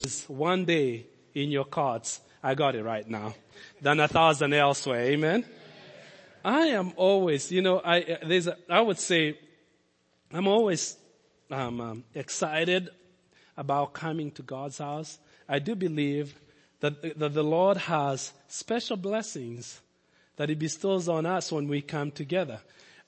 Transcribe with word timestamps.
is 0.00 0.24
one 0.28 0.64
day 0.64 1.06
in 1.34 1.50
your 1.50 1.66
cards. 1.66 2.20
I 2.42 2.54
got 2.54 2.74
it 2.74 2.82
right 2.82 3.08
now. 3.08 3.34
Than 3.82 4.00
a 4.00 4.08
thousand 4.08 4.54
elsewhere. 4.54 5.02
Amen. 5.02 5.44
I 6.42 6.68
am 6.68 6.94
always, 6.96 7.52
you 7.52 7.60
know, 7.60 7.82
I, 7.84 8.18
there's 8.24 8.46
a, 8.46 8.56
I 8.68 8.80
would 8.80 8.98
say, 8.98 9.38
I'm 10.32 10.46
always, 10.46 10.96
um, 11.50 11.80
um, 11.80 12.04
excited 12.14 12.88
about 13.58 13.92
coming 13.92 14.30
to 14.32 14.42
God's 14.42 14.78
house. 14.78 15.18
I 15.46 15.58
do 15.58 15.74
believe 15.74 16.34
that, 16.80 17.18
that 17.18 17.34
the 17.34 17.42
Lord 17.42 17.76
has 17.76 18.32
special 18.48 18.96
blessings 18.96 19.82
that 20.36 20.48
He 20.48 20.54
bestows 20.54 21.10
on 21.10 21.26
us 21.26 21.52
when 21.52 21.68
we 21.68 21.82
come 21.82 22.10
together. 22.10 22.60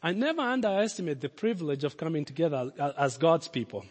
I 0.03 0.13
never 0.13 0.43
underestimate 0.43 1.23
the 1.23 1.31
privilege 1.31 1.85
of 1.85 1.97
coming 1.97 2.27
together 2.27 2.71
as 2.99 3.17
God's 3.17 3.49
people. 3.49 3.87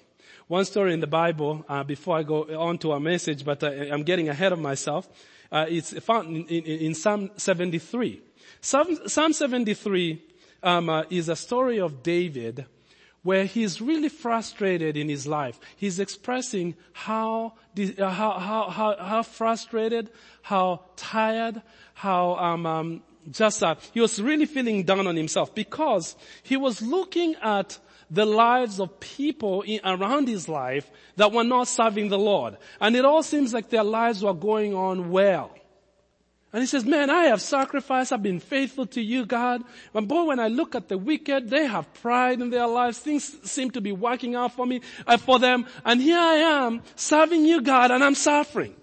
One 0.48 0.66
story 0.66 0.94
in 0.94 1.00
the 1.00 1.08
Bible, 1.08 1.66
uh, 1.68 1.84
before 1.84 2.18
I 2.18 2.24
go 2.24 2.44
on 2.58 2.78
to 2.80 2.92
our 2.92 3.00
message, 3.00 3.46
but 3.46 3.64
I, 3.64 3.88
am 3.88 4.04
getting 4.04 4.30
ahead 4.30 4.52
of 4.52 4.60
myself. 4.60 5.08
Uh, 5.52 5.66
it's 5.68 5.92
found 6.00 6.36
in, 6.36 6.46
in, 6.48 6.80
in, 6.80 6.94
Psalm 6.96 7.32
73. 7.38 8.22
Psalm, 8.62 8.98
Psalm 9.08 9.34
73 9.34 10.22
um, 10.64 10.90
uh, 10.90 11.04
is 11.10 11.30
a 11.30 11.36
story 11.36 11.80
of 11.80 12.04
David 12.04 12.66
where 13.24 13.46
he's 13.46 13.82
really 13.82 14.10
frustrated 14.10 14.98
in 14.98 15.08
his 15.08 15.28
life. 15.28 15.60
He's 15.76 16.00
expressing 16.00 16.76
how, 16.94 17.54
uh, 17.78 18.10
how, 18.10 18.40
how, 18.40 18.70
how, 18.70 18.96
how 18.98 19.24
frustrated, 19.24 20.10
how 20.42 20.86
tired, 20.96 21.62
how 21.94 22.36
um, 22.36 22.66
um, 22.66 23.04
just 23.30 23.62
uh, 23.62 23.76
he 23.94 24.02
was 24.02 24.20
really 24.22 24.46
feeling 24.46 24.84
down 24.84 25.06
on 25.06 25.16
himself 25.16 25.54
because 25.54 26.16
he 26.42 26.58
was 26.58 26.82
looking 26.82 27.36
at 27.36 27.78
the 28.12 28.26
lives 28.26 28.80
of 28.80 29.00
people 29.00 29.62
in, 29.62 29.80
around 29.86 30.28
his 30.28 30.48
life 30.50 30.92
that 31.16 31.32
were 31.32 31.46
not 31.46 31.68
serving 31.68 32.10
the 32.10 32.20
Lord. 32.20 32.58
And 32.80 32.96
it 32.96 33.06
all 33.06 33.24
seems 33.24 33.54
like 33.54 33.70
their 33.70 33.86
lives 33.86 34.22
were 34.22 34.34
going 34.34 34.76
on 34.76 35.10
well. 35.10 35.52
And 36.54 36.62
he 36.62 36.68
says, 36.68 36.84
man, 36.84 37.10
I 37.10 37.26
have 37.26 37.42
sacrificed. 37.42 38.12
I've 38.12 38.22
been 38.22 38.42
faithful 38.42 38.86
to 38.88 39.02
you, 39.02 39.26
God. 39.26 39.64
But 39.94 40.10
boy, 40.10 40.26
when 40.26 40.40
I 40.42 40.50
look 40.50 40.76
at 40.76 40.90
the 40.90 40.98
wicked, 40.98 41.50
they 41.50 41.66
have 41.66 41.94
pride 41.94 42.42
in 42.42 42.50
their 42.50 42.68
lives. 42.68 43.00
Things 43.00 43.50
seem 43.50 43.72
to 43.72 43.80
be 43.80 43.94
working 43.94 44.36
out 44.36 44.52
for 44.52 44.66
me, 44.66 44.82
uh, 45.08 45.16
for 45.16 45.40
them. 45.40 45.66
And 45.86 46.02
here 46.02 46.20
I 46.20 46.66
am 46.66 46.82
serving 46.98 47.46
you, 47.46 47.62
God, 47.62 47.92
and 47.92 48.04
I'm 48.04 48.16
suffering. 48.16 48.76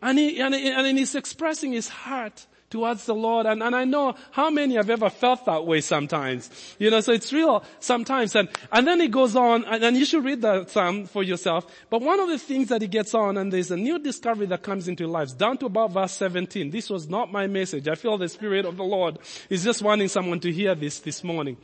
And 0.00 0.18
he, 0.18 0.40
and, 0.40 0.54
he, 0.54 0.70
and 0.70 0.96
he's 0.96 1.14
expressing 1.14 1.72
his 1.72 1.88
heart 1.88 2.46
towards 2.70 3.06
the 3.06 3.14
Lord. 3.14 3.46
And, 3.46 3.62
and 3.62 3.74
I 3.74 3.84
know 3.84 4.14
how 4.30 4.50
many 4.50 4.74
have 4.74 4.90
ever 4.90 5.10
felt 5.10 5.44
that 5.46 5.66
way 5.66 5.80
sometimes. 5.80 6.76
You 6.78 6.90
know, 6.90 7.00
so 7.00 7.12
it's 7.12 7.32
real 7.32 7.64
sometimes. 7.80 8.34
And, 8.34 8.48
and 8.72 8.86
then 8.86 9.00
he 9.00 9.08
goes 9.08 9.36
on, 9.36 9.64
and, 9.64 9.82
and 9.82 9.96
you 9.96 10.04
should 10.04 10.24
read 10.24 10.42
that 10.42 10.70
psalm 10.70 11.06
for 11.06 11.22
yourself. 11.22 11.66
But 11.90 12.02
one 12.02 12.20
of 12.20 12.28
the 12.28 12.38
things 12.38 12.68
that 12.68 12.82
he 12.82 12.88
gets 12.88 13.14
on, 13.14 13.36
and 13.36 13.52
there's 13.52 13.70
a 13.70 13.76
new 13.76 13.98
discovery 13.98 14.46
that 14.46 14.62
comes 14.62 14.88
into 14.88 15.06
lives, 15.06 15.32
down 15.32 15.58
to 15.58 15.66
about 15.66 15.92
verse 15.92 16.12
17. 16.12 16.70
This 16.70 16.90
was 16.90 17.08
not 17.08 17.32
my 17.32 17.46
message. 17.46 17.88
I 17.88 17.94
feel 17.94 18.18
the 18.18 18.28
Spirit 18.28 18.64
of 18.64 18.76
the 18.76 18.84
Lord 18.84 19.18
is 19.48 19.64
just 19.64 19.82
wanting 19.82 20.08
someone 20.08 20.40
to 20.40 20.52
hear 20.52 20.74
this 20.74 21.00
this 21.00 21.24
morning. 21.24 21.56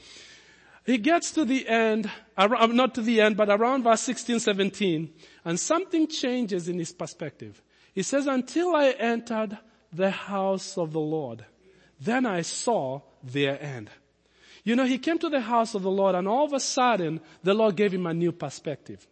He 0.87 0.99
gets 0.99 1.31
to 1.33 1.47
the 1.47 1.67
end, 1.67 2.11
uh, 2.37 2.47
not 2.47 2.95
to 2.97 3.03
the 3.03 3.23
end, 3.23 3.39
but 3.39 3.49
around 3.49 3.85
verse 3.85 4.03
16, 4.03 4.41
17, 4.41 5.11
and 5.47 5.59
something 5.59 6.07
changes 6.07 6.69
in 6.69 6.79
his 6.79 6.93
perspective. 6.93 7.63
He 7.95 8.03
says, 8.03 8.27
until 8.27 8.77
I 8.77 8.91
entered 8.91 9.57
the 9.95 10.11
house 10.11 10.77
of 10.77 10.93
the 10.93 11.01
Lord. 11.01 11.45
Then 12.01 12.27
I 12.27 12.43
saw 12.43 13.01
their 13.23 13.61
end. 13.63 13.91
You 14.65 14.77
know, 14.77 14.85
he 14.85 14.99
came 14.99 15.19
to 15.19 15.29
the 15.29 15.41
house 15.41 15.75
of 15.75 15.83
the 15.83 15.91
Lord 15.91 16.15
and 16.15 16.27
all 16.27 16.45
of 16.45 16.53
a 16.53 16.61
sudden 16.61 17.21
the 17.43 17.55
Lord 17.55 17.77
gave 17.77 17.93
him 17.93 18.07
a 18.07 18.15
new 18.15 18.33
perspective. 18.33 19.07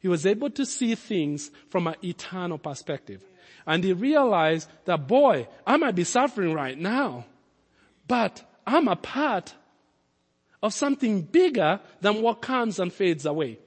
He 0.00 0.08
was 0.08 0.26
able 0.26 0.50
to 0.50 0.64
see 0.64 0.94
things 0.94 1.50
from 1.70 1.86
an 1.86 1.96
eternal 2.02 2.58
perspective. 2.58 3.22
And 3.66 3.84
he 3.84 3.92
realized 3.92 4.68
that 4.86 5.06
boy, 5.06 5.46
I 5.66 5.76
might 5.76 5.94
be 5.94 6.04
suffering 6.04 6.54
right 6.54 6.78
now, 6.78 7.26
but 8.06 8.42
I'm 8.66 8.88
a 8.88 8.96
part 8.96 9.54
of 10.62 10.72
something 10.72 11.22
bigger 11.22 11.80
than 12.00 12.22
what 12.22 12.40
comes 12.40 12.78
and 12.78 12.92
fades 12.92 13.26
away. 13.26 13.58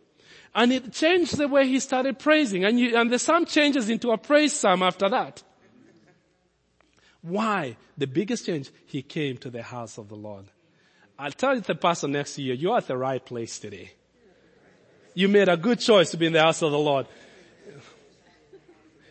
And 0.54 0.74
it 0.74 0.92
changed 0.92 1.38
the 1.38 1.48
way 1.48 1.68
he 1.68 1.80
started 1.80 2.20
praising. 2.20 2.66
And, 2.66 2.80
you, 2.80 2.98
and 2.98 3.10
the 3.10 3.20
psalm 3.20 3.46
changes 3.46 3.90
into 3.90 4.12
a 4.12 4.18
praise 4.18 4.54
psalm 4.54 4.84
after 4.84 5.08
that. 5.10 5.44
Why? 7.22 7.78
The 7.98 8.08
biggest 8.08 8.46
change, 8.46 8.70
he 8.86 9.02
came 9.02 9.38
to 9.38 9.50
the 9.50 9.62
house 9.62 9.98
of 9.98 10.10
the 10.10 10.16
Lord. 10.16 10.46
I'll 11.20 11.32
tell 11.32 11.56
you 11.56 11.62
the 11.62 11.76
person 11.76 12.14
next 12.14 12.36
to 12.36 12.42
you, 12.42 12.54
you're 12.54 12.78
at 12.78 12.88
the 12.88 12.98
right 12.98 13.24
place 13.24 13.60
today. 13.60 13.92
You 15.14 15.28
made 15.28 15.50
a 15.50 15.58
good 15.58 15.80
choice 15.80 16.10
to 16.12 16.18
be 16.18 16.26
in 16.26 16.34
the 16.34 16.42
house 16.42 16.62
of 16.62 16.72
the 16.72 16.80
Lord. 16.80 17.06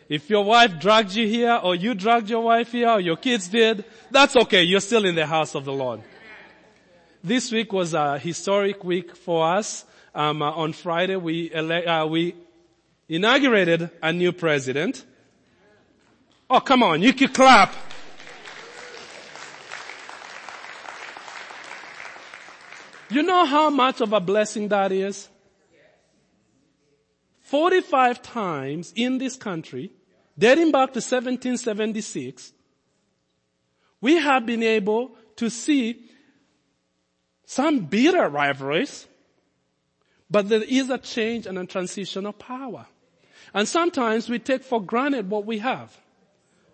If 0.09 0.29
your 0.29 0.43
wife 0.43 0.77
dragged 0.77 1.13
you 1.13 1.25
here, 1.25 1.57
or 1.63 1.73
you 1.73 1.93
dragged 1.93 2.29
your 2.29 2.41
wife 2.41 2.73
here, 2.73 2.89
or 2.89 2.99
your 2.99 3.15
kids 3.15 3.47
did, 3.47 3.85
that's 4.09 4.35
okay. 4.35 4.63
You're 4.63 4.81
still 4.81 5.05
in 5.05 5.15
the 5.15 5.25
house 5.25 5.55
of 5.55 5.63
the 5.63 5.71
Lord. 5.71 6.01
This 7.23 7.49
week 7.51 7.71
was 7.71 7.93
a 7.93 8.19
historic 8.19 8.83
week 8.83 9.15
for 9.15 9.45
us. 9.45 9.85
Um, 10.13 10.41
uh, 10.41 10.51
on 10.51 10.73
Friday, 10.73 11.15
we 11.15 11.49
ele- 11.53 11.87
uh, 11.87 12.05
we 12.07 12.35
inaugurated 13.07 13.89
a 14.01 14.11
new 14.11 14.33
president. 14.33 15.05
Oh, 16.49 16.59
come 16.59 16.83
on, 16.83 17.01
you 17.01 17.13
can 17.13 17.29
clap. 17.29 17.73
You 23.11 23.23
know 23.23 23.45
how 23.45 23.69
much 23.69 23.99
of 23.99 24.13
a 24.13 24.21
blessing 24.21 24.69
that 24.69 24.91
is? 24.91 25.27
45 27.41 28.21
times 28.21 28.93
in 28.95 29.17
this 29.17 29.35
country, 29.35 29.91
dating 30.37 30.71
back 30.71 30.93
to 30.93 30.99
1776, 30.99 32.53
we 33.99 34.17
have 34.17 34.45
been 34.45 34.63
able 34.63 35.11
to 35.35 35.49
see 35.49 36.09
some 37.45 37.79
bitter 37.79 38.29
rivalries, 38.29 39.07
but 40.29 40.47
there 40.47 40.63
is 40.63 40.89
a 40.89 40.97
change 40.97 41.45
and 41.45 41.59
a 41.59 41.65
transition 41.65 42.25
of 42.25 42.39
power. 42.39 42.85
And 43.53 43.67
sometimes 43.67 44.29
we 44.29 44.39
take 44.39 44.63
for 44.63 44.81
granted 44.81 45.29
what 45.29 45.45
we 45.45 45.57
have. 45.57 45.97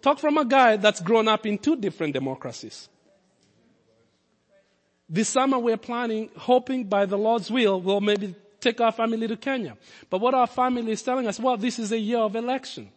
Talk 0.04 0.20
from 0.20 0.38
a 0.38 0.46
guy 0.46 0.78
that's 0.78 1.02
grown 1.02 1.28
up 1.28 1.48
in 1.48 1.58
two 1.58 1.76
different 1.76 2.14
democracies. 2.14 2.90
This 5.10 5.30
summer 5.30 5.58
we're 5.58 5.78
planning, 5.78 6.30
hoping 6.36 6.84
by 6.84 7.06
the 7.06 7.18
Lord's 7.18 7.50
will, 7.50 7.80
we'll 7.80 8.02
maybe 8.02 8.36
take 8.60 8.82
our 8.82 8.92
family 8.92 9.28
to 9.28 9.38
Kenya. 9.38 9.78
But 10.10 10.20
what 10.20 10.34
our 10.34 10.48
family 10.48 10.92
is 10.92 11.02
telling 11.02 11.28
us, 11.28 11.40
well, 11.40 11.58
this 11.58 11.80
is 11.80 11.92
a 11.92 12.00
year 12.00 12.20
of 12.20 12.36
election. 12.36 12.90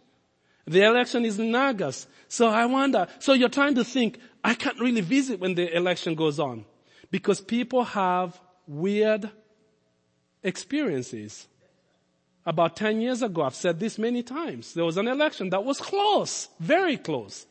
The 0.67 0.83
election 0.83 1.25
is 1.25 1.39
in 1.39 1.55
August. 1.55 2.09
So 2.29 2.49
I 2.49 2.67
wonder, 2.67 3.07
so 3.19 3.33
you're 3.33 3.49
trying 3.49 3.75
to 3.77 3.85
think, 3.85 4.19
I 4.43 4.55
can't 4.55 4.79
really 4.81 5.01
visit 5.01 5.41
when 5.41 5.55
the 5.55 5.75
election 5.75 6.15
goes 6.15 6.39
on. 6.39 6.65
Because 7.11 7.41
people 7.41 7.85
have 7.85 8.39
weird 8.67 9.31
experiences. 10.43 11.47
About 12.47 12.77
10 12.77 13.01
years 13.01 13.23
ago, 13.23 13.43
I've 13.43 13.55
said 13.55 13.79
this 13.79 13.99
many 13.99 14.23
times, 14.23 14.75
there 14.75 14.85
was 14.85 14.97
an 14.97 15.09
election 15.09 15.51
that 15.51 15.65
was 15.65 15.79
close, 15.79 16.49
very 16.59 16.97
close. 16.97 17.47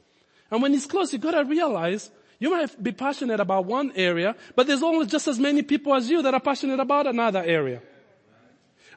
And 0.49 0.61
when 0.61 0.73
it's 0.73 0.87
close, 0.87 1.13
you 1.13 1.19
gotta 1.19 1.45
realize 1.45 2.09
you 2.39 2.49
might 2.49 2.81
be 2.81 2.93
passionate 2.93 3.39
about 3.39 3.65
one 3.65 3.91
area, 3.95 4.35
but 4.55 4.65
there's 4.65 4.81
only 4.81 5.05
just 5.05 5.27
as 5.27 5.37
many 5.37 5.61
people 5.61 5.93
as 5.93 6.09
you 6.09 6.21
that 6.21 6.33
are 6.33 6.39
passionate 6.39 6.79
about 6.79 7.05
another 7.05 7.43
area. 7.43 7.81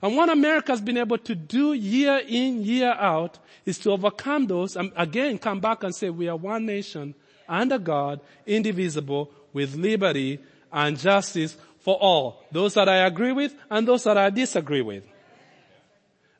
And 0.01 0.17
what 0.17 0.29
America 0.29 0.73
has 0.73 0.81
been 0.81 0.97
able 0.97 1.19
to 1.19 1.35
do 1.35 1.73
year 1.73 2.21
in, 2.27 2.63
year 2.63 2.93
out 2.93 3.39
is 3.65 3.79
to 3.81 3.91
overcome 3.91 4.47
those 4.47 4.77
and 4.77 4.93
again 4.97 5.39
come 5.39 5.61
back 5.61 5.85
and 5.85 5.95
say 5.95 6.11
we 6.11 6.29
are 6.29 6.37
one 6.37 6.67
nation 6.67 7.15
under 7.49 7.79
God, 7.79 8.21
indivisible, 8.47 9.31
with 9.53 9.77
liberty 9.77 10.41
and 10.73 10.99
justice 10.99 11.57
for 11.81 11.97
all. 11.97 12.45
Those 12.51 12.75
that 12.75 12.89
I 12.89 13.07
agree 13.07 13.33
with 13.33 13.55
and 13.71 13.87
those 13.87 14.05
that 14.05 14.17
I 14.17 14.31
disagree 14.31 14.83
with. 14.83 15.05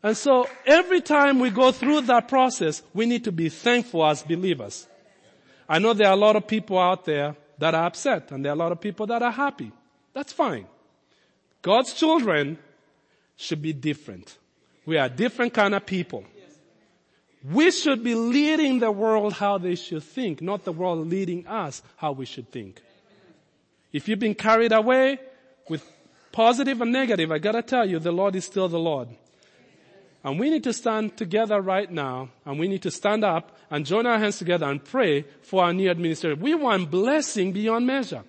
And 0.03 0.17
so 0.17 0.49
every 0.67 1.01
time 1.01 1.39
we 1.39 1.51
go 1.51 1.71
through 1.71 2.03
that 2.03 2.27
process, 2.29 2.83
we 2.95 3.07
need 3.07 3.25
to 3.25 3.33
be 3.33 3.49
thankful 3.49 4.05
as 4.05 4.23
believers. 4.23 4.89
I 5.73 5.79
know 5.79 5.95
there 5.95 6.09
are 6.09 6.13
a 6.13 6.17
lot 6.17 6.37
of 6.37 6.47
people 6.47 6.79
out 6.79 7.07
there 7.07 7.35
that 7.57 7.75
are 7.75 7.87
upset 7.87 8.31
and 8.31 8.45
there 8.45 8.53
are 8.53 8.55
a 8.55 8.59
lot 8.59 8.73
of 8.73 8.81
people 8.83 9.07
that 9.07 9.23
are 9.23 9.33
happy. 9.33 9.73
That's 10.13 10.31
fine. 10.31 10.67
God's 11.63 11.95
children 11.95 12.59
should 13.37 13.63
be 13.63 13.73
different. 13.73 14.37
We 14.85 14.99
are 14.99 15.09
different 15.09 15.55
kind 15.55 15.75
of 15.75 15.87
people. 15.87 16.25
We 17.51 17.71
should 17.71 18.05
be 18.05 18.15
leading 18.15 18.81
the 18.81 18.91
world 18.91 19.33
how 19.33 19.57
they 19.57 19.77
should 19.77 20.03
think, 20.03 20.43
not 20.43 20.65
the 20.65 20.73
world 20.73 21.09
leading 21.09 21.47
us 21.47 21.81
how 21.97 22.13
we 22.13 22.27
should 22.27 22.51
think. 22.51 22.83
If 23.95 24.09
you've 24.09 24.19
been 24.19 24.35
carried 24.35 24.73
away 24.73 25.21
with 25.71 25.91
positive 26.33 26.83
and 26.83 26.93
negative, 26.93 27.33
I 27.33 27.39
gotta 27.39 27.63
tell 27.63 27.89
you, 27.89 27.99
the 27.99 28.13
Lord 28.13 28.37
is 28.37 28.45
still 28.45 28.69
the 28.69 28.79
Lord. 28.79 29.09
And 30.25 30.39
we 30.39 30.51
need 30.51 30.63
to 30.65 30.73
stand 30.73 31.17
together 31.17 31.61
right 31.61 31.91
now 31.91 32.29
and 32.47 32.59
we 32.59 32.69
need 32.69 32.83
to 32.83 32.91
stand 32.91 33.25
up 33.25 33.57
and 33.71 33.85
join 33.85 34.07
our 34.07 34.19
hands 34.19 34.39
together 34.39 34.67
and 34.67 34.83
pray 34.83 35.25
for 35.43 35.65
our 35.65 35.73
new 35.73 35.91
administration. 35.91 36.41
We 36.41 36.55
want 36.55 36.91
blessing 36.91 37.53
beyond 37.53 37.87
measure. 37.87 38.23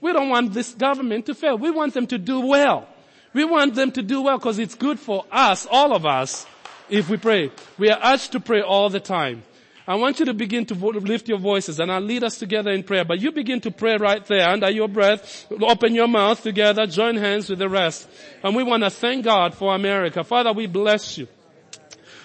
We 0.00 0.12
don't 0.12 0.28
want 0.28 0.52
this 0.52 0.72
government 0.74 1.26
to 1.26 1.34
fail. 1.34 1.58
We 1.58 1.70
want 1.70 1.94
them 1.94 2.06
to 2.08 2.18
do 2.18 2.40
well. 2.40 2.86
We 3.32 3.44
want 3.44 3.74
them 3.74 3.90
to 3.92 4.02
do 4.02 4.22
well 4.22 4.38
because 4.38 4.58
it's 4.58 4.74
good 4.74 5.00
for 5.00 5.24
us, 5.32 5.66
all 5.70 5.94
of 5.94 6.06
us, 6.06 6.46
if 6.88 7.08
we 7.08 7.16
pray. 7.16 7.50
We 7.76 7.90
are 7.90 7.98
urged 8.02 8.32
to 8.32 8.40
pray 8.40 8.62
all 8.62 8.88
the 8.88 9.00
time. 9.00 9.42
I 9.88 9.94
want 9.94 10.18
you 10.18 10.26
to 10.26 10.34
begin 10.34 10.66
to 10.66 10.74
lift 10.74 11.28
your 11.28 11.38
voices 11.38 11.78
and 11.78 11.92
I'll 11.92 12.00
lead 12.00 12.24
us 12.24 12.38
together 12.38 12.72
in 12.72 12.82
prayer. 12.82 13.04
But 13.04 13.20
you 13.20 13.30
begin 13.30 13.60
to 13.60 13.70
pray 13.70 13.96
right 13.96 14.24
there 14.26 14.48
under 14.48 14.68
your 14.68 14.88
breath. 14.88 15.46
Open 15.50 15.94
your 15.94 16.08
mouth 16.08 16.42
together. 16.42 16.86
Join 16.86 17.16
hands 17.16 17.48
with 17.48 17.60
the 17.60 17.68
rest. 17.68 18.08
And 18.42 18.56
we 18.56 18.64
want 18.64 18.82
to 18.82 18.90
thank 18.90 19.24
God 19.24 19.54
for 19.54 19.72
America. 19.74 20.24
Father, 20.24 20.52
we 20.52 20.66
bless 20.66 21.18
you. 21.18 21.28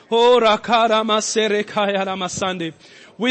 We 0.10 0.40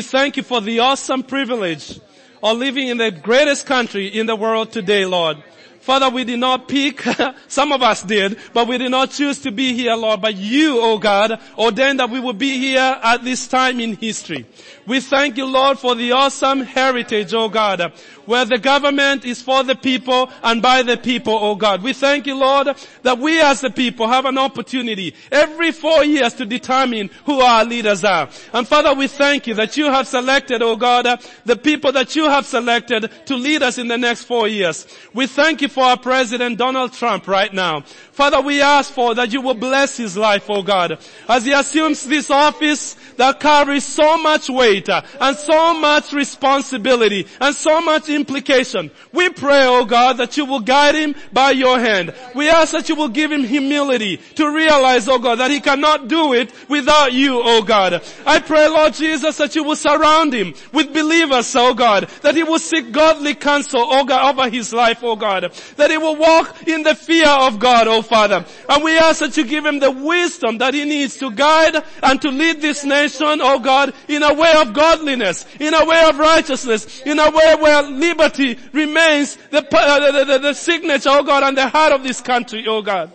thank 0.03 0.37
you 0.37 0.43
for 0.45 0.61
the 0.61 0.79
awesome 0.79 1.25
privilege 1.25 2.01
of 2.43 2.57
living 2.57 2.89
in 2.89 2.97
the 2.99 3.11
greatest 3.11 3.67
country 3.67 4.07
in 4.07 4.27
the 4.27 4.37
world 4.37 4.73
today, 4.73 5.05
Lord. 5.05 5.43
Father, 5.81 6.11
we 6.11 6.25
did 6.25 6.39
not 6.39 6.69
pick, 6.69 7.03
some 7.49 7.73
of 7.73 7.83
us 7.83 8.03
did, 8.03 8.39
but 8.53 8.69
we 8.69 8.77
did 8.77 8.91
not 8.91 9.11
choose 9.11 9.39
to 9.41 9.51
be 9.51 9.73
here, 9.73 9.95
Lord, 9.95 10.21
but 10.21 10.37
you, 10.37 10.79
oh 10.81 10.99
God, 10.99 11.41
ordained 11.57 12.01
that 12.01 12.11
we 12.11 12.21
would 12.21 12.39
be 12.39 12.59
here 12.59 12.99
at 13.03 13.25
this 13.25 13.49
time 13.49 13.81
in 13.81 13.97
history. 13.97 14.45
We 14.91 14.99
thank 14.99 15.37
you, 15.37 15.47
Lord, 15.47 15.79
for 15.79 15.95
the 15.95 16.11
awesome 16.11 16.63
heritage, 16.63 17.33
oh 17.33 17.49
God, 17.49 17.93
where 18.27 18.45
the 18.45 18.59
government 18.59 19.25
is 19.25 19.41
for 19.41 19.63
the 19.63 19.77
people 19.77 20.29
and 20.43 20.61
by 20.61 20.83
the 20.83 20.97
people, 20.97 21.39
oh 21.41 21.55
God. 21.55 21.85
We 21.85 21.93
thank 21.93 22.27
you, 22.27 22.35
Lord, 22.35 22.71
that 23.05 23.19
we 23.21 23.41
as 23.41 23.61
the 23.61 23.71
people 23.71 24.09
have 24.09 24.25
an 24.25 24.37
opportunity 24.37 25.15
every 25.31 25.71
four 25.71 26.03
years 26.03 26.35
to 26.35 26.45
determine 26.45 27.09
who 27.25 27.41
our 27.41 27.65
leaders 27.65 28.03
are. 28.03 28.31
And 28.53 28.67
Father, 28.67 28.93
we 28.93 29.07
thank 29.07 29.47
you 29.47 29.55
that 29.55 29.77
you 29.77 29.85
have 29.85 30.09
selected, 30.09 30.61
oh 30.61 30.75
God, 30.75 31.07
the 31.45 31.57
people 31.57 31.93
that 31.93 32.17
you 32.17 32.25
have 32.25 32.45
selected 32.45 33.13
to 33.27 33.37
lead 33.37 33.63
us 33.63 33.79
in 33.79 33.87
the 33.87 33.97
next 33.97 34.25
four 34.25 34.49
years. 34.49 34.89
We 35.15 35.29
thank 35.29 35.63
you 35.63 35.69
for 35.69 35.85
our 35.85 35.99
President 35.99 36.59
Donald 36.59 36.95
Trump 36.95 37.29
right 37.29 37.55
now. 37.55 37.83
Father, 38.11 38.41
we 38.41 38.61
ask 38.61 38.93
for 38.93 39.15
that 39.15 39.33
you 39.33 39.41
will 39.41 39.55
bless 39.55 39.97
his 39.97 40.17
life, 40.17 40.51
O 40.51 40.65
God, 40.65 40.99
as 41.29 41.45
he 41.45 41.53
assumes 41.53 42.05
this 42.05 42.29
office 42.29 42.95
that 43.17 43.39
carries 43.39 43.85
so 43.85 44.19
much 44.19 44.51
weight 44.51 44.80
and 44.89 45.37
so 45.37 45.79
much 45.79 46.13
responsibility 46.13 47.27
and 47.41 47.55
so 47.55 47.81
much 47.81 48.09
implication. 48.09 48.91
We 49.13 49.31
pray, 49.31 49.67
oh 49.67 49.85
God, 49.85 50.19
that 50.19 50.37
you 50.37 50.45
will 50.45 50.61
guide 50.61 50.95
him 50.95 51.15
by 51.33 51.51
your 51.51 51.79
hand. 51.79 52.15
We 52.35 52.49
ask 52.49 52.73
that 52.73 52.89
you 52.89 52.95
will 52.95 53.09
give 53.09 53.33
him 53.33 53.45
humility 53.45 54.19
to 54.37 54.51
realize, 54.51 55.09
oh 55.09 55.19
God, 55.19 55.37
that 55.37 55.51
he 55.51 55.61
cannot 55.61 56.09
do 56.09 56.33
it 56.33 56.53
without 56.69 57.13
you, 57.13 57.41
oh 57.43 57.63
God. 57.63 58.03
I 58.27 58.41
pray, 58.41 58.69
Lord 58.69 58.95
Jesus, 58.95 59.37
that 59.39 59.55
you 59.55 59.65
will 59.65 59.77
surround 59.77 60.33
him 60.33 60.55
with 60.73 60.93
believers, 60.93 61.55
oh 61.57 61.75
God, 61.75 62.09
that 62.23 62.35
he 62.35 62.43
will 62.43 62.59
seek 62.59 62.93
godly 62.93 63.35
counsel, 63.35 63.83
oh 63.85 64.05
God, 64.05 64.31
over 64.31 64.49
his 64.51 64.73
life, 64.73 65.01
oh 65.03 65.17
God, 65.17 65.53
that 65.77 65.91
he 65.91 65.99
will 65.99 66.17
walk 66.17 66.69
in 66.69 66.83
the 66.83 66.95
fear 66.95 67.29
of 67.29 67.59
God, 67.59 67.89
oh 67.89 68.03
Father. 68.03 68.45
And 68.69 68.85
we 68.85 68.97
ask 68.99 69.21
that 69.21 69.37
you 69.37 69.45
give 69.45 69.65
him 69.65 69.79
the 69.79 69.91
wisdom 69.91 70.59
that 70.59 70.75
he 70.75 70.85
needs 70.85 71.17
to 71.19 71.31
guide 71.31 71.83
and 72.03 72.21
to 72.23 72.31
lead 72.31 72.61
this 72.61 72.85
nation, 72.85 73.41
oh 73.43 73.59
God, 73.59 73.95
in 74.09 74.23
a 74.23 74.35
way 74.35 74.53
of 74.61 74.73
godliness, 74.73 75.47
in 75.59 75.75
a 75.75 75.85
way 75.85 76.05
of 76.09 76.19
righteousness, 76.19 77.01
in 77.03 77.19
a 77.19 77.31
way 77.31 77.55
where 77.61 77.83
liberty 77.83 78.59
remains 78.73 79.37
the, 79.51 79.67
uh, 79.77 80.13
the, 80.13 80.25
the, 80.25 80.39
the 80.39 80.55
signature, 80.55 81.11
oh 81.11 81.23
God, 81.23 81.43
and 81.43 81.57
the 81.57 81.69
heart 81.69 81.93
of 81.93 82.03
this 82.03 82.21
country, 82.21 82.65
oh 82.69 82.83
God. 82.83 83.13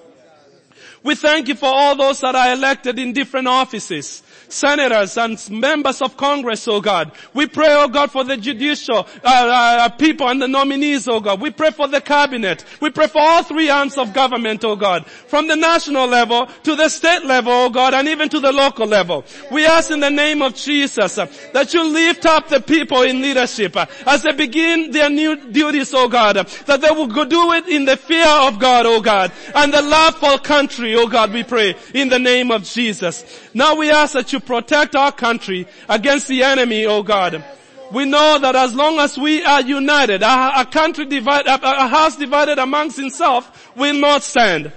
We 1.03 1.13
thank 1.13 1.47
you 1.47 1.55
for 1.55 1.69
all 1.71 1.95
those 1.95 2.21
that 2.21 2.33
are 2.35 2.51
elected 2.51 2.97
in 2.97 3.13
different 3.13 3.47
offices 3.47 4.23
senators 4.55 5.17
and 5.17 5.37
members 5.51 6.01
of 6.01 6.15
Congress, 6.17 6.67
oh 6.67 6.81
God. 6.81 7.11
We 7.33 7.47
pray, 7.47 7.67
oh 7.69 7.87
God, 7.87 8.11
for 8.11 8.23
the 8.23 8.37
judicial 8.37 8.99
uh, 8.99 9.05
uh, 9.23 9.89
people 9.89 10.29
and 10.29 10.41
the 10.41 10.47
nominees, 10.47 11.07
oh 11.07 11.19
God. 11.19 11.41
We 11.41 11.51
pray 11.51 11.71
for 11.71 11.87
the 11.87 12.01
cabinet. 12.01 12.63
We 12.79 12.89
pray 12.89 13.07
for 13.07 13.21
all 13.21 13.43
three 13.43 13.69
arms 13.69 13.97
of 13.97 14.13
government, 14.13 14.63
oh 14.63 14.75
God. 14.75 15.05
From 15.05 15.47
the 15.47 15.55
national 15.55 16.07
level 16.07 16.47
to 16.63 16.75
the 16.75 16.89
state 16.89 17.25
level, 17.25 17.51
oh 17.51 17.69
God, 17.69 17.93
and 17.93 18.07
even 18.07 18.29
to 18.29 18.39
the 18.39 18.51
local 18.51 18.87
level. 18.87 19.25
We 19.51 19.65
ask 19.65 19.91
in 19.91 19.99
the 19.99 20.09
name 20.09 20.41
of 20.41 20.55
Jesus 20.55 21.17
uh, 21.17 21.27
that 21.53 21.73
you 21.73 21.83
lift 21.83 22.25
up 22.25 22.47
the 22.47 22.61
people 22.61 23.01
in 23.01 23.21
leadership 23.21 23.75
uh, 23.75 23.85
as 24.07 24.23
they 24.23 24.31
begin 24.31 24.91
their 24.91 25.09
new 25.09 25.35
duties, 25.51 25.93
oh 25.93 26.07
God, 26.07 26.37
uh, 26.37 26.43
that 26.65 26.81
they 26.81 26.91
will 26.91 27.07
do 27.07 27.51
it 27.53 27.67
in 27.67 27.85
the 27.85 27.97
fear 27.97 28.27
of 28.27 28.59
God, 28.59 28.85
oh 28.85 29.01
God, 29.01 29.31
and 29.53 29.73
the 29.73 29.81
love 29.81 30.15
for 30.15 30.37
country, 30.37 30.95
oh 30.95 31.07
God, 31.07 31.33
we 31.33 31.43
pray 31.43 31.75
in 31.93 32.09
the 32.09 32.19
name 32.19 32.51
of 32.51 32.63
Jesus. 32.63 33.23
Now 33.53 33.75
we 33.75 33.91
ask 33.91 34.13
that 34.13 34.31
you 34.33 34.39
protect 34.45 34.95
our 34.95 35.11
country 35.11 35.67
against 35.89 36.27
the 36.27 36.43
enemy, 36.43 36.85
oh 36.85 37.03
God. 37.03 37.43
We 37.91 38.05
know 38.05 38.39
that 38.39 38.55
as 38.55 38.73
long 38.73 38.99
as 38.99 39.17
we 39.17 39.43
are 39.43 39.61
united, 39.61 40.23
a, 40.23 40.61
a 40.61 40.65
country 40.65 41.05
divided, 41.05 41.47
a, 41.47 41.85
a 41.85 41.87
house 41.87 42.17
divided 42.17 42.57
amongst 42.57 42.99
itself 42.99 43.75
will 43.75 43.93
not 43.93 44.23
stand. 44.23 44.71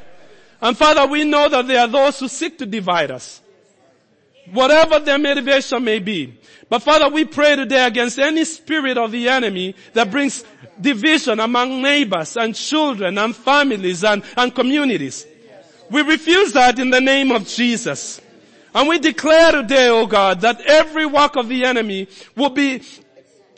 And 0.60 0.76
Father, 0.76 1.06
we 1.06 1.24
know 1.24 1.48
that 1.48 1.66
there 1.66 1.80
are 1.80 1.88
those 1.88 2.20
who 2.20 2.28
seek 2.28 2.58
to 2.58 2.66
divide 2.66 3.10
us. 3.10 3.40
Whatever 4.52 4.98
their 4.98 5.18
motivation 5.18 5.84
may 5.84 5.98
be. 5.98 6.38
But 6.68 6.80
Father, 6.80 7.08
we 7.08 7.24
pray 7.24 7.56
today 7.56 7.86
against 7.86 8.18
any 8.18 8.44
spirit 8.44 8.98
of 8.98 9.10
the 9.10 9.28
enemy 9.28 9.74
that 9.94 10.10
brings 10.10 10.44
division 10.80 11.40
among 11.40 11.80
neighbors 11.80 12.36
and 12.36 12.54
children 12.54 13.16
and 13.16 13.34
families 13.34 14.04
and, 14.04 14.22
and 14.36 14.54
communities. 14.54 15.26
We 15.90 16.02
refuse 16.02 16.52
that 16.52 16.78
in 16.78 16.90
the 16.90 17.00
name 17.00 17.30
of 17.30 17.46
Jesus. 17.46 18.20
And 18.78 18.88
we 18.88 19.00
declare 19.00 19.50
today, 19.50 19.88
oh 19.88 20.06
God, 20.06 20.42
that 20.42 20.60
every 20.60 21.04
work 21.04 21.34
of 21.34 21.48
the 21.48 21.64
enemy 21.64 22.06
will 22.36 22.50
be 22.50 22.80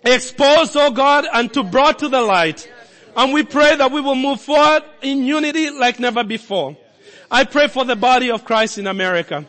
exposed, 0.03 0.75
oh 0.79 0.91
God, 0.93 1.27
and 1.31 1.53
to 1.53 1.63
brought 1.63 1.99
to 1.99 2.09
the 2.09 2.23
light. 2.23 2.73
And 3.15 3.31
we 3.31 3.43
pray 3.43 3.77
that 3.77 3.93
we 3.93 4.01
will 4.01 4.15
move 4.15 4.41
forward 4.41 4.83
in 5.03 5.25
unity 5.25 5.69
like 5.69 6.01
never 6.01 6.25
before. 6.25 6.75
I 7.31 7.45
pray 7.45 7.69
for 7.69 7.85
the 7.85 7.97
body 7.97 8.31
of 8.31 8.47
Christ 8.47 8.79
in 8.79 8.87
America. 8.87 9.45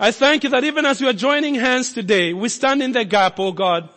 I 0.00 0.10
thank 0.10 0.42
you 0.42 0.50
that 0.50 0.64
even 0.64 0.84
as 0.84 1.00
we 1.00 1.06
are 1.06 1.12
joining 1.12 1.54
hands 1.54 1.92
today, 1.92 2.32
we 2.32 2.48
stand 2.48 2.82
in 2.82 2.90
the 2.90 3.04
gap, 3.04 3.38
oh 3.38 3.52
God, 3.52 3.88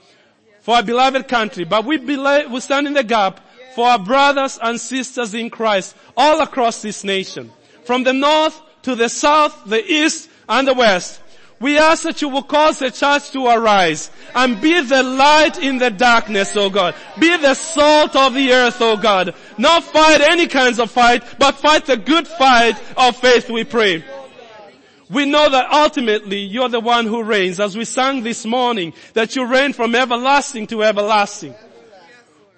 for 0.62 0.76
our 0.76 0.84
beloved 0.84 1.28
country, 1.28 1.64
but 1.64 1.86
we, 1.86 1.98
we 1.98 2.60
stand 2.60 2.86
in 2.86 2.94
the 2.94 3.04
gap 3.04 3.40
for 3.74 3.88
our 3.88 3.98
brothers 3.98 4.60
and 4.62 4.80
sisters 4.80 5.34
in 5.34 5.50
Christ 5.50 5.96
all 6.16 6.40
across 6.42 6.84
this 6.84 7.04
nation. 7.04 7.52
From 7.84 8.04
the 8.04 8.14
north 8.14 8.62
to 8.84 8.94
the 8.94 9.10
south, 9.10 9.60
the 9.66 9.84
east, 9.84 10.30
and 10.48 10.68
the 10.68 10.74
west. 10.74 11.22
We 11.60 11.78
ask 11.78 12.04
that 12.04 12.22
you 12.22 12.28
will 12.28 12.44
cause 12.44 12.80
the 12.80 12.92
church 12.92 13.32
to 13.32 13.48
arise 13.48 14.12
and 14.36 14.60
be 14.60 14.82
the 14.82 15.02
light 15.02 15.58
in 15.58 15.78
the 15.78 15.90
darkness, 15.90 16.58
oh 16.58 16.70
God. 16.70 16.94
Be 17.18 17.38
the 17.38 17.54
salt 17.54 18.18
of 18.18 18.34
the 18.34 18.52
earth, 18.52 18.78
oh 18.82 18.98
God. 18.98 19.34
Not 19.58 19.84
fight 19.84 20.20
any 20.20 20.48
kinds 20.48 20.80
of 20.80 20.92
fight, 20.92 21.24
but 21.40 21.56
fight 21.56 21.86
the 21.86 21.96
good 21.96 22.28
fight 22.28 22.76
of 22.98 23.16
faith, 23.16 23.50
we 23.50 23.64
pray. 23.64 24.04
We 25.10 25.26
know 25.26 25.50
that 25.50 25.72
ultimately 25.72 26.40
you're 26.40 26.70
the 26.70 26.80
one 26.80 27.06
who 27.06 27.24
reigns, 27.24 27.60
as 27.60 27.78
we 27.78 27.86
sang 27.86 28.24
this 28.24 28.46
morning, 28.46 28.94
that 29.14 29.36
you 29.36 29.46
reign 29.46 29.72
from 29.72 29.96
everlasting 29.96 30.68
to 30.68 30.84
everlasting. 30.84 31.56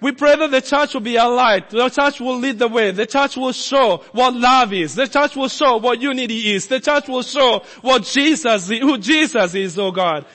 We 0.00 0.12
pray 0.12 0.36
that 0.36 0.50
the 0.50 0.60
church 0.60 0.92
will 0.92 1.00
be 1.00 1.16
a 1.16 1.24
light. 1.24 1.70
The 1.70 1.88
church 1.88 2.20
will 2.20 2.38
lead 2.38 2.58
the 2.58 2.68
way. 2.68 2.90
The 2.90 3.06
church 3.06 3.36
will 3.36 3.52
show 3.52 4.04
what 4.12 4.34
love 4.34 4.72
is. 4.72 4.94
The 4.94 5.06
church 5.06 5.36
will 5.36 5.48
show 5.48 5.78
what 5.78 6.00
unity 6.00 6.54
is. 6.54 6.66
The 6.66 6.80
church 6.80 7.08
will 7.08 7.22
show 7.22 7.62
what 7.80 8.02
Jesus, 8.04 8.68
who 8.68 8.98
Jesus 8.98 9.54
is, 9.54 9.78
oh 9.78 9.90
God. 9.90 10.26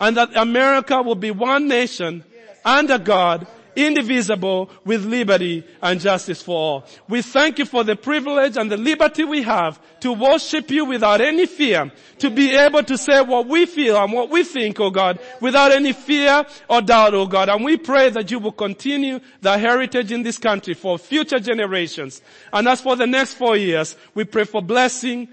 And 0.00 0.16
that 0.16 0.34
America 0.34 1.02
will 1.02 1.14
be 1.14 1.30
one 1.30 1.68
nation 1.68 2.24
under 2.64 2.98
God 2.98 3.46
indivisible 3.76 4.70
with 4.84 5.04
liberty 5.04 5.64
and 5.82 6.00
justice 6.00 6.42
for 6.42 6.56
all. 6.56 6.86
We 7.08 7.22
thank 7.22 7.58
you 7.58 7.64
for 7.64 7.84
the 7.84 7.96
privilege 7.96 8.56
and 8.56 8.70
the 8.70 8.76
liberty 8.76 9.24
we 9.24 9.42
have 9.42 9.80
to 10.00 10.12
worship 10.12 10.70
you 10.70 10.84
without 10.84 11.20
any 11.20 11.46
fear, 11.46 11.90
to 12.18 12.30
be 12.30 12.54
able 12.54 12.82
to 12.82 12.98
say 12.98 13.20
what 13.22 13.46
we 13.46 13.66
feel 13.66 13.96
and 13.96 14.12
what 14.12 14.30
we 14.30 14.44
think, 14.44 14.80
oh 14.80 14.90
God, 14.90 15.18
without 15.40 15.72
any 15.72 15.92
fear 15.92 16.44
or 16.68 16.82
doubt, 16.82 17.14
oh 17.14 17.26
God. 17.26 17.48
And 17.48 17.64
we 17.64 17.76
pray 17.76 18.10
that 18.10 18.30
you 18.30 18.38
will 18.38 18.52
continue 18.52 19.20
the 19.40 19.56
heritage 19.56 20.12
in 20.12 20.22
this 20.22 20.38
country 20.38 20.74
for 20.74 20.98
future 20.98 21.38
generations. 21.38 22.22
And 22.52 22.68
as 22.68 22.80
for 22.80 22.96
the 22.96 23.06
next 23.06 23.34
four 23.34 23.56
years, 23.56 23.96
we 24.14 24.24
pray 24.24 24.44
for 24.44 24.62
blessing, 24.62 25.28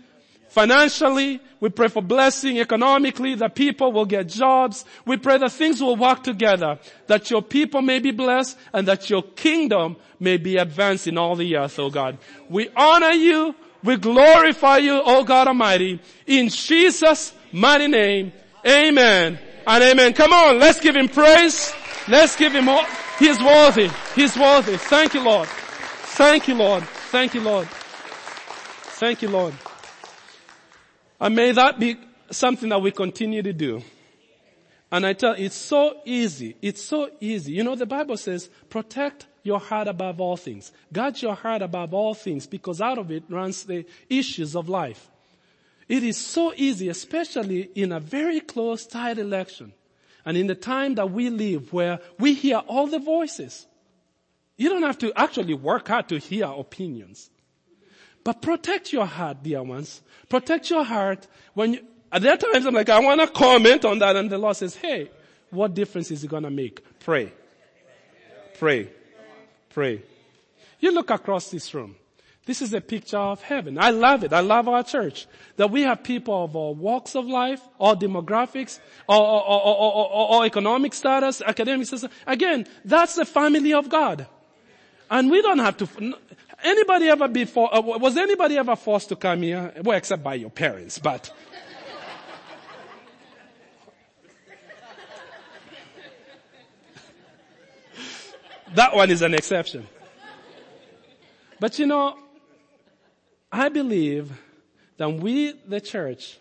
Financially, 0.50 1.40
we 1.60 1.70
pray 1.70 1.88
for 1.88 2.02
blessing 2.02 2.60
economically, 2.60 3.36
that 3.36 3.56
people 3.56 3.92
will 3.92 4.06
get 4.06 4.28
jobs. 4.28 4.84
We 5.06 5.18
pray 5.18 5.38
that 5.38 5.52
things 5.52 5.82
will 5.82 5.96
work 5.96 6.24
together, 6.24 6.80
that 7.08 7.30
your 7.30 7.42
people 7.42 7.82
may 7.82 8.00
be 8.00 8.12
blessed 8.12 8.58
and 8.74 8.88
that 8.88 9.10
your 9.10 9.22
kingdom 9.22 9.96
may 10.20 10.38
be 10.38 10.58
advanced 10.58 11.08
in 11.08 11.18
all 11.18 11.36
the 11.36 11.56
earth, 11.56 11.78
oh 11.80 11.90
God. 11.90 12.18
We 12.50 12.70
honor 12.76 13.12
you. 13.12 13.56
We 13.84 13.96
glorify 13.96 14.78
you, 14.80 15.02
oh 15.06 15.24
God 15.24 15.48
Almighty, 15.48 16.02
in 16.28 16.50
Jesus' 16.50 17.32
mighty 17.54 17.88
name. 17.88 18.34
Amen 18.68 19.40
and 19.66 19.84
amen. 19.84 20.14
Come 20.14 20.34
on, 20.34 20.60
let's 20.60 20.82
give 20.82 20.96
him 20.96 21.08
praise. 21.08 21.74
Let's 22.08 22.36
give 22.36 22.54
him 22.54 22.68
all. 22.68 22.86
He's 23.20 23.40
worthy. 23.40 23.90
He's 24.16 24.36
worthy. 24.36 24.78
Thank 24.78 25.14
you, 25.14 25.24
Lord. 25.24 25.48
Thank 25.48 26.48
you, 26.48 26.56
Lord. 26.56 26.84
Thank 26.84 27.36
you, 27.36 27.42
Lord. 27.42 27.68
Thank 27.70 29.22
you, 29.22 29.30
Lord. 29.30 29.54
And 31.20 31.36
may 31.36 31.52
that 31.52 31.80
be 31.80 31.98
something 32.32 32.70
that 32.70 32.82
we 32.82 32.92
continue 32.92 33.42
to 33.42 33.54
do. 33.54 33.84
And 34.92 35.06
I 35.06 35.14
tell 35.14 35.38
you, 35.38 35.46
it's 35.46 35.56
so 35.56 35.98
easy. 36.06 36.56
It's 36.62 36.84
so 36.84 37.10
easy. 37.20 37.54
You 37.54 37.64
know, 37.64 37.76
the 37.76 37.86
Bible 37.86 38.18
says, 38.18 38.50
protect 38.70 39.28
your 39.44 39.60
heart 39.60 39.88
above 39.88 40.20
all 40.20 40.38
things. 40.38 40.72
Guard 40.92 41.22
your 41.22 41.36
heart 41.36 41.62
above 41.62 41.94
all 41.94 42.14
things 42.14 42.48
because 42.48 42.82
out 42.82 42.98
of 42.98 43.12
it 43.12 43.24
runs 43.30 43.64
the 43.64 43.86
issues 44.10 44.56
of 44.56 44.68
life. 44.68 45.10
It 45.88 46.04
is 46.04 46.18
so 46.18 46.54
easy, 46.56 46.90
especially 46.90 47.70
in 47.76 47.92
a 47.92 48.00
very 48.00 48.40
close, 48.40 48.86
tight 48.86 49.18
election. 49.18 49.74
And 50.26 50.38
in 50.38 50.48
the 50.48 50.56
time 50.56 50.96
that 50.96 51.12
we 51.12 51.30
live 51.30 51.72
where 51.74 52.00
we 52.18 52.34
hear 52.34 52.58
all 52.58 52.88
the 52.88 53.00
voices. 53.00 53.66
You 54.58 54.70
don't 54.70 54.84
have 54.84 54.98
to 55.00 55.14
actually 55.20 55.54
work 55.54 55.88
hard 55.88 56.10
to 56.10 56.18
hear 56.18 56.46
opinions. 56.46 57.30
But 58.24 58.42
protect 58.42 58.94
your 58.94 59.06
heart, 59.06 59.44
dear 59.44 59.64
ones. 59.64 60.02
Protect 60.28 60.70
your 60.70 60.84
heart 60.84 61.28
when 61.54 61.74
you, 61.74 61.80
at 62.12 62.22
that 62.24 62.40
times 62.40 62.66
I'm 62.66 62.74
like, 62.74 62.90
I 62.90 63.00
want 63.00 63.22
to 63.22 63.28
comment 63.28 63.86
on 63.86 64.00
that 64.00 64.16
and 64.16 64.30
the 64.30 64.38
Lord 64.38 64.56
says, 64.56 64.76
hey, 64.76 65.10
what 65.50 65.74
difference 65.74 66.12
is 66.12 66.24
it 66.24 66.30
going 66.30 66.44
to 66.44 66.50
make? 66.50 66.84
Pray. 67.00 67.32
Pray. 68.58 68.90
Pray. 69.70 70.04
You 70.80 70.92
look 70.92 71.10
across 71.10 71.50
this 71.50 71.74
room. 71.74 71.96
This 72.46 72.62
is 72.64 72.74
a 72.74 72.82
picture 72.82 73.18
of 73.18 73.44
heaven. 73.44 73.78
I 73.78 73.92
love 73.92 74.24
it. 74.24 74.34
I 74.34 74.40
love 74.40 74.68
our 74.68 74.84
church. 74.84 75.28
That 75.58 75.70
we 75.70 75.84
have 75.84 76.04
people 76.04 76.46
of 76.46 76.56
all 76.56 76.74
walks 76.74 77.16
of 77.16 77.26
life, 77.28 77.62
all 77.78 77.96
demographics, 77.96 78.80
all, 79.08 79.22
all, 79.22 79.60
all, 79.60 80.26
all 80.26 80.44
economic 80.44 80.96
status, 80.96 81.44
academic 81.46 81.86
status. 81.86 82.10
Again, 82.26 82.66
that's 82.84 83.16
the 83.16 83.26
family 83.26 83.74
of 83.74 83.88
God. 83.88 84.26
And 85.10 85.32
we 85.32 85.42
don't 85.42 85.60
have 85.60 85.78
to, 85.78 85.88
anybody 86.64 87.08
ever 87.10 87.28
before, 87.28 87.76
uh, 87.76 87.82
was 87.82 88.16
anybody 88.16 88.58
ever 88.58 88.76
forced 88.76 89.10
to 89.10 89.16
come 89.16 89.42
here? 89.42 89.74
Well, 89.82 89.98
except 89.98 90.24
by 90.24 90.36
your 90.36 90.52
parents, 90.52 91.00
but. 91.00 91.34
that 98.76 98.96
one 98.96 99.10
is 99.10 99.24
an 99.24 99.34
exception. 99.34 99.88
But 101.60 101.80
you 101.80 101.88
know, 101.88 102.18
I 103.52 103.70
believe 103.70 104.32
that 104.98 105.12
we, 105.12 105.54
the 105.68 105.82
church, 105.82 106.38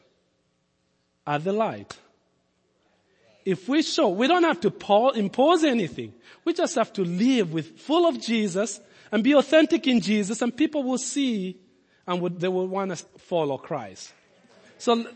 are 1.27 1.39
the 1.39 1.53
light. 1.53 1.97
If 3.49 3.67
we 3.67 3.81
show, 3.81 4.11
we 4.11 4.27
don't 4.27 4.45
have 4.45 4.61
to 4.61 5.13
impose 5.15 5.65
anything. 5.65 6.13
We 6.45 6.53
just 6.53 6.75
have 6.75 6.93
to 6.93 7.03
live 7.03 7.51
with 7.51 7.79
full 7.81 8.07
of 8.07 8.21
Jesus 8.21 8.79
and 9.11 9.25
be 9.25 9.33
authentic 9.33 9.87
in 9.87 10.03
Jesus 10.03 10.43
and 10.43 10.55
people 10.55 10.83
will 10.83 10.99
see 10.99 11.57
and 12.07 12.21
would, 12.21 12.41
they 12.41 12.49
will 12.49 12.67
want 12.67 12.95
to 12.95 12.97
follow 13.19 13.57
Christ. 13.57 14.13
So 14.77 15.07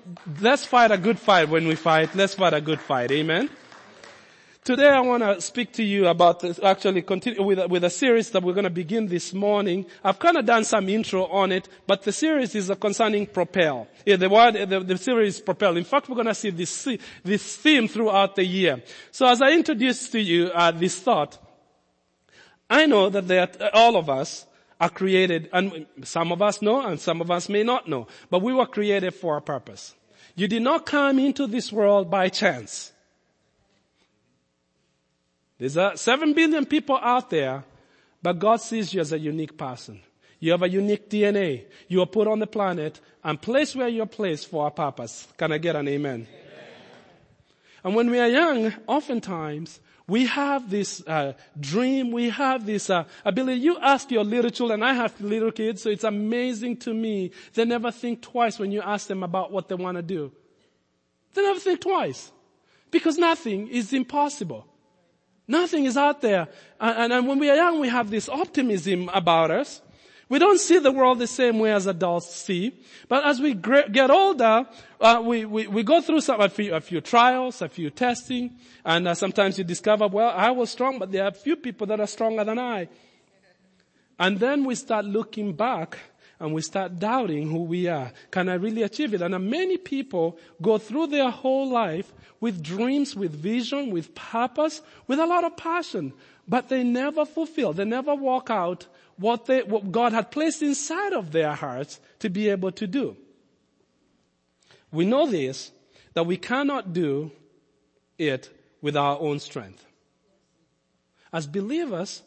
let's 0.40 0.64
fight 0.64 0.90
a 0.90 0.96
good 0.96 1.18
fight 1.18 1.50
when 1.50 1.68
we 1.68 1.74
fight. 1.74 2.14
Let's 2.14 2.32
fight 2.32 2.54
a 2.54 2.62
good 2.62 2.80
fight. 2.80 3.10
Amen. 3.10 3.50
Today 4.64 4.90
I 4.90 5.00
want 5.00 5.24
to 5.24 5.40
speak 5.40 5.72
to 5.72 5.82
you 5.82 6.06
about 6.06 6.38
this, 6.38 6.60
actually 6.62 7.02
continue 7.02 7.42
with, 7.42 7.68
with 7.68 7.82
a 7.82 7.90
series 7.90 8.30
that 8.30 8.44
we're 8.44 8.52
going 8.52 8.62
to 8.62 8.70
begin 8.70 9.08
this 9.08 9.34
morning. 9.34 9.86
I've 10.04 10.20
kind 10.20 10.36
of 10.36 10.46
done 10.46 10.62
some 10.62 10.88
intro 10.88 11.24
on 11.26 11.50
it, 11.50 11.68
but 11.84 12.04
the 12.04 12.12
series 12.12 12.54
is 12.54 12.70
concerning 12.80 13.26
propel. 13.26 13.88
Yeah, 14.06 14.14
the 14.14 14.30
word, 14.30 14.52
the, 14.52 14.78
the 14.78 14.96
series 14.98 15.40
propel. 15.40 15.76
In 15.76 15.82
fact, 15.82 16.08
we're 16.08 16.14
going 16.14 16.28
to 16.28 16.34
see 16.34 16.50
this, 16.50 16.86
this 17.24 17.56
theme 17.56 17.88
throughout 17.88 18.36
the 18.36 18.44
year. 18.44 18.80
So 19.10 19.26
as 19.26 19.42
I 19.42 19.50
introduce 19.50 20.08
to 20.10 20.20
you 20.20 20.52
uh, 20.54 20.70
this 20.70 20.96
thought, 20.96 21.38
I 22.70 22.86
know 22.86 23.10
that 23.10 23.74
all 23.74 23.96
of 23.96 24.08
us 24.08 24.46
are 24.80 24.90
created, 24.90 25.50
and 25.52 25.86
some 26.04 26.30
of 26.30 26.40
us 26.40 26.62
know 26.62 26.86
and 26.86 27.00
some 27.00 27.20
of 27.20 27.32
us 27.32 27.48
may 27.48 27.64
not 27.64 27.88
know, 27.88 28.06
but 28.30 28.42
we 28.42 28.52
were 28.52 28.66
created 28.66 29.12
for 29.12 29.36
a 29.36 29.42
purpose. 29.42 29.96
You 30.36 30.46
did 30.46 30.62
not 30.62 30.86
come 30.86 31.18
into 31.18 31.48
this 31.48 31.72
world 31.72 32.12
by 32.12 32.28
chance. 32.28 32.92
There's 35.62 35.76
a 35.76 35.92
seven 35.94 36.32
billion 36.32 36.66
people 36.66 36.98
out 37.00 37.30
there, 37.30 37.62
but 38.20 38.40
God 38.40 38.60
sees 38.60 38.92
you 38.92 39.00
as 39.00 39.12
a 39.12 39.18
unique 39.20 39.56
person. 39.56 40.00
You 40.40 40.50
have 40.50 40.62
a 40.62 40.68
unique 40.68 41.08
DNA. 41.08 41.66
You 41.86 42.02
are 42.02 42.06
put 42.06 42.26
on 42.26 42.40
the 42.40 42.48
planet 42.48 42.98
and 43.22 43.40
placed 43.40 43.76
where 43.76 43.86
you're 43.86 44.06
placed 44.06 44.50
for 44.50 44.66
a 44.66 44.72
purpose. 44.72 45.28
Can 45.36 45.52
I 45.52 45.58
get 45.58 45.76
an 45.76 45.86
amen? 45.86 46.26
amen. 46.26 46.26
And 47.84 47.94
when 47.94 48.10
we 48.10 48.18
are 48.18 48.26
young, 48.26 48.74
oftentimes, 48.88 49.78
we 50.08 50.26
have 50.26 50.68
this 50.68 51.00
uh, 51.06 51.34
dream, 51.60 52.10
we 52.10 52.30
have 52.30 52.66
this 52.66 52.90
uh, 52.90 53.04
ability. 53.24 53.60
You 53.60 53.78
ask 53.78 54.10
your 54.10 54.24
little 54.24 54.50
children, 54.50 54.82
I 54.82 54.94
have 54.94 55.20
little 55.20 55.52
kids, 55.52 55.80
so 55.80 55.90
it's 55.90 56.02
amazing 56.02 56.78
to 56.78 56.92
me. 56.92 57.30
They 57.54 57.64
never 57.64 57.92
think 57.92 58.20
twice 58.20 58.58
when 58.58 58.72
you 58.72 58.82
ask 58.82 59.06
them 59.06 59.22
about 59.22 59.52
what 59.52 59.68
they 59.68 59.76
want 59.76 59.96
to 59.96 60.02
do. 60.02 60.32
They 61.34 61.42
never 61.42 61.60
think 61.60 61.82
twice. 61.82 62.32
Because 62.90 63.16
nothing 63.16 63.68
is 63.68 63.92
impossible. 63.92 64.66
Nothing 65.48 65.84
is 65.84 65.96
out 65.96 66.20
there. 66.20 66.48
And, 66.80 67.12
and, 67.12 67.26
when 67.26 67.38
we 67.38 67.50
are 67.50 67.56
young, 67.56 67.80
we 67.80 67.88
have 67.88 68.10
this 68.10 68.28
optimism 68.28 69.10
about 69.12 69.50
us. 69.50 69.82
We 70.28 70.38
don't 70.38 70.58
see 70.58 70.78
the 70.78 70.92
world 70.92 71.18
the 71.18 71.26
same 71.26 71.58
way 71.58 71.72
as 71.72 71.86
adults 71.86 72.34
see. 72.34 72.72
But 73.08 73.24
as 73.24 73.40
we 73.40 73.54
get 73.54 74.10
older, 74.10 74.66
uh, 75.00 75.22
we, 75.22 75.44
we, 75.44 75.66
we, 75.66 75.82
go 75.82 76.00
through 76.00 76.22
some, 76.22 76.40
a, 76.40 76.48
few, 76.48 76.74
a 76.74 76.80
few 76.80 77.00
trials, 77.00 77.60
a 77.60 77.68
few 77.68 77.90
testing, 77.90 78.56
and 78.84 79.08
uh, 79.08 79.14
sometimes 79.14 79.58
you 79.58 79.64
discover, 79.64 80.08
well, 80.08 80.32
I 80.34 80.50
was 80.50 80.70
strong, 80.70 80.98
but 80.98 81.12
there 81.12 81.24
are 81.24 81.32
few 81.32 81.56
people 81.56 81.86
that 81.88 82.00
are 82.00 82.06
stronger 82.06 82.44
than 82.44 82.58
I. 82.58 82.88
And 84.18 84.38
then 84.38 84.64
we 84.64 84.74
start 84.74 85.04
looking 85.04 85.52
back 85.52 85.98
and 86.42 86.52
we 86.52 86.60
start 86.60 86.98
doubting 86.98 87.48
who 87.48 87.62
we 87.62 87.86
are. 87.86 88.10
Can 88.32 88.48
I 88.48 88.54
really 88.54 88.82
achieve 88.82 89.14
it? 89.14 89.22
And 89.22 89.48
many 89.48 89.76
people 89.76 90.36
go 90.60 90.76
through 90.76 91.06
their 91.06 91.30
whole 91.30 91.70
life 91.70 92.12
with 92.40 92.60
dreams, 92.60 93.14
with 93.14 93.30
vision, 93.30 93.92
with 93.92 94.12
purpose, 94.16 94.82
with 95.06 95.20
a 95.20 95.26
lot 95.26 95.44
of 95.44 95.56
passion, 95.56 96.12
but 96.48 96.68
they 96.68 96.82
never 96.82 97.24
fulfill. 97.24 97.72
They 97.72 97.84
never 97.84 98.16
walk 98.16 98.50
out 98.50 98.88
what, 99.18 99.46
they, 99.46 99.62
what 99.62 99.92
God 99.92 100.12
had 100.12 100.32
placed 100.32 100.62
inside 100.62 101.12
of 101.12 101.30
their 101.30 101.52
hearts 101.52 102.00
to 102.18 102.28
be 102.28 102.48
able 102.48 102.72
to 102.72 102.88
do. 102.88 103.16
We 104.90 105.04
know 105.04 105.28
this, 105.28 105.70
that 106.14 106.26
we 106.26 106.38
cannot 106.38 106.92
do 106.92 107.30
it 108.18 108.50
with 108.80 108.96
our 108.96 109.16
own 109.20 109.38
strength. 109.38 109.86
As 111.32 111.46
believers, 111.46 112.20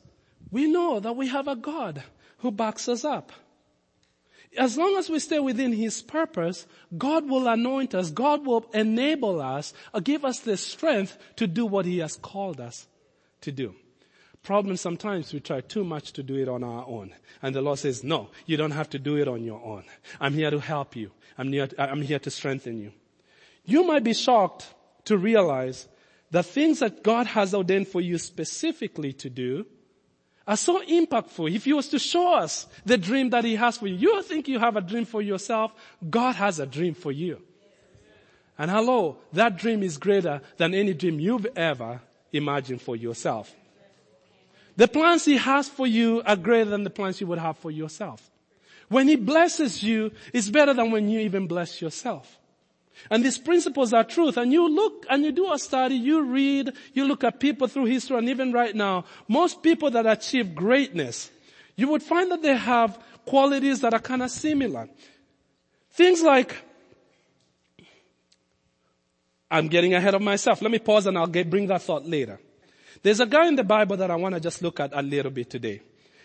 we 0.52 0.68
know 0.68 1.02
that 1.02 1.18
we 1.18 1.28
have 1.28 1.50
a 1.50 1.58
God 1.58 2.02
who 2.38 2.52
backs 2.52 2.88
us 2.88 3.04
up 3.04 3.34
as 4.58 4.78
long 4.78 4.96
as 4.98 5.10
we 5.10 5.20
stay 5.20 5.40
within 5.40 5.74
His 5.74 6.02
purpose, 6.02 6.68
God 6.98 7.30
will 7.30 7.48
anoint 7.48 7.96
us, 7.96 8.12
God 8.12 8.46
will 8.46 8.70
enable 8.74 9.42
us, 9.42 9.74
or 9.94 10.02
give 10.02 10.26
us 10.26 10.40
the 10.40 10.58
strength 10.58 11.18
to 11.38 11.48
do 11.48 11.66
what 11.66 11.86
He 11.86 12.00
has 12.00 12.16
called 12.16 12.60
us 12.60 12.88
to 13.42 13.52
do. 13.52 13.76
Problem 14.44 14.78
sometimes 14.78 15.34
we 15.34 15.40
try 15.40 15.62
too 15.62 15.84
much 15.84 16.14
to 16.14 16.24
do 16.24 16.36
it 16.36 16.48
on 16.48 16.64
our 16.64 16.86
own. 16.88 17.14
And 17.42 17.56
the 17.56 17.62
Lord 17.62 17.80
says, 17.80 18.04
no, 18.04 18.30
you 18.46 18.58
don't 18.58 18.72
have 18.72 18.90
to 18.92 19.00
do 19.00 19.18
it 19.18 19.28
on 19.28 19.44
your 19.44 19.60
own. 19.64 19.86
I'm 20.20 20.34
here 20.34 20.52
to 20.52 20.60
help 20.60 20.96
you. 20.96 21.12
I'm 21.38 21.52
here, 21.52 21.68
uh, 21.78 21.88
I'm 21.90 22.04
here 22.04 22.20
to 22.20 22.30
strengthen 22.30 22.80
you. 22.80 22.92
You 23.66 23.84
might 23.84 24.04
be 24.04 24.14
shocked 24.14 24.68
to 25.06 25.18
realize 25.18 25.88
the 26.30 26.44
things 26.44 26.80
that 26.80 27.04
God 27.04 27.26
has 27.28 27.56
ordained 27.56 27.88
for 27.88 28.02
you 28.02 28.20
specifically 28.20 29.14
to 29.14 29.30
do 29.30 29.66
are 30.48 30.58
so 30.58 30.82
impactful. 30.84 31.54
If 31.54 31.66
he 31.66 31.74
was 31.74 31.88
to 31.90 32.00
show 32.00 32.36
us 32.36 32.68
the 32.86 32.98
dream 32.98 33.30
that 33.32 33.44
he 33.44 33.56
has 33.56 33.78
for 33.78 33.88
you, 33.88 33.96
you 33.96 34.22
think 34.22 34.48
you 34.48 34.60
have 34.60 34.76
a 34.76 34.82
dream 34.82 35.06
for 35.06 35.22
yourself. 35.22 35.74
God 36.08 36.36
has 36.36 36.60
a 36.60 36.66
dream 36.66 36.94
for 36.94 37.12
you. 37.12 37.42
And 38.58 38.72
hello, 38.72 39.18
that 39.34 39.58
dream 39.58 39.84
is 39.84 39.98
greater 39.98 40.42
than 40.58 40.74
any 40.74 40.94
dream 40.94 41.20
you've 41.20 41.48
ever 41.56 42.02
imagined 42.32 42.82
for 42.82 42.96
yourself. 42.96 43.54
The 44.78 44.88
plans 44.88 45.26
he 45.26 45.38
has 45.38 45.68
for 45.68 45.88
you 45.88 46.22
are 46.26 46.36
greater 46.36 46.70
than 46.70 46.84
the 46.84 46.90
plans 46.90 47.20
you 47.20 47.28
would 47.28 47.40
have 47.40 47.58
for 47.58 47.72
yourself. 47.72 48.30
When 48.88 49.08
he 49.08 49.16
blesses 49.16 49.82
you, 49.82 50.12
it's 50.34 50.50
better 50.50 50.74
than 50.74 50.92
when 50.92 51.10
you 51.10 51.22
even 51.22 51.48
bless 51.48 51.82
yourself. 51.82 52.38
And 53.10 53.24
these 53.24 53.38
principles 53.38 53.94
are 53.94 54.04
truth. 54.04 54.38
And 54.38 54.52
you 54.52 54.68
look 54.68 55.06
and 55.10 55.24
you 55.24 55.32
do 55.32 55.52
a 55.52 55.60
study, 55.60 55.96
you 55.96 56.22
read, 56.24 56.72
you 56.94 57.06
look 57.06 57.24
at 57.24 57.40
people 57.40 57.68
through 57.68 57.86
history 57.86 58.18
and 58.18 58.30
even 58.30 58.52
right 58.52 58.76
now, 58.76 59.06
most 59.28 59.62
people 59.62 59.92
that 59.92 60.06
achieve 60.06 60.56
greatness, 60.56 61.32
you 61.76 61.88
would 61.90 62.04
find 62.04 62.32
that 62.32 62.42
they 62.42 62.56
have 62.56 63.00
qualities 63.26 63.82
that 63.82 63.94
are 63.94 64.00
kind 64.00 64.24
of 64.24 64.32
similar. 64.32 64.88
Things 65.92 66.22
like, 66.22 66.56
I'm 69.50 69.68
getting 69.68 69.94
ahead 69.94 70.16
of 70.16 70.22
myself. 70.22 70.62
Let 70.62 70.72
me 70.72 70.80
pause 70.80 71.06
and 71.08 71.18
I'll 71.18 71.28
get, 71.28 71.50
bring 71.50 71.68
that 71.68 71.82
thought 71.82 72.06
later. 72.06 72.40
There's 73.04 73.20
a 73.20 73.26
guy 73.26 73.48
in 73.48 73.56
the 73.56 73.64
Bible 73.64 73.98
that 73.98 74.10
I 74.10 74.16
want 74.16 74.36
to 74.36 74.42
just 74.42 74.62
look 74.62 74.80
at 74.80 74.92
a 74.94 75.02
little 75.02 75.32
bit 75.32 75.50
today. 75.50 75.82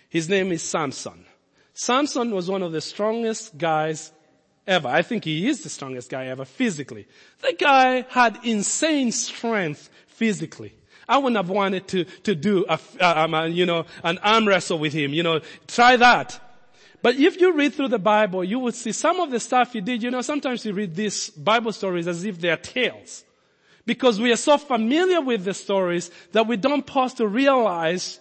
His 0.09 0.29
name 0.29 0.51
is 0.51 0.63
Samson. 0.63 1.27
Samson 1.75 2.31
was 2.31 2.51
one 2.51 2.63
of 2.63 2.73
the 2.73 2.81
strongest 2.81 3.57
guys 3.57 4.13
ever. 4.71 4.89
I 4.89 5.03
think 5.03 5.25
he 5.25 5.49
is 5.49 5.63
the 5.63 5.69
strongest 5.69 6.09
guy 6.09 6.27
ever 6.27 6.45
physically. 6.45 7.07
The 7.43 7.53
guy 7.53 8.07
had 8.09 8.39
insane 8.45 9.13
strength 9.13 9.91
physically. 10.07 10.73
I 11.09 11.19
wouldn't 11.19 11.37
have 11.37 11.51
wanted 11.51 11.89
to, 11.89 12.05
to 12.05 12.35
do 12.37 12.65
a, 12.69 12.79
um, 13.01 13.35
a, 13.35 13.49
you 13.49 13.67
know, 13.67 13.85
an 14.05 14.19
arm 14.19 14.47
wrestle 14.47 14.79
with 14.79 14.93
him, 14.93 15.13
you 15.13 15.25
know, 15.25 15.41
try 15.67 15.97
that. 15.97 16.41
But 17.03 17.17
if 17.17 17.41
you 17.41 17.53
read 17.53 17.75
through 17.75 17.89
the 17.89 17.99
Bible, 17.99 18.45
you 18.45 18.61
would 18.61 18.75
see 18.75 18.93
some 18.93 19.19
of 19.19 19.31
the 19.31 19.41
stuff 19.41 19.73
he 19.73 19.81
did, 19.81 20.03
you 20.03 20.11
know, 20.11 20.23
sometimes 20.23 20.65
you 20.65 20.73
read 20.73 20.95
these 20.95 21.31
Bible 21.31 21.73
stories 21.73 22.07
as 22.07 22.25
if 22.25 22.41
they're 22.41 22.57
tales. 22.57 23.25
Because 23.87 24.21
we 24.21 24.31
are 24.31 24.37
so 24.37 24.57
familiar 24.57 25.21
with 25.21 25.45
the 25.45 25.55
stories 25.55 26.11
that 26.31 26.47
we 26.47 26.57
don't 26.57 26.87
pause 26.87 27.15
to 27.15 27.27
realize 27.27 28.21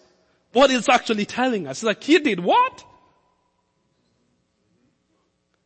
what 0.53 0.71
it's 0.71 0.89
actually 0.89 1.25
telling 1.25 1.67
us. 1.67 1.77
It's 1.77 1.83
like, 1.83 2.03
he 2.03 2.17
did 2.17 2.39
what? 2.39 2.85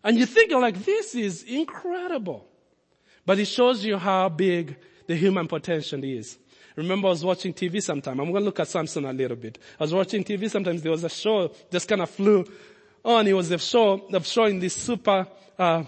And 0.04 0.18
you 0.18 0.26
think 0.26 0.52
you're 0.52 0.62
like, 0.62 0.84
this 0.84 1.16
is 1.16 1.44
incredible. 1.44 2.46
But 3.26 3.40
it 3.40 3.46
shows 3.46 3.86
you 3.86 3.98
how 3.98 4.30
big 4.30 4.76
the 5.08 5.16
human 5.16 5.48
potential 5.48 6.04
is. 6.04 6.38
Remember 6.76 7.08
I 7.08 7.12
was 7.12 7.24
watching 7.24 7.54
TV 7.54 7.82
sometime. 7.82 8.20
I'm 8.20 8.32
going 8.32 8.42
to 8.42 8.46
look 8.46 8.60
at 8.60 8.68
Samson 8.68 9.06
a 9.06 9.14
little 9.14 9.38
bit. 9.38 9.60
I 9.80 9.84
was 9.84 9.94
watching 9.94 10.24
TV 10.24 10.50
sometimes. 10.50 10.82
There 10.82 10.92
was 10.92 11.04
a 11.04 11.10
show 11.10 11.52
just 11.72 11.88
kind 11.88 12.02
of 12.02 12.10
flew 12.10 12.46
on. 13.06 13.28
It 13.28 13.34
was 13.34 13.52
a 13.52 13.60
show 13.60 14.08
of 14.12 14.26
showing 14.26 14.60
these 14.60 14.76
super, 14.76 15.28
uh, 15.58 15.84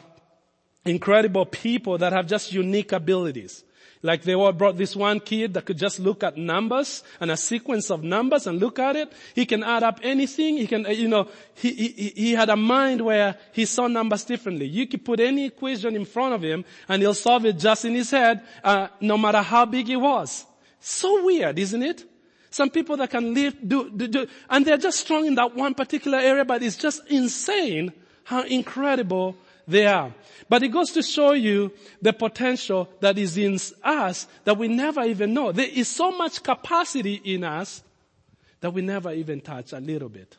incredible 0.86 1.46
people 1.46 1.98
that 1.98 2.14
have 2.14 2.28
just 2.28 2.54
unique 2.54 2.92
abilities. 2.92 3.64
Like 4.06 4.22
they 4.22 4.36
all 4.36 4.52
brought 4.52 4.78
this 4.78 4.96
one 4.96 5.20
kid 5.20 5.56
that 5.56 5.66
could 5.66 5.80
just 5.80 6.00
look 6.00 6.24
at 6.24 6.38
numbers 6.38 7.04
and 7.20 7.32
a 7.32 7.38
sequence 7.38 7.90
of 7.90 8.04
numbers 8.04 8.46
and 8.46 8.60
look 8.60 8.78
at 8.78 8.96
it. 8.96 9.12
He 9.34 9.48
can 9.48 9.64
add 9.64 9.82
up 9.82 10.00
anything. 10.04 10.58
He 10.58 10.68
can, 10.68 10.86
uh, 10.86 10.90
you 10.90 11.08
know, 11.08 11.28
he, 11.56 11.72
he, 11.72 12.14
he 12.16 12.32
had 12.34 12.50
a 12.50 12.56
mind 12.56 13.02
where 13.02 13.36
he 13.52 13.66
saw 13.66 13.88
numbers 13.88 14.24
differently. 14.24 14.68
You 14.68 14.86
could 14.86 15.04
put 15.04 15.20
any 15.20 15.46
equation 15.46 15.96
in 15.96 16.06
front 16.06 16.36
of 16.36 16.44
him 16.44 16.66
and 16.88 17.02
he'll 17.02 17.16
solve 17.16 17.46
it 17.48 17.58
just 17.58 17.84
in 17.84 17.96
his 17.96 18.12
head, 18.12 18.44
uh, 18.64 18.90
no 19.02 19.18
matter 19.18 19.42
how 19.42 19.66
big 19.66 19.90
it 19.90 19.98
was. 19.98 20.46
So 20.80 21.26
weird, 21.26 21.58
isn't 21.58 21.82
it? 21.82 22.06
Some 22.52 22.70
people 22.70 22.96
that 22.98 23.10
can 23.10 23.34
live, 23.34 23.56
do, 23.68 23.90
do, 23.90 24.08
do, 24.08 24.28
and 24.52 24.64
they're 24.64 24.78
just 24.78 25.00
strong 25.00 25.26
in 25.26 25.34
that 25.36 25.56
one 25.56 25.74
particular 25.74 26.20
area, 26.20 26.46
but 26.46 26.62
it's 26.62 26.78
just 26.78 27.02
insane 27.10 27.92
how 28.24 28.44
incredible 28.44 29.36
they 29.68 29.86
are. 29.88 30.14
But 30.48 30.64
it 30.64 30.70
goes 30.70 30.92
to 30.92 31.02
show 31.02 31.34
you 31.34 31.72
the 32.02 32.14
potential 32.14 32.90
that 33.00 33.18
is 33.18 33.38
in 33.38 33.58
us 33.84 34.28
that 34.44 34.58
we 34.58 34.68
never 34.68 35.04
even 35.04 35.34
know. 35.34 35.52
There 35.52 35.68
is 35.68 35.88
so 35.88 36.12
much 36.12 36.44
capacity 36.44 37.16
in 37.16 37.44
us 37.44 37.84
that 38.62 38.72
we 38.72 38.82
never 38.82 39.12
even 39.12 39.42
touch 39.42 39.74
a 39.74 39.80
little 39.80 40.10
bit. 40.10 40.38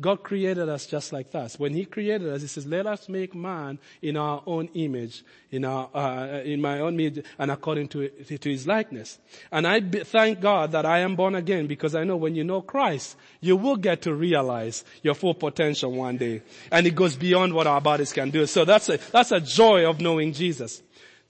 God 0.00 0.22
created 0.22 0.68
us 0.68 0.86
just 0.86 1.12
like 1.12 1.30
that. 1.30 1.54
When 1.54 1.72
He 1.72 1.84
created 1.84 2.28
us, 2.28 2.42
He 2.42 2.48
says, 2.48 2.66
"Let 2.66 2.86
us 2.86 3.08
make 3.08 3.34
man 3.34 3.78
in 4.02 4.16
our 4.16 4.42
own 4.46 4.68
image, 4.74 5.24
in 5.50 5.64
our, 5.64 5.88
uh, 5.94 6.42
in 6.42 6.60
my 6.60 6.80
own 6.80 7.00
image, 7.00 7.24
and 7.38 7.50
according 7.50 7.88
to 7.88 8.08
to 8.08 8.50
His 8.50 8.66
likeness." 8.66 9.18
And 9.50 9.66
I 9.66 9.80
thank 9.80 10.40
God 10.40 10.72
that 10.72 10.84
I 10.84 10.98
am 10.98 11.16
born 11.16 11.34
again 11.34 11.66
because 11.66 11.94
I 11.94 12.04
know 12.04 12.16
when 12.16 12.34
you 12.34 12.44
know 12.44 12.60
Christ, 12.60 13.16
you 13.40 13.56
will 13.56 13.76
get 13.76 14.02
to 14.02 14.14
realize 14.14 14.84
your 15.02 15.14
full 15.14 15.34
potential 15.34 15.92
one 15.92 16.18
day, 16.18 16.42
and 16.70 16.86
it 16.86 16.94
goes 16.94 17.16
beyond 17.16 17.54
what 17.54 17.66
our 17.66 17.80
bodies 17.80 18.12
can 18.12 18.30
do. 18.30 18.46
So 18.46 18.64
that's 18.64 18.88
a 18.88 18.98
that's 19.12 19.32
a 19.32 19.40
joy 19.40 19.88
of 19.88 20.00
knowing 20.00 20.32
Jesus. 20.32 20.82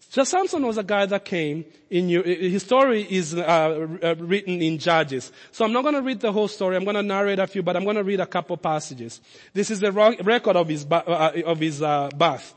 So 0.08 0.24
Samson 0.24 0.64
was 0.64 0.78
a 0.78 0.82
guy 0.82 1.04
that 1.06 1.24
came 1.24 1.64
in 1.90 2.08
his 2.08 2.62
story 2.62 3.06
is 3.08 3.34
uh, 3.34 3.86
uh, 4.02 4.14
written 4.18 4.62
in 4.62 4.78
Judges. 4.78 5.32
So 5.50 5.64
I'm 5.64 5.72
not 5.72 5.82
going 5.82 5.94
to 5.94 6.02
read 6.02 6.20
the 6.20 6.32
whole 6.32 6.48
story. 6.48 6.76
I'm 6.76 6.84
going 6.84 6.96
to 6.96 7.02
narrate 7.02 7.38
a 7.38 7.46
few, 7.46 7.62
but 7.62 7.76
I'm 7.76 7.84
going 7.84 7.96
to 7.96 8.04
read 8.04 8.20
a 8.20 8.26
couple 8.26 8.56
passages. 8.56 9.20
This 9.52 9.70
is 9.70 9.80
the 9.80 9.92
record 9.92 10.56
of 10.56 10.68
his, 10.68 10.86
uh, 10.90 11.32
of 11.44 11.58
his 11.60 11.82
uh, 11.82 12.08
birth. 12.16 12.54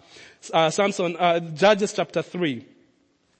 Uh, 0.53 0.69
Samson, 0.69 1.17
uh, 1.19 1.39
Judges 1.39 1.93
chapter 1.93 2.21
3 2.21 2.65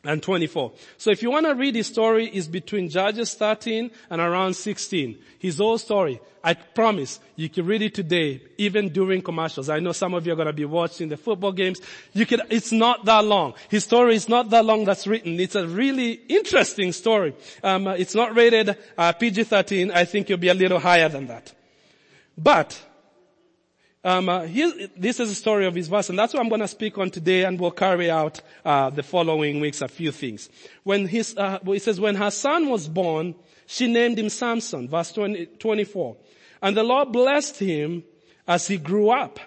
and 0.10 0.24
24. 0.24 0.72
So 0.98 1.12
if 1.12 1.22
you 1.22 1.30
want 1.30 1.46
to 1.46 1.54
read 1.54 1.76
his 1.76 1.86
story, 1.86 2.28
it's 2.30 2.48
between 2.48 2.90
Judges 2.90 3.36
13 3.36 3.92
and 4.10 4.20
around 4.20 4.56
16. 4.56 5.18
His 5.38 5.60
whole 5.60 5.78
story. 5.78 6.20
I 6.44 6.56
promise 6.56 7.20
you 7.36 7.48
can 7.48 7.68
read 7.68 7.84
it 7.84 7.94
today, 7.94 8.42
even 8.58 8.90
during 8.90 9.22
commercials. 9.22 9.70
I 9.70 9.80
know 9.80 9.92
some 9.92 10.16
of 10.16 10.26
you 10.26 10.34
are 10.34 10.36
going 10.36 10.48
to 10.48 10.54
be 10.54 10.66
watching 10.66 11.10
the 11.10 11.18
football 11.18 11.52
games. 11.52 11.80
You 12.14 12.26
can, 12.26 12.42
it's 12.50 12.72
not 12.72 13.06
that 13.06 13.24
long. 13.24 13.54
His 13.70 13.84
story 13.84 14.16
is 14.16 14.28
not 14.28 14.50
that 14.50 14.66
long 14.66 14.84
that's 14.84 15.06
written. 15.06 15.40
It's 15.40 15.56
a 15.56 15.68
really 15.68 16.14
interesting 16.28 16.92
story. 16.92 17.36
Um, 17.64 17.88
it's 17.88 18.16
not 18.16 18.36
rated 18.36 18.78
uh, 18.98 19.14
PG-13. 19.14 19.92
I 19.94 20.06
think 20.06 20.28
you'll 20.28 20.40
be 20.40 20.50
a 20.50 20.56
little 20.56 20.80
higher 20.80 21.10
than 21.10 21.28
that. 21.28 21.54
But 22.36 22.82
um, 24.04 24.30
uh, 24.30 24.48
this 24.96 25.20
is 25.20 25.30
the 25.30 25.36
story 25.36 25.66
of 25.66 25.76
his 25.76 25.90
verse, 25.90 26.10
and 26.10 26.18
that's 26.18 26.34
what 26.34 26.42
I'm 26.42 26.50
going 26.50 26.62
to 26.62 26.68
speak 26.68 26.98
on 26.98 27.10
today, 27.10 27.44
and 27.44 27.60
we'll 27.60 27.72
carry 27.72 28.10
out 28.10 28.40
uh, 28.64 28.90
the 28.90 29.04
following 29.04 29.60
weeks 29.60 29.82
a 29.82 29.90
few 29.90 30.12
things. 30.12 30.50
When 30.84 31.08
his, 31.08 31.36
uh, 31.36 31.60
it 31.68 31.82
says, 31.82 32.00
when 32.00 32.16
her 32.16 32.32
son 32.32 32.70
was 32.70 32.88
born, 32.88 33.36
she 33.66 33.92
named 33.92 34.18
him 34.18 34.30
Samson, 34.30 34.88
verse 34.88 35.12
20, 35.12 35.48
24. 35.58 36.16
And 36.62 36.78
the 36.78 36.84
Lord 36.84 37.12
blessed 37.12 37.60
him 37.60 38.04
as 38.48 38.68
he 38.68 38.78
grew 38.78 39.10
up. 39.10 39.40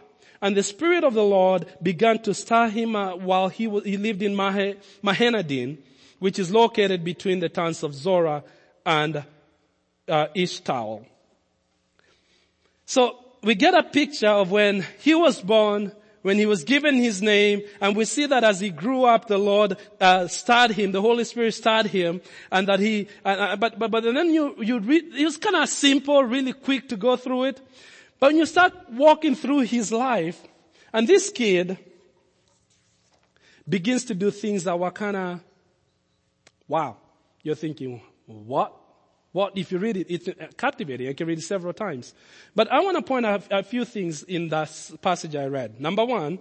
And 0.42 0.56
the 0.56 0.62
Spirit 0.62 1.04
of 1.04 1.14
the 1.14 1.24
Lord 1.24 1.66
began 1.82 2.18
to 2.22 2.34
stir 2.34 2.68
him 2.68 2.94
uh, 2.94 3.16
while 3.16 3.48
he, 3.48 3.70
he 3.80 3.96
lived 3.96 4.22
in 4.22 4.34
Mah- 4.34 4.74
Mahaneh-dan, 5.02 5.78
which 6.18 6.38
is 6.38 6.50
located 6.50 7.04
between 7.04 7.40
the 7.40 7.48
towns 7.48 7.82
of 7.82 7.94
Zorah 7.94 8.44
and 8.84 9.24
uh. 10.08 10.26
So 12.84 13.21
we 13.42 13.54
get 13.54 13.74
a 13.74 13.82
picture 13.82 14.28
of 14.28 14.50
when 14.50 14.84
he 15.00 15.14
was 15.14 15.40
born, 15.40 15.92
when 16.22 16.38
he 16.38 16.46
was 16.46 16.62
given 16.62 16.96
his 16.96 17.20
name, 17.20 17.62
and 17.80 17.96
we 17.96 18.04
see 18.04 18.26
that 18.26 18.44
as 18.44 18.60
he 18.60 18.70
grew 18.70 19.04
up, 19.04 19.26
the 19.26 19.38
Lord 19.38 19.76
uh, 20.00 20.28
started 20.28 20.76
him, 20.76 20.92
the 20.92 21.00
Holy 21.00 21.24
Spirit 21.24 21.52
started 21.52 21.90
him, 21.90 22.20
and 22.50 22.68
that 22.68 22.78
he. 22.78 23.08
Uh, 23.24 23.28
uh, 23.28 23.56
but 23.56 23.78
but 23.78 23.90
but 23.90 24.04
then 24.04 24.32
you 24.32 24.54
you 24.62 24.78
read, 24.78 25.14
it 25.14 25.24
was 25.24 25.36
kind 25.36 25.56
of 25.56 25.68
simple, 25.68 26.22
really 26.22 26.52
quick 26.52 26.88
to 26.90 26.96
go 26.96 27.16
through 27.16 27.44
it. 27.44 27.60
But 28.20 28.28
when 28.28 28.36
you 28.36 28.46
start 28.46 28.72
walking 28.90 29.34
through 29.34 29.60
his 29.60 29.90
life, 29.90 30.40
and 30.92 31.08
this 31.08 31.30
kid 31.30 31.76
begins 33.68 34.04
to 34.04 34.14
do 34.14 34.30
things 34.30 34.64
that 34.64 34.78
were 34.78 34.90
kind 34.92 35.16
of, 35.16 35.40
wow, 36.68 36.96
you're 37.42 37.56
thinking, 37.56 38.00
what? 38.26 38.72
What, 39.32 39.56
if 39.56 39.72
you 39.72 39.78
read 39.78 39.96
it, 39.96 40.06
it's 40.10 40.28
captivating. 40.56 41.08
I 41.08 41.14
can 41.14 41.26
read 41.26 41.38
it 41.38 41.42
several 41.42 41.72
times. 41.72 42.14
But 42.54 42.70
I 42.70 42.80
want 42.80 42.98
to 42.98 43.02
point 43.02 43.24
out 43.24 43.44
a 43.50 43.62
few 43.62 43.84
things 43.84 44.22
in 44.22 44.48
that 44.48 44.70
passage 45.00 45.34
I 45.34 45.46
read. 45.46 45.80
Number 45.80 46.04
one, 46.04 46.38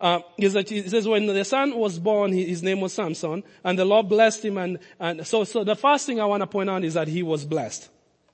uh, 0.00 0.20
is 0.38 0.54
that 0.54 0.72
it 0.72 0.88
says 0.90 1.06
when 1.06 1.26
the 1.26 1.44
son 1.44 1.76
was 1.76 1.98
born, 1.98 2.32
his 2.32 2.62
name 2.62 2.80
was 2.80 2.94
Samson, 2.94 3.42
and 3.62 3.78
the 3.78 3.84
Lord 3.84 4.08
blessed 4.08 4.46
him. 4.46 4.56
And, 4.56 4.78
and 4.98 5.26
so, 5.26 5.44
so 5.44 5.62
the 5.64 5.76
first 5.76 6.06
thing 6.06 6.18
I 6.18 6.24
want 6.24 6.40
to 6.40 6.46
point 6.46 6.70
out 6.70 6.82
is 6.84 6.94
that 6.94 7.08
he 7.08 7.22
was 7.22 7.44
blessed. 7.44 7.90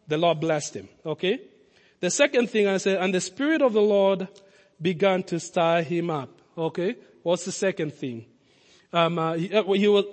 The 0.06 0.16
Lord 0.16 0.38
blessed 0.38 0.76
him. 0.76 0.88
Okay. 1.04 1.40
The 1.98 2.10
second 2.10 2.50
thing 2.50 2.68
I 2.68 2.76
said, 2.76 2.98
and 2.98 3.12
the 3.12 3.20
Spirit 3.20 3.62
of 3.62 3.72
the 3.72 3.82
Lord 3.82 4.28
began 4.80 5.24
to 5.24 5.40
stir 5.40 5.82
him 5.82 6.10
up. 6.10 6.30
Okay. 6.56 6.94
What's 7.24 7.44
the 7.44 7.52
second 7.52 7.94
thing? 7.94 8.26
Um, 8.92 9.18
uh, 9.18 9.32
he, 9.32 9.52
uh, 9.52 9.64
he 9.72 9.88
was 9.88 10.04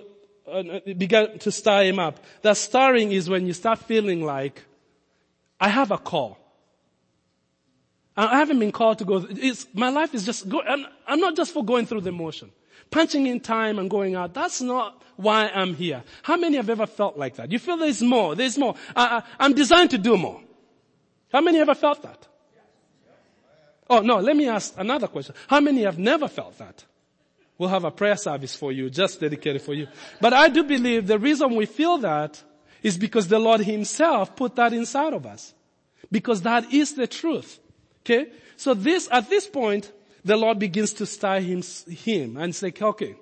uh, 0.50 0.80
began 0.96 1.38
to 1.38 1.50
stir 1.50 1.84
him 1.84 1.98
up. 1.98 2.18
That 2.42 2.56
stirring 2.56 3.12
is 3.12 3.28
when 3.28 3.46
you 3.46 3.52
start 3.52 3.78
feeling 3.78 4.24
like, 4.24 4.62
I 5.60 5.68
have 5.68 5.90
a 5.90 5.98
call. 5.98 6.38
I 8.16 8.38
haven't 8.38 8.60
been 8.60 8.72
called 8.72 8.98
to 8.98 9.04
go. 9.04 9.26
It's, 9.28 9.66
my 9.74 9.88
life 9.88 10.14
is 10.14 10.24
just 10.24 10.48
go, 10.48 10.62
I'm, 10.62 10.86
I'm 11.06 11.18
not 11.18 11.34
just 11.34 11.52
for 11.52 11.64
going 11.64 11.86
through 11.86 12.02
the 12.02 12.12
motion. 12.12 12.52
Punching 12.90 13.26
in 13.26 13.40
time 13.40 13.78
and 13.78 13.90
going 13.90 14.14
out. 14.14 14.34
That's 14.34 14.60
not 14.60 15.02
why 15.16 15.48
I'm 15.48 15.74
here. 15.74 16.04
How 16.22 16.36
many 16.36 16.56
have 16.56 16.70
ever 16.70 16.86
felt 16.86 17.18
like 17.18 17.36
that? 17.36 17.50
You 17.50 17.58
feel 17.58 17.76
there's 17.76 18.02
more. 18.02 18.36
There's 18.36 18.56
more. 18.56 18.76
I, 18.94 19.16
I, 19.16 19.22
I'm 19.40 19.54
designed 19.54 19.90
to 19.90 19.98
do 19.98 20.16
more. 20.16 20.40
How 21.32 21.40
many 21.40 21.58
ever 21.58 21.74
felt 21.74 22.02
that? 22.02 22.28
Oh 23.90 24.00
no, 24.00 24.18
let 24.20 24.36
me 24.36 24.48
ask 24.48 24.74
another 24.78 25.08
question. 25.08 25.34
How 25.48 25.60
many 25.60 25.82
have 25.82 25.98
never 25.98 26.28
felt 26.28 26.58
that? 26.58 26.84
We'll 27.56 27.68
have 27.68 27.84
a 27.84 27.90
prayer 27.90 28.16
service 28.16 28.54
for 28.54 28.72
you, 28.72 28.90
just 28.90 29.20
dedicated 29.20 29.62
for 29.62 29.74
you. 29.74 29.86
But 30.20 30.32
I 30.32 30.48
do 30.48 30.64
believe 30.64 31.06
the 31.06 31.18
reason 31.18 31.54
we 31.54 31.66
feel 31.66 31.98
that 31.98 32.42
is 32.82 32.98
because 32.98 33.28
the 33.28 33.38
Lord 33.38 33.60
himself 33.60 34.34
put 34.34 34.56
that 34.56 34.72
inside 34.72 35.12
of 35.12 35.24
us. 35.24 35.54
Because 36.10 36.42
that 36.42 36.72
is 36.72 36.94
the 36.94 37.06
truth. 37.06 37.60
Okay? 38.02 38.26
So 38.56 38.74
this, 38.74 39.08
at 39.10 39.30
this 39.30 39.46
point, 39.46 39.90
the 40.24 40.36
Lord 40.36 40.58
begins 40.58 40.92
to 40.94 41.06
stir 41.06 41.40
him, 41.40 41.62
him 41.88 42.36
and 42.36 42.54
say, 42.54 42.72
okay, 42.80 43.14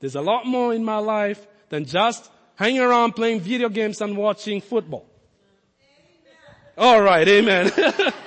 there's 0.00 0.16
a 0.16 0.20
lot 0.20 0.46
more 0.46 0.72
in 0.72 0.84
my 0.84 0.98
life 0.98 1.46
than 1.68 1.84
just 1.84 2.30
hanging 2.56 2.80
around 2.80 3.12
playing 3.12 3.40
video 3.40 3.68
games 3.68 4.00
and 4.00 4.16
watching 4.16 4.60
football. 4.60 5.06
Alright, 6.76 7.28
amen. 7.28 7.70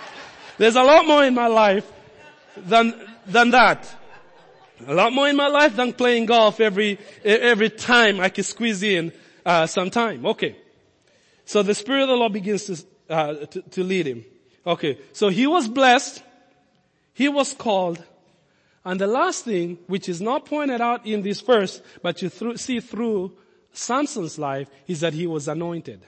there's 0.58 0.76
a 0.76 0.84
lot 0.84 1.06
more 1.06 1.26
in 1.26 1.34
my 1.34 1.48
life 1.48 1.90
than, 2.56 2.96
than 3.26 3.52
that. 3.52 3.97
A 4.86 4.94
lot 4.94 5.12
more 5.12 5.28
in 5.28 5.36
my 5.36 5.48
life 5.48 5.76
than 5.76 5.94
playing 5.94 6.28
golf 6.28 6.60
every, 6.60 7.00
every 7.24 7.70
time 7.70 8.20
I 8.20 8.30
can 8.30 8.44
squeeze 8.44 8.84
in, 8.84 9.12
uh, 9.46 9.66
some 9.66 9.90
time. 9.90 10.26
Okay. 10.26 10.56
So 11.46 11.64
the 11.64 11.74
Spirit 11.74 12.04
of 12.04 12.10
the 12.10 12.16
Lord 12.16 12.34
begins 12.34 12.66
to, 12.66 12.86
uh, 13.10 13.34
to, 13.46 13.62
to 13.62 13.84
lead 13.84 14.06
him. 14.06 14.26
Okay. 14.66 15.00
So 15.14 15.30
he 15.30 15.48
was 15.48 15.68
blessed. 15.68 16.22
He 17.14 17.30
was 17.30 17.54
called. 17.54 18.04
And 18.86 19.02
the 19.02 19.08
last 19.08 19.46
thing, 19.46 19.80
which 19.88 20.08
is 20.08 20.22
not 20.22 20.46
pointed 20.46 20.80
out 20.80 21.06
in 21.06 21.22
this 21.22 21.42
verse, 21.42 21.82
but 22.02 22.22
you 22.22 22.30
see 22.56 22.80
through 22.80 23.36
Samson's 23.74 24.38
life, 24.38 24.70
is 24.88 25.00
that 25.02 25.14
he 25.14 25.26
was 25.26 25.48
anointed. 25.48 26.02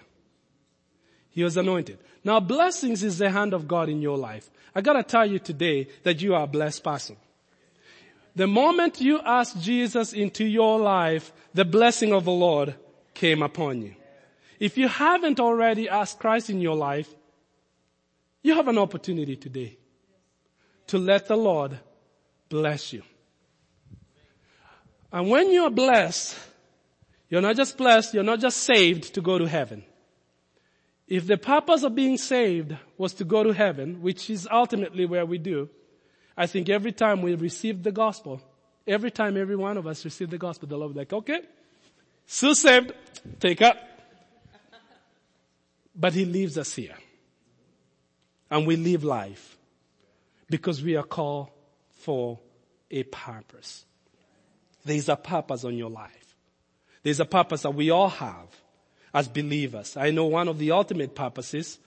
He 1.29 1.43
was 1.43 1.57
anointed. 1.57 1.99
Now 2.23 2.39
blessings 2.39 3.03
is 3.03 3.17
the 3.17 3.31
hand 3.31 3.53
of 3.53 3.67
God 3.67 3.89
in 3.89 4.01
your 4.01 4.17
life. 4.17 4.49
I 4.75 4.81
gotta 4.81 5.03
tell 5.03 5.25
you 5.25 5.39
today 5.39 5.87
that 6.03 6.21
you 6.21 6.35
are 6.35 6.43
a 6.43 6.47
blessed 6.47 6.83
person. 6.83 7.15
The 8.35 8.47
moment 8.47 9.01
you 9.01 9.19
asked 9.19 9.61
Jesus 9.61 10.13
into 10.13 10.45
your 10.45 10.79
life, 10.79 11.33
the 11.53 11.65
blessing 11.65 12.13
of 12.13 12.25
the 12.25 12.31
Lord 12.31 12.75
came 13.13 13.41
upon 13.41 13.81
you. 13.81 13.95
If 14.59 14.77
you 14.77 14.87
haven't 14.87 15.39
already 15.39 15.89
asked 15.89 16.19
Christ 16.19 16.49
in 16.49 16.61
your 16.61 16.75
life, 16.75 17.13
you 18.43 18.55
have 18.55 18.67
an 18.67 18.77
opportunity 18.77 19.35
today 19.35 19.77
to 20.87 20.97
let 20.97 21.27
the 21.27 21.35
Lord 21.35 21.79
bless 22.49 22.93
you. 22.93 23.03
And 25.11 25.29
when 25.29 25.51
you 25.51 25.63
are 25.63 25.71
blessed, 25.71 26.37
you're 27.29 27.41
not 27.41 27.55
just 27.55 27.77
blessed, 27.77 28.13
you're 28.13 28.23
not 28.23 28.39
just 28.39 28.57
saved 28.57 29.13
to 29.15 29.21
go 29.21 29.37
to 29.37 29.47
heaven. 29.47 29.83
If 31.07 31.25
the 31.25 31.37
purpose 31.37 31.83
of 31.83 31.95
being 31.95 32.17
saved 32.17 32.75
was 32.97 33.13
to 33.15 33.23
go 33.23 33.43
to 33.43 33.51
heaven, 33.51 34.01
which 34.01 34.29
is 34.29 34.47
ultimately 34.51 35.05
where 35.05 35.25
we 35.25 35.39
do, 35.39 35.69
I 36.39 36.47
think 36.47 36.69
every 36.69 36.93
time 36.93 37.21
we 37.21 37.35
receive 37.35 37.83
the 37.83 37.91
gospel, 37.91 38.41
every 38.87 39.11
time 39.11 39.35
every 39.35 39.57
one 39.57 39.75
of 39.75 39.85
us 39.85 40.05
receive 40.05 40.29
the 40.29 40.37
gospel, 40.37 40.69
the 40.69 40.77
Lord 40.77 40.87
will 40.87 40.93
be 40.93 40.99
like, 40.99 41.11
okay, 41.11 41.41
so 42.25 42.53
saved, 42.53 42.93
take 43.41 43.61
up. 43.61 43.77
But 45.93 46.13
He 46.13 46.23
leaves 46.23 46.57
us 46.57 46.73
here. 46.73 46.95
And 48.49 48.65
we 48.65 48.77
live 48.77 49.03
life 49.03 49.57
because 50.49 50.81
we 50.81 50.95
are 50.95 51.03
called 51.03 51.49
for 51.89 52.39
a 52.89 53.03
purpose. 53.03 53.85
There's 54.85 55.09
a 55.09 55.17
purpose 55.17 55.65
on 55.65 55.75
your 55.75 55.89
life. 55.89 56.37
There's 57.03 57.19
a 57.19 57.25
purpose 57.25 57.63
that 57.63 57.73
we 57.75 57.89
all 57.89 58.07
have 58.07 58.47
as 59.13 59.27
believers. 59.27 59.97
I 59.97 60.11
know 60.11 60.27
one 60.27 60.47
of 60.47 60.57
the 60.57 60.71
ultimate 60.71 61.15
purposes 61.15 61.79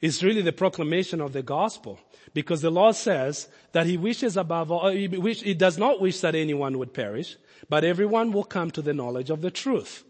is 0.00 0.22
really 0.22 0.42
the 0.42 0.52
proclamation 0.52 1.20
of 1.20 1.32
the 1.32 1.42
gospel 1.42 1.98
because 2.32 2.62
the 2.62 2.70
Lord 2.70 2.96
says 2.96 3.48
that 3.72 3.86
he 3.86 3.96
wishes 3.96 4.36
above 4.36 4.70
all, 4.70 4.88
he, 4.88 5.08
wish, 5.08 5.42
he 5.42 5.54
does 5.54 5.78
not 5.78 6.00
wish 6.00 6.20
that 6.20 6.34
anyone 6.34 6.78
would 6.78 6.94
perish, 6.94 7.36
but 7.68 7.84
everyone 7.84 8.32
will 8.32 8.44
come 8.44 8.70
to 8.70 8.82
the 8.82 8.94
knowledge 8.94 9.30
of 9.30 9.40
the 9.40 9.50
truth. 9.50 10.04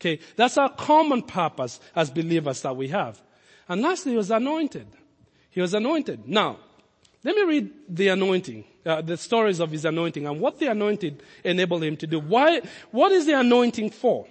Okay, 0.00 0.18
that's 0.36 0.56
our 0.56 0.70
common 0.70 1.22
purpose 1.22 1.78
as 1.94 2.10
believers 2.10 2.62
that 2.62 2.76
we 2.76 2.88
have. 2.88 3.20
And 3.68 3.82
lastly, 3.82 4.12
he 4.12 4.18
was 4.18 4.30
anointed. 4.30 4.86
He 5.50 5.60
was 5.60 5.74
anointed. 5.74 6.26
Now, 6.26 6.58
let 7.22 7.36
me 7.36 7.42
read 7.42 7.70
the 7.88 8.08
anointing, 8.08 8.64
uh, 8.86 9.02
the 9.02 9.16
stories 9.16 9.60
of 9.60 9.70
his 9.70 9.84
anointing 9.84 10.26
and 10.26 10.40
what 10.40 10.58
the 10.58 10.68
anointed 10.68 11.22
enabled 11.44 11.84
him 11.84 11.96
to 11.98 12.06
do. 12.06 12.18
Why, 12.18 12.62
what 12.90 13.12
is 13.12 13.26
the 13.26 13.38
anointing 13.38 13.90
for? 13.90 14.26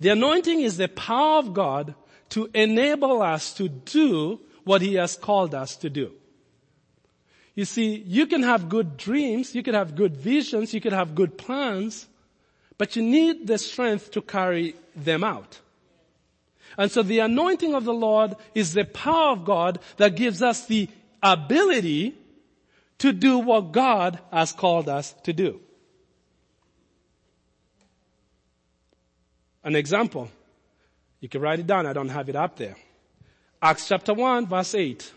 The 0.00 0.10
anointing 0.10 0.60
is 0.60 0.78
the 0.78 0.88
power 0.88 1.38
of 1.38 1.52
God 1.52 1.94
to 2.30 2.50
enable 2.54 3.22
us 3.22 3.54
to 3.54 3.68
do 3.68 4.40
what 4.64 4.82
he 4.82 4.94
has 4.94 5.16
called 5.16 5.54
us 5.54 5.76
to 5.76 5.90
do. 5.90 6.12
You 7.54 7.64
see, 7.64 7.96
you 8.06 8.26
can 8.26 8.42
have 8.42 8.68
good 8.68 8.96
dreams, 8.96 9.54
you 9.54 9.62
can 9.62 9.74
have 9.74 9.94
good 9.96 10.16
visions, 10.16 10.74
you 10.74 10.80
can 10.80 10.92
have 10.92 11.14
good 11.14 11.38
plans, 11.38 12.06
but 12.76 12.96
you 12.96 13.02
need 13.02 13.46
the 13.46 13.58
strength 13.58 14.10
to 14.10 14.20
carry 14.20 14.74
them 14.94 15.24
out. 15.24 15.60
And 16.76 16.90
so 16.90 17.02
the 17.02 17.20
anointing 17.20 17.74
of 17.74 17.84
the 17.84 17.94
Lord 17.94 18.36
is 18.54 18.74
the 18.74 18.84
power 18.84 19.32
of 19.32 19.44
God 19.44 19.78
that 19.96 20.16
gives 20.16 20.42
us 20.42 20.66
the 20.66 20.88
ability 21.22 22.14
to 22.98 23.12
do 23.12 23.38
what 23.38 23.72
God 23.72 24.18
has 24.32 24.52
called 24.52 24.88
us 24.88 25.14
to 25.22 25.32
do. 25.32 25.60
An 29.64 29.74
example. 29.74 30.30
You 31.26 31.28
can 31.28 31.40
write 31.40 31.58
it 31.58 31.66
down. 31.66 31.86
I 31.86 31.92
don't 31.92 32.10
have 32.10 32.28
it 32.28 32.36
up 32.36 32.56
there. 32.56 32.76
Acts 33.60 33.88
chapter 33.88 34.14
1 34.14 34.46
verse 34.46 34.76
8. 34.76 35.12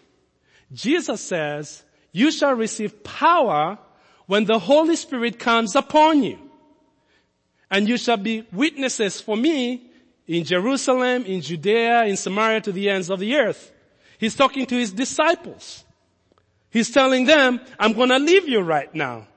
Jesus 0.73 1.21
says, 1.21 1.83
you 2.11 2.31
shall 2.31 2.55
receive 2.55 3.03
power 3.03 3.77
when 4.25 4.45
the 4.45 4.57
Holy 4.57 4.95
Spirit 4.95 5.37
comes 5.37 5.75
upon 5.75 6.23
you. 6.23 6.39
And 7.69 7.87
you 7.87 7.95
shall 7.95 8.17
be 8.17 8.43
witnesses 8.51 9.21
for 9.21 9.37
me 9.37 9.83
in 10.25 10.45
Jerusalem, 10.45 11.25
in 11.25 11.41
Judea, 11.41 12.05
in 12.05 12.17
Samaria 12.17 12.61
to 12.61 12.71
the 12.71 12.89
ends 12.89 13.11
of 13.11 13.19
the 13.19 13.35
earth. 13.35 13.71
He's 14.17 14.35
talking 14.35 14.65
to 14.65 14.75
his 14.75 14.91
disciples. 14.91 15.85
He's 16.71 16.89
telling 16.89 17.25
them, 17.25 17.61
I'm 17.77 17.93
gonna 17.93 18.17
leave 18.17 18.47
you 18.47 18.61
right 18.61 18.91
now. 18.95 19.27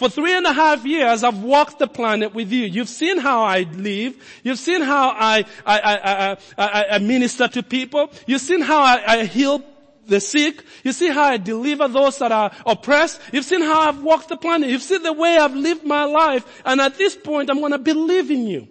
For 0.00 0.08
three 0.08 0.34
and 0.34 0.46
a 0.46 0.52
half 0.54 0.86
years, 0.86 1.22
I've 1.22 1.42
walked 1.42 1.78
the 1.78 1.86
planet 1.86 2.34
with 2.34 2.50
you. 2.50 2.64
You've 2.64 2.88
seen 2.88 3.18
how 3.18 3.42
I 3.42 3.64
live. 3.64 4.14
You've 4.42 4.58
seen 4.58 4.80
how 4.80 5.10
I, 5.10 5.44
I, 5.66 6.38
I, 6.56 6.84
I 6.92 6.98
minister 7.00 7.48
to 7.48 7.62
people. 7.62 8.10
You've 8.26 8.40
seen 8.40 8.62
how 8.62 8.80
I, 8.80 9.24
heal 9.24 9.62
the 10.06 10.18
sick. 10.18 10.64
You 10.84 10.92
see 10.92 11.08
how 11.08 11.24
I 11.24 11.36
deliver 11.36 11.86
those 11.86 12.16
that 12.16 12.32
are 12.32 12.50
oppressed. 12.64 13.20
You've 13.30 13.44
seen 13.44 13.60
how 13.60 13.78
I've 13.78 14.02
walked 14.02 14.30
the 14.30 14.38
planet. 14.38 14.70
You've 14.70 14.80
seen 14.80 15.02
the 15.02 15.12
way 15.12 15.36
I've 15.36 15.54
lived 15.54 15.84
my 15.84 16.04
life. 16.04 16.62
And 16.64 16.80
at 16.80 16.96
this 16.96 17.14
point, 17.14 17.50
I'm 17.50 17.58
going 17.58 17.72
to 17.72 17.78
believe 17.78 18.30
in 18.30 18.46
you. 18.46 18.68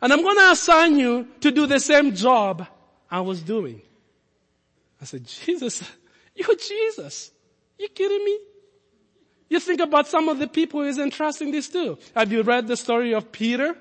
And 0.00 0.12
I'm 0.12 0.22
going 0.22 0.36
to 0.36 0.52
assign 0.52 0.96
you 0.96 1.26
to 1.40 1.50
do 1.50 1.66
the 1.66 1.80
same 1.80 2.14
job 2.14 2.68
I 3.10 3.22
was 3.22 3.42
doing. 3.42 3.82
I 5.00 5.06
said, 5.06 5.26
Jesus, 5.26 5.82
you're 6.36 6.54
Jesus. 6.54 7.32
You 7.80 7.88
kidding 7.88 8.24
me? 8.24 8.38
You 9.52 9.60
think 9.60 9.80
about 9.80 10.08
some 10.08 10.30
of 10.30 10.38
the 10.38 10.48
people 10.48 10.82
he's 10.82 10.96
entrusting 10.96 11.50
this 11.50 11.68
to. 11.68 11.98
Have 12.16 12.32
you 12.32 12.40
read 12.40 12.68
the 12.68 12.74
story 12.74 13.12
of 13.12 13.30
Peter? 13.32 13.76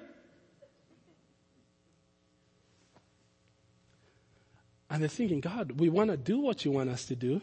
And 4.89 5.01
they're 5.01 5.07
thinking, 5.07 5.39
God, 5.39 5.79
we 5.79 5.87
want 5.87 6.09
to 6.09 6.17
do 6.17 6.41
what 6.41 6.65
you 6.65 6.71
want 6.71 6.89
us 6.89 7.05
to 7.05 7.15
do, 7.15 7.39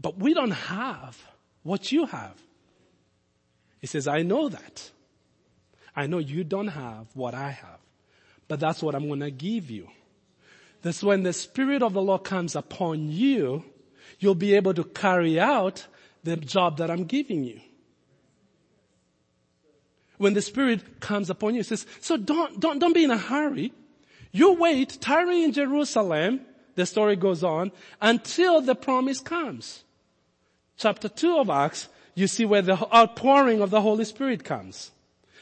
but 0.00 0.18
we 0.18 0.32
don't 0.32 0.52
have 0.52 1.22
what 1.62 1.92
you 1.92 2.06
have. 2.06 2.32
He 3.78 3.86
says, 3.86 4.08
I 4.08 4.22
know 4.22 4.48
that. 4.48 4.90
I 5.94 6.06
know 6.06 6.16
you 6.16 6.44
don't 6.44 6.68
have 6.68 7.08
what 7.12 7.34
I 7.34 7.50
have, 7.50 7.80
but 8.48 8.58
that's 8.58 8.82
what 8.82 8.94
I'm 8.94 9.06
going 9.06 9.20
to 9.20 9.30
give 9.30 9.70
you. 9.70 9.86
That's 10.80 11.02
when 11.02 11.24
the 11.24 11.34
Spirit 11.34 11.82
of 11.82 11.92
the 11.92 12.00
Lord 12.00 12.24
comes 12.24 12.56
upon 12.56 13.10
you, 13.10 13.64
you'll 14.18 14.34
be 14.34 14.54
able 14.54 14.72
to 14.72 14.84
carry 14.84 15.38
out 15.38 15.86
the 16.22 16.36
job 16.36 16.78
that 16.78 16.90
I'm 16.90 17.04
giving 17.04 17.44
you. 17.44 17.60
When 20.18 20.34
the 20.34 20.42
Spirit 20.42 21.00
comes 21.00 21.30
upon 21.30 21.54
you, 21.54 21.60
it 21.60 21.66
says, 21.66 21.86
so 22.00 22.16
don't, 22.16 22.60
don't, 22.60 22.78
don't 22.78 22.92
be 22.92 23.04
in 23.04 23.10
a 23.10 23.16
hurry. 23.16 23.72
You 24.32 24.52
wait, 24.52 24.98
tarry 25.00 25.42
in 25.42 25.52
Jerusalem, 25.52 26.40
the 26.74 26.84
story 26.84 27.16
goes 27.16 27.42
on, 27.42 27.72
until 28.00 28.60
the 28.60 28.74
promise 28.74 29.20
comes. 29.20 29.82
Chapter 30.76 31.08
2 31.08 31.38
of 31.38 31.50
Acts, 31.50 31.88
you 32.14 32.26
see 32.26 32.44
where 32.44 32.62
the 32.62 32.76
outpouring 32.94 33.60
of 33.60 33.70
the 33.70 33.80
Holy 33.80 34.04
Spirit 34.04 34.44
comes. 34.44 34.90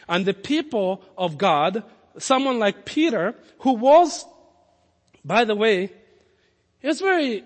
And 0.09 0.25
the 0.25 0.35
people 0.35 1.03
of 1.17 1.38
God, 1.38 1.83
someone 2.19 2.59
like 2.59 2.85
Peter, 2.85 3.35
who 3.61 3.73
was, 3.73 4.25
by 5.25 5.45
the 5.45 5.57
way, 5.57 5.93
he 6.81 6.87
was 6.87 7.01
very 7.01 7.45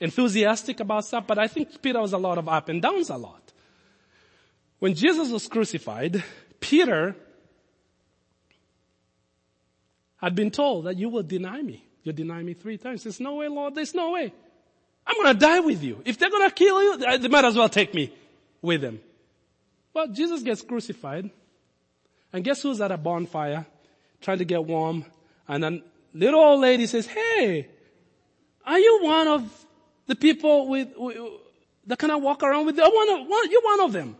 enthusiastic 0.00 0.80
about 0.80 1.04
stuff, 1.04 1.26
but 1.26 1.38
I 1.38 1.48
think 1.48 1.80
Peter 1.80 2.00
was 2.00 2.12
a 2.12 2.18
lot 2.18 2.38
of 2.38 2.48
up 2.48 2.68
and 2.68 2.82
downs 2.82 3.10
a 3.10 3.16
lot. 3.16 3.52
When 4.78 4.94
Jesus 4.94 5.30
was 5.30 5.48
crucified, 5.48 6.22
Peter 6.60 7.16
had 10.18 10.34
been 10.34 10.50
told 10.50 10.86
that 10.86 10.96
you 10.96 11.08
will 11.08 11.22
deny 11.22 11.62
me. 11.62 11.86
You 12.02 12.12
deny 12.12 12.42
me 12.42 12.54
three 12.54 12.78
times. 12.78 13.02
There's 13.02 13.20
no 13.20 13.36
way, 13.36 13.48
Lord. 13.48 13.74
There's 13.74 13.94
no 13.94 14.12
way. 14.12 14.32
I'm 15.06 15.34
to 15.34 15.34
die 15.34 15.60
with 15.60 15.82
you. 15.82 16.02
If 16.04 16.18
they're 16.18 16.30
to 16.48 16.54
kill 16.54 16.82
you, 16.82 17.18
they 17.18 17.28
might 17.28 17.44
as 17.44 17.56
well 17.56 17.68
take 17.68 17.94
me 17.94 18.12
with 18.60 18.80
them. 18.80 19.00
Well, 19.94 20.08
Jesus 20.08 20.42
gets 20.42 20.62
crucified. 20.62 21.30
And 22.32 22.44
guess 22.44 22.62
who's 22.62 22.80
at 22.80 22.90
a 22.90 22.96
bonfire 22.98 23.66
trying 24.20 24.38
to 24.38 24.44
get 24.44 24.64
warm? 24.64 25.04
And 25.48 25.62
then 25.62 25.82
little 26.12 26.40
old 26.40 26.60
lady 26.60 26.86
says, 26.86 27.06
hey, 27.06 27.68
are 28.64 28.78
you 28.78 29.00
one 29.02 29.28
of 29.28 29.65
the 30.06 30.14
people 30.14 30.68
with, 30.68 30.88
that 31.86 31.98
kind 31.98 32.12
of 32.12 32.22
walk 32.22 32.42
around 32.42 32.66
with, 32.66 32.78
uh, 32.78 32.90
one 32.90 33.08
of, 33.10 33.26
one, 33.26 33.50
you're 33.50 33.62
one 33.62 33.80
of 33.80 33.92
them. 33.92 34.16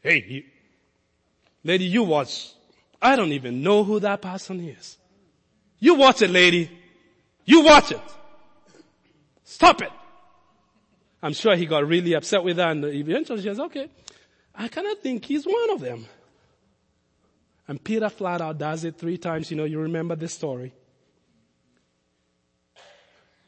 Hey, 0.00 0.24
you, 0.28 0.42
lady, 1.62 1.84
you 1.84 2.02
watch. 2.02 2.52
I 3.00 3.16
don't 3.16 3.32
even 3.32 3.62
know 3.62 3.84
who 3.84 4.00
that 4.00 4.20
person 4.22 4.60
is. 4.60 4.98
You 5.78 5.94
watch 5.94 6.22
it, 6.22 6.30
lady. 6.30 6.70
You 7.44 7.62
watch 7.62 7.92
it. 7.92 8.00
Stop 9.44 9.82
it. 9.82 9.92
I'm 11.22 11.32
sure 11.32 11.56
he 11.56 11.66
got 11.66 11.86
really 11.86 12.12
upset 12.14 12.44
with 12.44 12.56
that 12.56 12.70
and 12.70 12.84
eventually 12.84 13.38
she 13.40 13.48
says, 13.48 13.60
okay, 13.60 13.88
I 14.54 14.68
kind 14.68 14.86
of 14.86 15.00
think 15.00 15.24
he's 15.24 15.46
one 15.46 15.70
of 15.70 15.80
them. 15.80 16.06
And 17.66 17.82
Peter 17.82 18.10
flat 18.10 18.40
out 18.40 18.58
does 18.58 18.84
it 18.84 18.98
three 18.98 19.16
times. 19.16 19.50
You 19.50 19.56
know, 19.56 19.64
you 19.64 19.80
remember 19.80 20.16
this 20.16 20.34
story. 20.34 20.72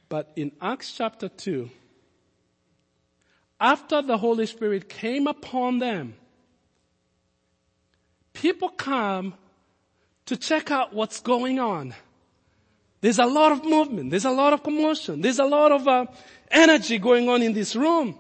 But 0.09 0.33
in 0.37 0.53
Acts 0.61 0.93
chapter 0.93 1.29
2, 1.29 1.69
after 3.59 4.03
the 4.03 4.19
Holy 4.19 4.47
Spirit 4.47 4.89
came 4.89 5.27
upon 5.27 5.79
them, 5.79 6.15
people 8.33 8.69
come 8.69 9.35
to 10.27 10.37
check 10.37 10.71
out 10.71 10.93
what's 10.93 11.21
going 11.21 11.59
on. 11.59 11.95
There's 13.01 13.19
a 13.19 13.27
lot 13.27 13.53
of 13.53 13.65
movement. 13.65 14.11
There's 14.11 14.25
a 14.25 14.31
lot 14.31 14.53
of 14.53 14.63
commotion. 14.63 15.21
There's 15.21 15.39
a 15.39 15.45
lot 15.45 15.73
of 15.73 15.87
uh, 15.87 16.07
energy 16.51 16.99
going 16.99 17.29
on 17.29 17.43
in 17.43 17.53
this 17.53 17.77
room. 17.77 18.19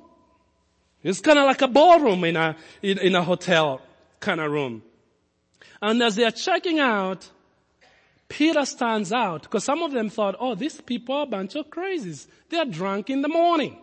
It's 1.02 1.20
kind 1.20 1.38
of 1.38 1.44
like 1.44 1.62
a 1.62 1.68
ballroom 1.68 2.24
in 2.24 2.36
a, 2.36 2.56
in, 2.82 2.98
in 2.98 3.14
a 3.14 3.22
hotel 3.22 3.80
kind 4.20 4.40
of 4.40 4.50
room. 4.50 4.82
And 5.80 6.02
as 6.02 6.16
they're 6.16 6.30
checking 6.30 6.78
out 6.78 7.28
Peter 8.28 8.64
stands 8.64 9.12
out 9.12 9.42
because 9.42 9.64
some 9.64 9.82
of 9.82 9.92
them 9.92 10.10
thought, 10.10 10.34
oh, 10.40 10.54
these 10.54 10.80
people 10.80 11.14
are 11.14 11.22
a 11.22 11.26
bunch 11.26 11.54
of 11.54 11.68
crazies. 11.68 12.26
They're 12.48 12.64
drunk 12.64 13.08
in 13.10 13.22
the 13.22 13.28
morning. 13.28 13.78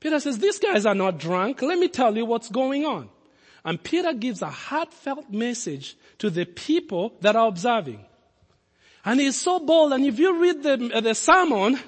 Peter 0.00 0.20
says, 0.20 0.38
these 0.38 0.58
guys 0.58 0.86
are 0.86 0.94
not 0.94 1.18
drunk. 1.18 1.62
Let 1.62 1.78
me 1.78 1.88
tell 1.88 2.16
you 2.16 2.24
what's 2.24 2.48
going 2.48 2.84
on. 2.84 3.08
And 3.64 3.82
Peter 3.82 4.12
gives 4.12 4.42
a 4.42 4.50
heartfelt 4.50 5.30
message 5.30 5.96
to 6.18 6.30
the 6.30 6.44
people 6.44 7.14
that 7.20 7.36
are 7.36 7.48
observing. 7.48 8.04
And 9.04 9.20
he's 9.20 9.40
so 9.40 9.58
bold. 9.60 9.92
And 9.92 10.04
if 10.04 10.18
you 10.18 10.40
read 10.40 10.62
the, 10.62 10.90
uh, 10.94 11.00
the 11.00 11.14
sermon 11.14 11.78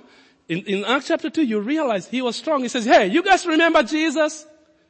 in, 0.48 0.58
in 0.60 0.84
Acts 0.84 1.08
chapter 1.08 1.30
2, 1.30 1.42
you 1.42 1.60
realize 1.60 2.08
he 2.08 2.22
was 2.22 2.36
strong. 2.36 2.62
He 2.62 2.68
says, 2.68 2.84
hey, 2.84 3.06
you 3.06 3.22
guys 3.22 3.46
remember 3.46 3.82
Jesus? 3.82 4.46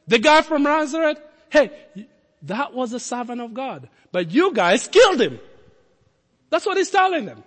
The 0.07 0.19
guy 0.19 0.41
from 0.41 0.63
Nazareth? 0.63 1.19
Hey, 1.49 1.71
that 2.43 2.73
was 2.73 2.93
a 2.93 2.99
servant 2.99 3.41
of 3.41 3.53
God. 3.53 3.89
But 4.11 4.31
you 4.31 4.53
guys 4.53 4.87
killed 4.87 5.21
him. 5.21 5.39
That's 6.51 6.65
what 6.65 6.77
he's 6.77 6.91
telling 6.91 7.25
them. 7.25 7.43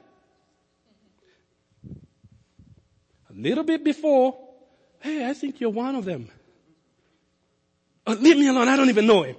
A 3.31 3.33
little 3.33 3.63
bit 3.63 3.85
before, 3.85 4.37
hey, 5.01 5.29
I 5.29 5.35
think 5.35 5.61
you're 5.61 5.71
one 5.71 5.95
of 5.95 6.07
them. 6.07 6.31
Oh, 8.07 8.15
leave 8.15 8.39
me 8.39 8.49
alone. 8.49 8.67
I 8.67 8.77
don't 8.77 8.89
even 8.89 9.07
know 9.07 9.23
him. 9.23 9.37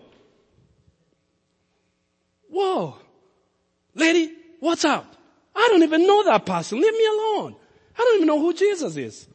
Whoa. 2.49 2.95
Lady, 3.95 4.31
what's 4.59 4.85
up? 4.85 5.15
I 5.55 5.67
don't 5.71 5.83
even 5.83 6.05
know 6.05 6.23
that 6.25 6.45
person. 6.45 6.79
Leave 6.79 6.93
me 6.93 7.05
alone. 7.07 7.55
I 7.97 8.03
don't 8.03 8.15
even 8.17 8.27
know 8.27 8.39
who 8.39 8.53
Jesus 8.53 8.95
is. 8.97 9.27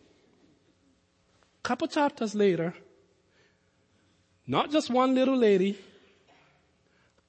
Couple 1.62 1.88
chapters 1.88 2.34
later, 2.34 2.74
not 4.46 4.70
just 4.70 4.90
one 4.90 5.14
little 5.14 5.36
lady, 5.36 5.78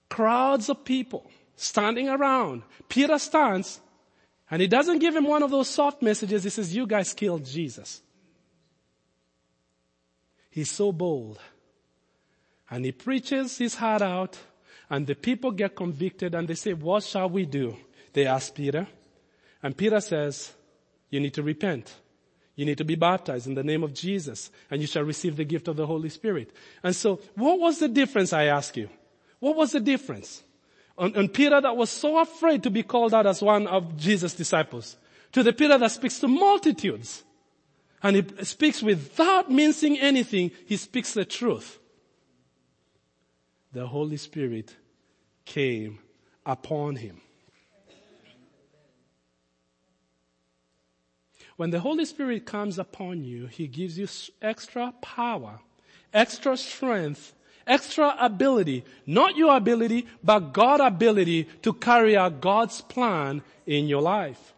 crowds 0.07 0.69
of 0.69 0.85
people 0.85 1.29
standing 1.61 2.09
around. 2.09 2.63
Peter 2.89 3.19
stands 3.19 3.79
and 4.49 4.61
he 4.61 4.67
doesn't 4.67 4.99
give 4.99 5.15
him 5.15 5.25
one 5.25 5.43
of 5.43 5.51
those 5.51 5.69
soft 5.69 6.01
messages. 6.01 6.43
He 6.43 6.49
says, 6.49 6.75
you 6.75 6.87
guys 6.87 7.13
killed 7.13 7.45
Jesus. 7.45 8.01
He's 10.49 10.71
so 10.71 10.91
bold. 10.91 11.39
And 12.69 12.83
he 12.83 12.91
preaches 12.91 13.57
his 13.57 13.75
heart 13.75 14.01
out 14.01 14.37
and 14.89 15.05
the 15.05 15.15
people 15.15 15.51
get 15.51 15.75
convicted 15.75 16.35
and 16.35 16.47
they 16.47 16.55
say, 16.55 16.73
what 16.73 17.03
shall 17.03 17.29
we 17.29 17.45
do? 17.45 17.77
They 18.13 18.25
ask 18.25 18.53
Peter. 18.53 18.87
And 19.63 19.77
Peter 19.77 20.01
says, 20.01 20.51
you 21.09 21.19
need 21.19 21.33
to 21.35 21.43
repent. 21.43 21.93
You 22.55 22.65
need 22.65 22.79
to 22.79 22.85
be 22.85 22.95
baptized 22.95 23.47
in 23.47 23.53
the 23.53 23.63
name 23.63 23.83
of 23.83 23.93
Jesus 23.93 24.49
and 24.69 24.81
you 24.81 24.87
shall 24.87 25.03
receive 25.03 25.37
the 25.37 25.45
gift 25.45 25.67
of 25.67 25.77
the 25.77 25.85
Holy 25.85 26.09
Spirit. 26.09 26.51
And 26.83 26.95
so 26.95 27.21
what 27.35 27.59
was 27.59 27.79
the 27.79 27.87
difference, 27.87 28.33
I 28.33 28.45
ask 28.45 28.75
you? 28.75 28.89
What 29.39 29.55
was 29.55 29.71
the 29.71 29.79
difference? 29.79 30.43
And, 30.97 31.33
Peter 31.33 31.59
that 31.59 31.75
was 31.75 31.89
so 31.89 32.19
afraid 32.19 32.63
to 32.63 32.69
be 32.69 32.83
called 32.83 33.13
out 33.13 33.25
as 33.25 33.41
one 33.41 33.65
of 33.67 33.97
Jesus' 33.97 34.33
disciples 34.33 34.97
to 35.31 35.41
the 35.41 35.53
Peter 35.53 35.77
that 35.77 35.91
speaks 35.91 36.19
to 36.19 36.27
multitudes. 36.27 37.23
And 38.03 38.15
he 38.15 38.45
speaks 38.45 38.81
without 38.81 39.49
mincing 39.51 39.99
anything. 39.99 40.51
He 40.65 40.77
speaks 40.77 41.13
the 41.13 41.25
truth. 41.25 41.79
The 43.73 43.87
Holy 43.87 44.17
Spirit 44.17 44.75
came 45.45 45.99
upon 46.45 46.97
him. 46.97 47.21
When 51.61 51.69
the 51.69 51.79
Holy 51.79 52.05
Spirit 52.05 52.47
comes 52.47 52.79
upon 52.79 53.23
you, 53.23 53.45
He 53.45 53.67
gives 53.67 53.95
you 53.95 54.07
extra 54.41 54.93
power, 54.99 55.59
extra 56.11 56.57
strength 56.57 57.35
extra 57.67 58.15
ability, 58.19 58.83
not 59.05 59.35
your 59.35 59.55
ability, 59.55 60.07
but 60.23 60.53
God's 60.53 60.83
ability 60.83 61.45
to 61.61 61.73
carry 61.73 62.17
out 62.17 62.41
God's 62.41 62.81
plan 62.81 63.41
in 63.65 63.87
your 63.87 64.01
life. 64.01 64.53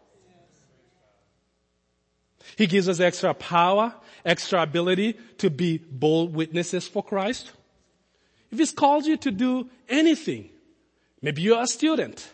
He 2.56 2.66
gives 2.66 2.88
us 2.88 3.00
extra 3.00 3.34
power, 3.34 3.94
extra 4.24 4.62
ability 4.62 5.14
to 5.38 5.50
be 5.50 5.78
bold 5.78 6.34
witnesses 6.34 6.86
for 6.86 7.02
Christ. 7.02 7.52
If 8.50 8.58
He's 8.58 8.72
called 8.72 9.06
you 9.06 9.16
to 9.18 9.30
do 9.30 9.68
anything, 9.88 10.50
maybe 11.20 11.42
you're 11.42 11.62
a 11.62 11.66
student, 11.66 12.28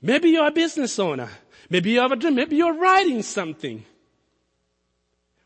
maybe 0.00 0.30
you're 0.30 0.48
a 0.48 0.52
business 0.52 0.98
owner, 0.98 1.28
maybe 1.70 1.90
you 1.90 2.00
have 2.00 2.12
a 2.12 2.16
dream, 2.16 2.34
maybe 2.34 2.56
you're 2.56 2.74
writing 2.74 3.22
something. 3.22 3.84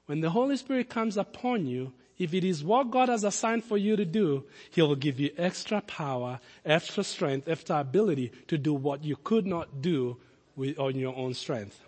When 0.06 0.20
the 0.20 0.30
Holy 0.30 0.56
Spirit 0.56 0.88
comes 0.88 1.16
upon 1.16 1.66
you, 1.66 1.92
if 2.18 2.32
it 2.32 2.44
is 2.44 2.64
what 2.64 2.90
God 2.90 3.08
has 3.08 3.24
assigned 3.24 3.64
for 3.64 3.76
you 3.76 3.96
to 3.96 4.04
do, 4.04 4.44
He 4.70 4.82
will 4.82 4.96
give 4.96 5.20
you 5.20 5.30
extra 5.36 5.80
power, 5.82 6.40
extra 6.64 7.04
strength, 7.04 7.48
extra 7.48 7.80
ability 7.80 8.32
to 8.48 8.56
do 8.58 8.72
what 8.72 9.04
you 9.04 9.16
could 9.16 9.46
not 9.46 9.82
do 9.82 10.16
with, 10.56 10.78
on 10.78 10.94
your 10.96 11.14
own 11.14 11.34
strength. 11.34 11.78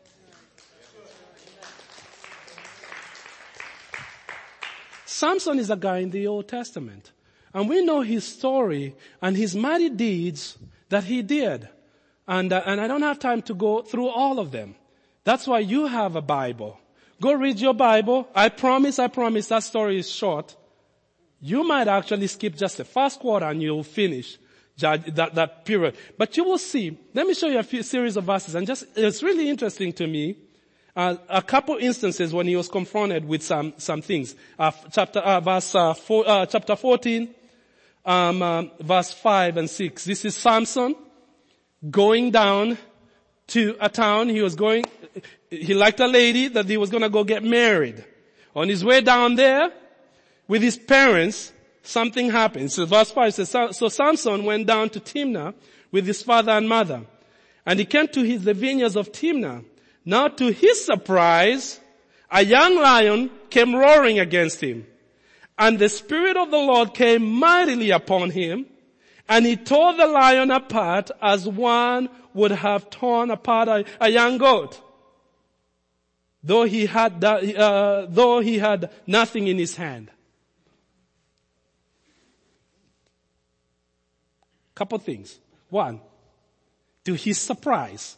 Samson 5.06 5.58
is 5.58 5.70
a 5.70 5.76
guy 5.76 5.98
in 5.98 6.10
the 6.10 6.26
Old 6.26 6.46
Testament. 6.46 7.10
And 7.52 7.68
we 7.68 7.84
know 7.84 8.02
his 8.02 8.24
story 8.24 8.94
and 9.20 9.36
his 9.36 9.56
mighty 9.56 9.88
deeds 9.88 10.56
that 10.90 11.04
he 11.04 11.22
did. 11.22 11.68
And, 12.28 12.52
uh, 12.52 12.62
and 12.66 12.80
I 12.80 12.86
don't 12.86 13.02
have 13.02 13.18
time 13.18 13.42
to 13.42 13.54
go 13.54 13.82
through 13.82 14.08
all 14.08 14.38
of 14.38 14.52
them. 14.52 14.76
That's 15.24 15.46
why 15.46 15.60
you 15.60 15.86
have 15.86 16.14
a 16.14 16.20
Bible. 16.20 16.78
Go 17.20 17.32
read 17.32 17.58
your 17.58 17.74
Bible. 17.74 18.28
I 18.34 18.48
promise, 18.48 18.98
I 18.98 19.08
promise 19.08 19.48
that 19.48 19.64
story 19.64 19.98
is 19.98 20.10
short. 20.10 20.54
You 21.40 21.66
might 21.66 21.88
actually 21.88 22.26
skip 22.26 22.56
just 22.56 22.76
the 22.76 22.84
first 22.84 23.20
quarter 23.20 23.46
and 23.46 23.62
you'll 23.62 23.82
finish 23.82 24.38
that, 24.78 25.34
that 25.34 25.64
period. 25.64 25.96
But 26.16 26.36
you 26.36 26.44
will 26.44 26.58
see, 26.58 26.98
let 27.14 27.26
me 27.26 27.34
show 27.34 27.48
you 27.48 27.58
a 27.58 27.62
few 27.62 27.82
series 27.82 28.16
of 28.16 28.24
verses 28.24 28.54
and 28.54 28.66
just, 28.66 28.84
it's 28.96 29.22
really 29.22 29.48
interesting 29.48 29.92
to 29.94 30.06
me. 30.06 30.36
Uh, 30.94 31.16
a 31.28 31.42
couple 31.42 31.76
instances 31.76 32.32
when 32.32 32.46
he 32.46 32.56
was 32.56 32.68
confronted 32.68 33.24
with 33.24 33.42
some, 33.42 33.72
some 33.76 34.02
things. 34.02 34.34
Uh, 34.58 34.72
chapter, 34.90 35.20
uh, 35.20 35.38
verse, 35.40 35.74
uh, 35.74 35.94
four, 35.94 36.28
uh, 36.28 36.44
chapter 36.46 36.74
14, 36.74 37.32
um, 38.04 38.42
um, 38.42 38.70
verse 38.80 39.12
5 39.12 39.58
and 39.58 39.70
6. 39.70 40.04
This 40.04 40.24
is 40.24 40.36
Samson 40.36 40.96
going 41.88 42.32
down 42.32 42.78
to 43.48 43.76
a 43.80 43.88
town. 43.88 44.28
He 44.28 44.42
was 44.42 44.56
going, 44.56 44.84
he 45.50 45.74
liked 45.74 46.00
a 46.00 46.06
lady 46.06 46.48
that 46.48 46.66
he 46.66 46.76
was 46.76 46.90
gonna 46.90 47.08
go 47.08 47.24
get 47.24 47.42
married. 47.42 48.04
On 48.54 48.68
his 48.68 48.84
way 48.84 49.00
down 49.00 49.34
there, 49.34 49.72
with 50.46 50.62
his 50.62 50.76
parents, 50.76 51.52
something 51.82 52.30
happened. 52.30 52.72
So 52.72 52.86
verse 52.86 53.10
5 53.10 53.34
says, 53.34 53.50
so 53.72 53.88
Samson 53.88 54.44
went 54.44 54.66
down 54.66 54.90
to 54.90 55.00
Timnah 55.00 55.54
with 55.90 56.06
his 56.06 56.22
father 56.22 56.52
and 56.52 56.68
mother. 56.68 57.02
And 57.66 57.78
he 57.78 57.84
came 57.84 58.08
to 58.08 58.22
his, 58.22 58.44
the 58.44 58.54
vineyards 58.54 58.96
of 58.96 59.12
Timnah. 59.12 59.64
Now 60.04 60.28
to 60.28 60.50
his 60.50 60.84
surprise, 60.84 61.80
a 62.30 62.44
young 62.44 62.76
lion 62.76 63.30
came 63.50 63.74
roaring 63.74 64.18
against 64.18 64.62
him. 64.62 64.86
And 65.58 65.78
the 65.78 65.88
Spirit 65.88 66.36
of 66.36 66.50
the 66.50 66.58
Lord 66.58 66.94
came 66.94 67.28
mightily 67.30 67.90
upon 67.90 68.30
him, 68.30 68.66
and 69.28 69.44
he 69.44 69.56
tore 69.56 69.94
the 69.94 70.06
lion 70.06 70.50
apart 70.50 71.10
as 71.20 71.46
one 71.46 72.08
would 72.32 72.52
have 72.52 72.88
torn 72.90 73.30
apart 73.30 73.68
a, 73.68 73.84
a 74.00 74.08
young 74.08 74.38
goat 74.38 74.80
though 76.42 76.64
he 76.64 76.86
had, 76.86 77.22
uh, 77.22 78.06
though 78.08 78.40
he 78.40 78.58
had 78.58 78.90
nothing 79.06 79.46
in 79.48 79.58
his 79.58 79.76
hand. 79.76 80.10
Couple 84.74 84.98
things. 84.98 85.38
One, 85.70 86.00
to 87.04 87.14
his 87.14 87.38
surprise, 87.38 88.16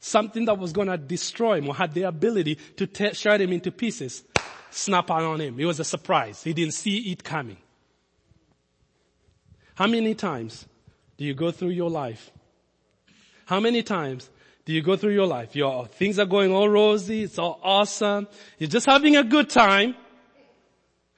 something 0.00 0.44
that 0.46 0.58
was 0.58 0.72
going 0.72 0.88
to 0.88 0.98
destroy 0.98 1.58
him 1.58 1.68
or 1.68 1.74
had 1.74 1.94
the 1.94 2.02
ability 2.02 2.56
to 2.76 3.14
shred 3.14 3.40
him 3.40 3.52
into 3.52 3.70
pieces, 3.70 4.24
snap 4.70 5.10
on 5.10 5.40
him. 5.40 5.58
It 5.58 5.64
was 5.64 5.80
a 5.80 5.84
surprise. 5.84 6.42
He 6.42 6.52
didn't 6.52 6.74
see 6.74 6.98
it 7.12 7.22
coming. 7.22 7.56
How 9.76 9.86
many 9.86 10.14
times 10.14 10.66
do 11.16 11.24
you 11.24 11.34
go 11.34 11.50
through 11.50 11.70
your 11.70 11.90
life? 11.90 12.30
How 13.46 13.60
many 13.60 13.82
times 13.82 14.30
do 14.64 14.72
you 14.72 14.82
go 14.82 14.96
through 14.96 15.12
your 15.12 15.26
life? 15.26 15.54
Your 15.54 15.86
things 15.86 16.18
are 16.18 16.26
going 16.26 16.52
all 16.52 16.68
rosy, 16.68 17.24
it's 17.24 17.38
all 17.38 17.60
awesome, 17.62 18.28
you're 18.58 18.70
just 18.70 18.86
having 18.86 19.16
a 19.16 19.24
good 19.24 19.50
time, 19.50 19.94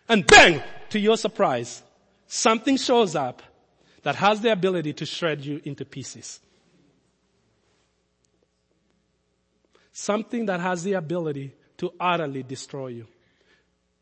and 0.09 0.27
bang! 0.27 0.63
To 0.91 1.01
your 1.01 1.17
surprise, 1.17 1.83
something 2.29 2.77
shows 2.77 3.17
up 3.17 3.43
that 4.03 4.15
has 4.15 4.41
the 4.41 4.53
ability 4.53 4.93
to 4.93 5.05
shred 5.05 5.45
you 5.45 5.61
into 5.65 5.85
pieces. 5.85 6.39
Something 9.93 10.47
that 10.47 10.61
has 10.61 10.85
the 10.85 10.93
ability 10.93 11.55
to 11.79 11.93
utterly 11.99 12.45
destroy 12.45 12.89
you. 12.89 13.07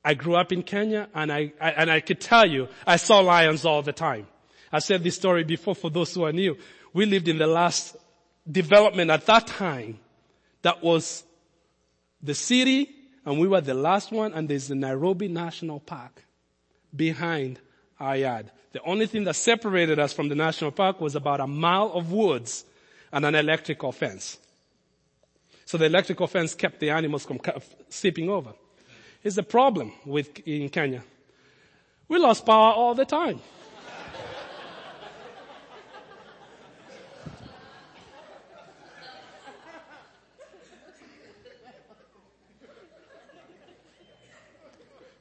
I 0.04 0.12
grew 0.12 0.35
up 0.35 0.52
in 0.52 0.62
Kenya 0.62 1.09
and 1.14 1.33
I, 1.33 1.54
I, 1.59 1.70
and 1.70 1.90
I 1.90 2.00
could 2.00 2.20
tell 2.20 2.46
you, 2.46 2.68
I 2.87 2.96
saw 2.96 3.20
lions 3.20 3.64
all 3.64 3.80
the 3.80 3.92
time. 3.92 4.26
I 4.70 4.80
said 4.80 5.02
this 5.02 5.16
story 5.16 5.44
before 5.44 5.74
for 5.74 5.88
those 5.88 6.12
who 6.12 6.24
are 6.24 6.33
new. 6.33 6.59
We 6.92 7.07
lived 7.07 7.28
in 7.28 7.38
the 7.38 7.46
last 7.46 7.96
development 8.50 9.11
at 9.11 9.26
that 9.26 9.46
time 9.46 9.98
that 10.62 10.83
was 10.83 11.24
the 12.22 12.35
city 12.35 12.90
and 13.24 13.38
we 13.38 13.48
were 13.48 13.61
the 13.61 13.74
last 13.74 14.12
one 14.12 14.33
and 14.33 14.48
there's 14.48 14.68
the 14.68 14.74
Nairobi 14.74 15.28
National 15.28 15.80
Park 15.80 16.24
behind 16.94 17.61
yard. 18.00 18.50
The 18.72 18.83
only 18.83 19.07
thing 19.07 19.24
that 19.24 19.37
separated 19.37 19.98
us 19.98 20.12
from 20.12 20.28
the 20.28 20.35
national 20.35 20.72
park 20.72 21.00
was 21.00 21.14
about 21.14 21.40
a 21.40 21.46
mile 21.46 21.92
of 21.94 22.11
woods 22.12 22.64
and 23.12 23.24
an 23.24 23.35
electrical 23.35 23.92
fence. 23.92 24.37
So 25.64 25.78
the 25.78 25.87
electrical 25.87 26.26
fence 26.26 26.54
kept 26.54 26.80
the 26.80 26.90
animals 26.90 27.24
from 27.24 27.40
sleeping 27.88 28.28
over. 28.28 28.52
It's 29.22 29.38
a 29.38 29.42
problem 29.42 29.92
with, 30.04 30.40
in 30.46 30.68
Kenya. 30.68 31.02
We 32.09 32.18
lost 32.18 32.44
power 32.44 32.72
all 32.72 32.94
the 32.94 33.07
time. 33.07 33.40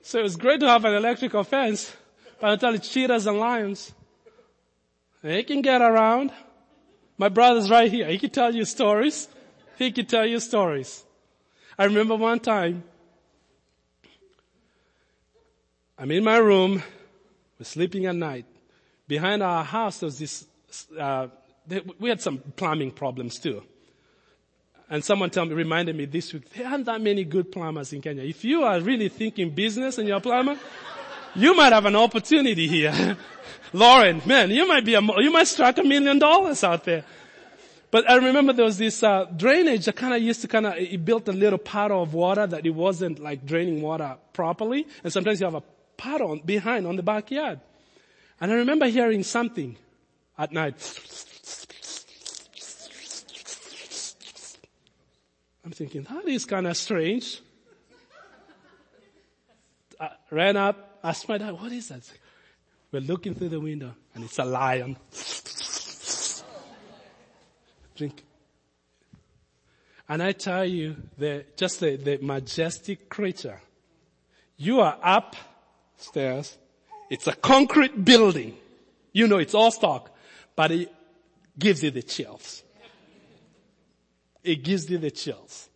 So 0.06 0.20
it's 0.20 0.36
great 0.36 0.60
to 0.60 0.68
have 0.68 0.84
an 0.84 0.94
electrical 0.94 1.46
fence, 1.46 1.96
but 2.42 2.52
I 2.52 2.56
tell 2.58 2.74
you, 2.74 2.80
cheetahs 2.80 3.26
and 3.26 3.40
lions, 3.40 3.94
they 5.22 5.44
can 5.44 5.62
get 5.62 5.82
around. 5.82 6.32
My 7.18 7.30
brother's 7.30 7.70
right 7.70 7.90
here. 7.90 8.08
He 8.08 8.20
can 8.20 8.30
tell 8.30 8.54
you 8.54 8.66
stories. 8.66 9.30
He 9.78 9.94
can 9.94 10.06
tell 10.06 10.26
you 10.26 10.42
stories. 10.42 11.06
I 11.80 11.86
remember 11.86 12.16
one 12.16 12.42
time, 12.42 12.84
I'm 15.98 16.12
in 16.12 16.26
my 16.26 16.38
room, 16.38 16.84
we're 17.58 17.64
sleeping 17.64 18.06
at 18.06 18.16
night. 18.18 18.46
Behind 19.08 19.42
our 19.42 19.64
house, 19.64 20.02
was 20.02 20.20
this, 20.20 20.46
uh, 21.00 21.28
we 21.98 22.10
had 22.10 22.20
some 22.20 22.40
plumbing 22.58 22.92
problems 22.92 23.40
too. 23.40 23.64
And 24.94 25.04
someone 25.04 25.32
tell 25.32 25.44
me, 25.46 25.56
reminded 25.56 25.96
me 25.96 26.06
this 26.06 26.32
week, 26.34 26.48
there 26.52 26.68
aren't 26.68 26.86
that 26.86 27.02
many 27.02 27.24
good 27.24 27.52
plumbers 27.52 27.92
in 27.94 28.00
Kenya. 28.00 28.22
If 28.22 28.46
you 28.46 28.64
are 28.64 28.80
really 28.80 29.10
thinking 29.10 29.50
business 29.50 29.98
and 29.98 30.08
you're 30.08 30.18
a 30.18 30.22
plumber, 30.22 30.56
you 31.34 31.56
might 31.56 31.74
have 31.74 31.86
an 31.88 31.96
opportunity 31.96 32.68
here. 32.68 33.18
Lauren, 33.74 34.22
man, 34.24 34.52
you 34.52 34.68
might 34.68 34.86
be 34.86 34.94
a, 34.94 35.02
you 35.02 35.32
might 35.32 35.48
strike 35.48 35.80
a 35.80 35.84
million 35.84 36.20
dollars 36.20 36.64
out 36.64 36.84
there. 36.84 37.04
But 37.90 38.08
I 38.08 38.18
remember 38.18 38.54
there 38.54 38.66
was 38.66 38.78
this 38.78 39.02
uh, 39.02 39.26
drainage 39.36 39.86
that 39.86 39.96
kind 39.96 40.14
of 40.14 40.22
used 40.22 40.42
to 40.42 40.48
kind 40.48 40.68
of, 40.68 40.76
it 40.76 41.04
built 41.04 41.28
a 41.28 41.34
little 41.34 41.58
puddle 41.58 42.04
of 42.04 42.14
water 42.14 42.46
that 42.46 42.64
it 42.64 42.76
wasn't 42.76 43.18
like 43.18 43.48
draining 43.48 43.82
water 43.82 44.18
properly. 44.32 44.86
And 45.04 45.12
sometimes 45.12 45.40
you 45.40 45.46
have 45.46 45.56
a 45.56 45.64
puddle 45.98 46.40
behind 46.46 46.86
on 46.86 46.98
the 46.98 47.04
backyard. 47.04 47.62
And 48.40 48.52
I 48.52 48.56
remember 48.58 48.86
hearing 48.86 49.24
something 49.24 49.76
at 50.38 50.52
night. 50.52 50.76
I'm 55.66 55.72
thinking, 55.72 56.04
that 56.04 56.28
is 56.28 56.46
kind 56.46 56.68
of 56.68 56.76
strange. 56.76 57.42
I 60.00 60.10
ran 60.30 60.58
up, 60.58 61.00
asked 61.04 61.30
my 61.30 61.38
dad, 61.38 61.54
what 61.54 61.72
is 61.72 61.88
that? 61.88 62.12
We're 62.92 63.02
looking 63.02 63.34
through 63.34 63.50
the 63.50 63.60
window 63.60 63.96
and 64.14 64.24
it's 64.24 64.38
a 64.40 64.46
lion. 64.46 64.98
Drink. 67.96 68.24
And 70.10 70.22
I 70.22 70.34
tell 70.34 70.66
you, 70.66 70.98
the, 71.18 71.46
just 71.56 71.80
the, 71.80 71.96
the 71.96 72.18
majestic 72.22 73.10
creature. 73.10 73.62
You 74.58 74.82
are 74.82 74.98
upstairs. 75.02 76.58
It's 77.10 77.28
a 77.28 77.34
concrete 77.34 78.04
building. 78.04 78.58
You 79.14 79.28
know, 79.28 79.38
it's 79.38 79.54
all 79.54 79.72
stock, 79.72 80.12
but 80.56 80.72
it 80.72 80.94
gives 81.58 81.84
you 81.84 81.92
the 81.92 82.04
chills 82.04 82.63
it 84.44 84.64
gives 84.64 84.90
you 84.90 84.98
the 84.98 85.12
chills. 85.12 85.70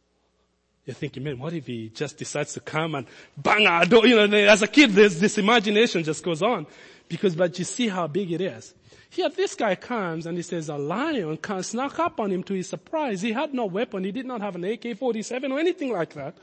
You're 0.86 0.94
thinking, 0.94 1.24
man, 1.24 1.38
what 1.38 1.54
if 1.54 1.68
he 1.68 1.90
just 1.90 2.18
decides 2.18 2.54
to 2.54 2.62
come 2.62 2.96
and 2.96 3.08
bang 3.36 3.68
our 3.68 3.86
door? 3.86 4.08
You 4.08 4.26
know, 4.26 4.38
as 4.38 4.62
a 4.62 4.68
kid, 4.68 4.92
there's 4.92 5.20
this 5.20 5.38
imagination 5.38 6.04
just 6.04 6.24
goes 6.24 6.42
on. 6.42 6.66
Because, 7.10 7.36
but 7.36 7.58
you 7.60 7.66
see 7.66 7.90
how 7.90 8.08
big 8.08 8.32
it 8.32 8.42
is. 8.42 8.74
Here, 9.10 9.30
this 9.30 9.56
guy 9.56 9.76
comes 9.76 10.26
and 10.26 10.38
he 10.38 10.44
says 10.44 10.70
a 10.70 10.78
lion 10.78 11.38
can 11.38 11.64
snuck 11.64 12.00
up 12.00 12.20
on 12.20 12.32
him 12.32 12.44
to 12.44 12.54
his 12.54 12.70
surprise. 12.70 13.22
He 13.22 13.34
had 13.34 13.54
no 13.54 13.66
weapon. 13.66 14.04
He 14.04 14.12
did 14.12 14.26
not 14.26 14.42
have 14.42 14.56
an 14.56 14.64
AK-47 14.64 15.52
or 15.52 15.60
anything 15.60 15.92
like 15.92 16.14
that. 16.14 16.38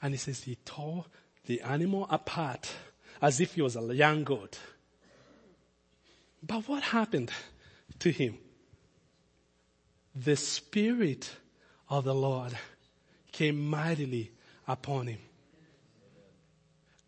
And 0.00 0.14
he 0.14 0.18
says 0.18 0.42
he 0.42 0.56
tore 0.64 1.04
the 1.46 1.60
animal 1.60 2.06
apart 2.10 2.72
as 3.20 3.40
if 3.40 3.54
he 3.54 3.62
was 3.62 3.76
a 3.76 3.94
young 3.94 4.24
goat. 4.24 4.58
But 6.42 6.68
what 6.68 6.82
happened 6.82 7.30
to 7.98 8.10
him? 8.10 8.38
The 10.14 10.36
Spirit 10.36 11.30
of 11.88 12.04
the 12.04 12.14
Lord 12.14 12.52
came 13.32 13.68
mightily 13.68 14.30
upon 14.66 15.06
him. 15.06 15.18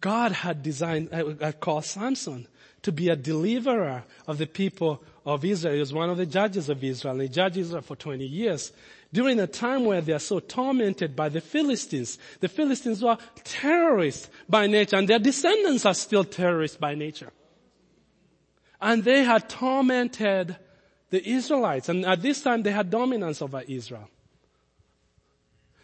God 0.00 0.32
had 0.32 0.62
designed, 0.62 1.10
uh, 1.12 1.34
uh, 1.40 1.52
called 1.52 1.84
Samson 1.84 2.46
to 2.82 2.92
be 2.92 3.08
a 3.10 3.16
deliverer 3.16 4.04
of 4.26 4.38
the 4.38 4.46
people 4.46 5.02
of 5.26 5.44
Israel. 5.44 5.74
He 5.74 5.80
was 5.80 5.92
one 5.92 6.08
of 6.08 6.16
the 6.16 6.26
judges 6.26 6.68
of 6.68 6.82
Israel. 6.82 7.18
He 7.18 7.28
judged 7.28 7.58
Israel 7.58 7.82
for 7.82 7.96
20 7.96 8.24
years. 8.24 8.72
During 9.12 9.38
a 9.40 9.46
time 9.46 9.84
where 9.84 10.00
they 10.00 10.12
are 10.12 10.18
so 10.18 10.40
tormented 10.40 11.14
by 11.14 11.28
the 11.28 11.40
Philistines. 11.40 12.18
The 12.40 12.48
Philistines 12.48 13.02
were 13.02 13.18
terrorists 13.44 14.30
by 14.48 14.66
nature 14.66 14.96
and 14.96 15.08
their 15.08 15.18
descendants 15.18 15.84
are 15.84 15.94
still 15.94 16.24
terrorists 16.24 16.76
by 16.76 16.94
nature. 16.94 17.32
And 18.80 19.04
they 19.04 19.24
had 19.24 19.50
tormented 19.50 20.56
the 21.10 21.28
Israelites. 21.28 21.88
And 21.88 22.04
at 22.06 22.22
this 22.22 22.42
time 22.42 22.62
they 22.62 22.72
had 22.72 22.90
dominance 22.90 23.42
over 23.42 23.62
Israel. 23.66 24.08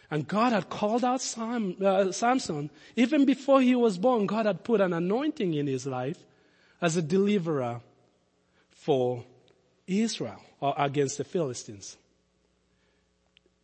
And 0.09 0.27
God 0.27 0.53
had 0.53 0.69
called 0.69 1.03
out 1.03 1.21
Sam, 1.21 1.75
uh, 1.83 2.11
Samson. 2.13 2.69
Even 2.95 3.25
before 3.25 3.61
he 3.61 3.75
was 3.75 3.97
born, 3.97 4.25
God 4.25 4.45
had 4.45 4.63
put 4.63 4.79
an 4.79 4.93
anointing 4.93 5.53
in 5.53 5.67
his 5.67 5.85
life 5.85 6.17
as 6.81 6.95
a 6.95 7.01
deliverer 7.01 7.81
for 8.71 9.25
Israel 9.85 10.41
or 10.61 10.73
against 10.77 11.17
the 11.17 11.25
Philistines. 11.25 11.97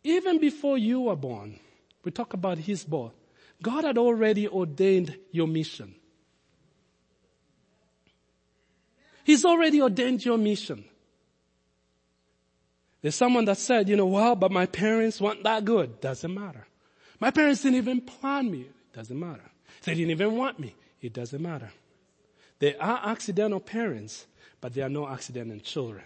Even 0.02 0.38
before 0.38 0.76
you 0.76 1.00
were 1.00 1.16
born, 1.16 1.58
we 2.04 2.10
talk 2.10 2.34
about 2.34 2.58
his 2.58 2.84
birth. 2.84 3.14
God 3.62 3.84
had 3.84 3.96
already 3.96 4.46
ordained 4.46 5.16
your 5.32 5.48
mission. 5.48 5.94
He's 9.24 9.46
already 9.46 9.80
ordained 9.80 10.22
your 10.22 10.36
mission. 10.36 10.84
There's 13.04 13.14
someone 13.14 13.44
that 13.44 13.58
said, 13.58 13.90
you 13.90 13.96
know, 13.96 14.06
well, 14.06 14.34
but 14.34 14.50
my 14.50 14.64
parents 14.64 15.20
weren't 15.20 15.42
that 15.42 15.66
good. 15.66 16.00
Doesn't 16.00 16.32
matter. 16.32 16.66
My 17.20 17.30
parents 17.30 17.60
didn't 17.60 17.76
even 17.76 18.00
plan 18.00 18.50
me. 18.50 18.60
It 18.62 18.94
doesn't 18.94 19.20
matter. 19.20 19.44
They 19.82 19.92
didn't 19.92 20.12
even 20.12 20.34
want 20.34 20.58
me. 20.58 20.74
It 21.02 21.12
doesn't 21.12 21.42
matter. 21.42 21.70
They 22.60 22.74
are 22.76 23.02
accidental 23.04 23.60
parents, 23.60 24.24
but 24.58 24.72
they 24.72 24.80
are 24.80 24.88
no 24.88 25.06
accidental 25.06 25.58
children. 25.58 26.02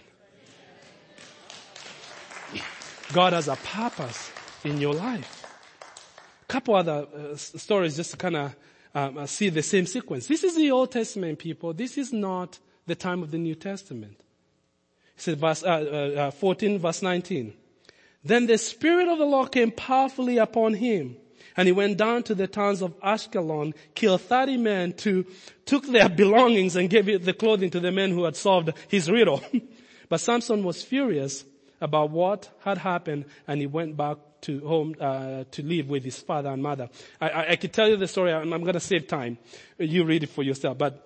God 3.13 3.33
has 3.33 3.47
a 3.47 3.55
purpose 3.55 4.33
in 4.65 4.81
your 4.81 4.95
life. 4.95 5.47
A 6.43 6.47
couple 6.47 6.75
other 6.75 7.07
uh, 7.15 7.37
stories 7.37 7.95
just 7.95 8.11
to 8.11 8.17
kind 8.17 8.35
of 8.35 8.57
um, 8.97 9.19
uh, 9.19 9.27
see 9.27 9.51
the 9.51 9.63
same 9.63 9.87
sequence. 9.87 10.27
This 10.27 10.43
is 10.43 10.57
the 10.57 10.73
Old 10.73 10.91
Testament 10.91 11.39
people. 11.39 11.73
This 11.73 11.97
is 11.97 12.13
not 12.13 12.59
the 12.89 12.97
time 12.97 13.23
of 13.23 13.31
the 13.31 13.39
New 13.39 13.55
Testament. 13.55 14.21
Says 15.19 15.35
verse, 15.35 15.63
uh, 15.63 15.67
uh, 16.17 16.21
uh, 16.21 16.31
14 16.31 16.79
verse 16.79 17.03
19. 17.03 17.53
Then 18.25 18.47
the 18.47 18.59
Spirit 18.59 19.09
of 19.09 19.19
the 19.19 19.25
Lord 19.25 19.53
came 19.53 19.71
powerfully 19.71 20.39
upon 20.39 20.75
him. 20.75 21.17
And 21.57 21.67
he 21.67 21.73
went 21.73 21.99
down 21.99 22.23
to 22.25 22.37
the 22.37 22.47
towns 22.47 22.83
of 22.83 22.99
Ashkelon, 23.01 23.75
killed 23.97 24.21
30 24.21 24.59
men 24.59 24.93
to, 24.95 25.27
took 25.67 25.87
their 25.87 26.09
belongings 26.23 26.77
and 26.77 26.89
gave 26.89 27.25
the 27.25 27.33
clothing 27.33 27.71
to 27.71 27.81
the 27.81 27.91
men 27.91 28.11
who 28.11 28.25
had 28.25 28.37
solved 28.37 28.71
his 28.87 29.11
riddle. 29.11 29.43
but 30.09 30.21
Samson 30.21 30.63
was 30.63 30.83
furious 30.85 31.45
about 31.81 32.11
what 32.11 32.49
had 32.61 32.79
happened 32.79 33.25
and 33.49 33.61
he 33.61 33.67
went 33.67 33.97
back 33.97 34.19
to 34.43 34.61
home 34.61 34.95
uh, 35.01 35.45
to 35.51 35.63
live 35.65 35.89
with 35.89 36.05
his 36.05 36.19
father 36.21 36.51
and 36.51 36.63
mother. 36.63 36.89
I, 37.21 37.29
I, 37.29 37.51
I 37.51 37.57
could 37.57 37.73
tell 37.73 37.89
you 37.89 37.97
the 37.97 38.07
story. 38.07 38.33
I'm, 38.33 38.53
I'm 38.53 38.63
going 38.63 38.75
to 38.75 38.81
save 38.81 39.09
time. 39.09 39.39
You 39.79 40.05
read 40.05 40.23
it 40.23 40.29
for 40.29 40.45
yourself. 40.45 40.79
But 40.79 41.05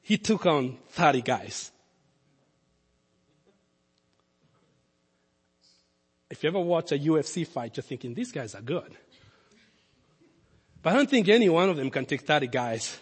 he 0.00 0.16
took 0.16 0.46
on 0.46 0.78
30 0.90 1.20
guys. 1.20 1.70
If 6.30 6.42
you 6.42 6.48
ever 6.48 6.60
watch 6.60 6.92
a 6.92 6.98
UFC 6.98 7.46
fight, 7.46 7.76
you're 7.76 7.82
thinking, 7.82 8.14
these 8.14 8.32
guys 8.32 8.54
are 8.54 8.60
good. 8.60 8.96
But 10.82 10.92
I 10.92 10.96
don't 10.96 11.10
think 11.10 11.28
any 11.28 11.48
one 11.48 11.70
of 11.70 11.76
them 11.76 11.90
can 11.90 12.06
take 12.06 12.22
30 12.22 12.46
guys. 12.48 12.98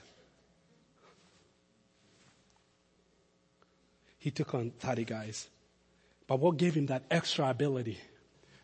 He 4.18 4.31
took 4.31 4.55
on 4.55 4.70
30 4.70 5.05
guys. 5.05 5.49
But 6.27 6.41
what 6.41 6.57
gave 6.57 6.74
him 6.74 6.87
that 6.87 7.05
extra 7.11 7.49
ability? 7.49 7.99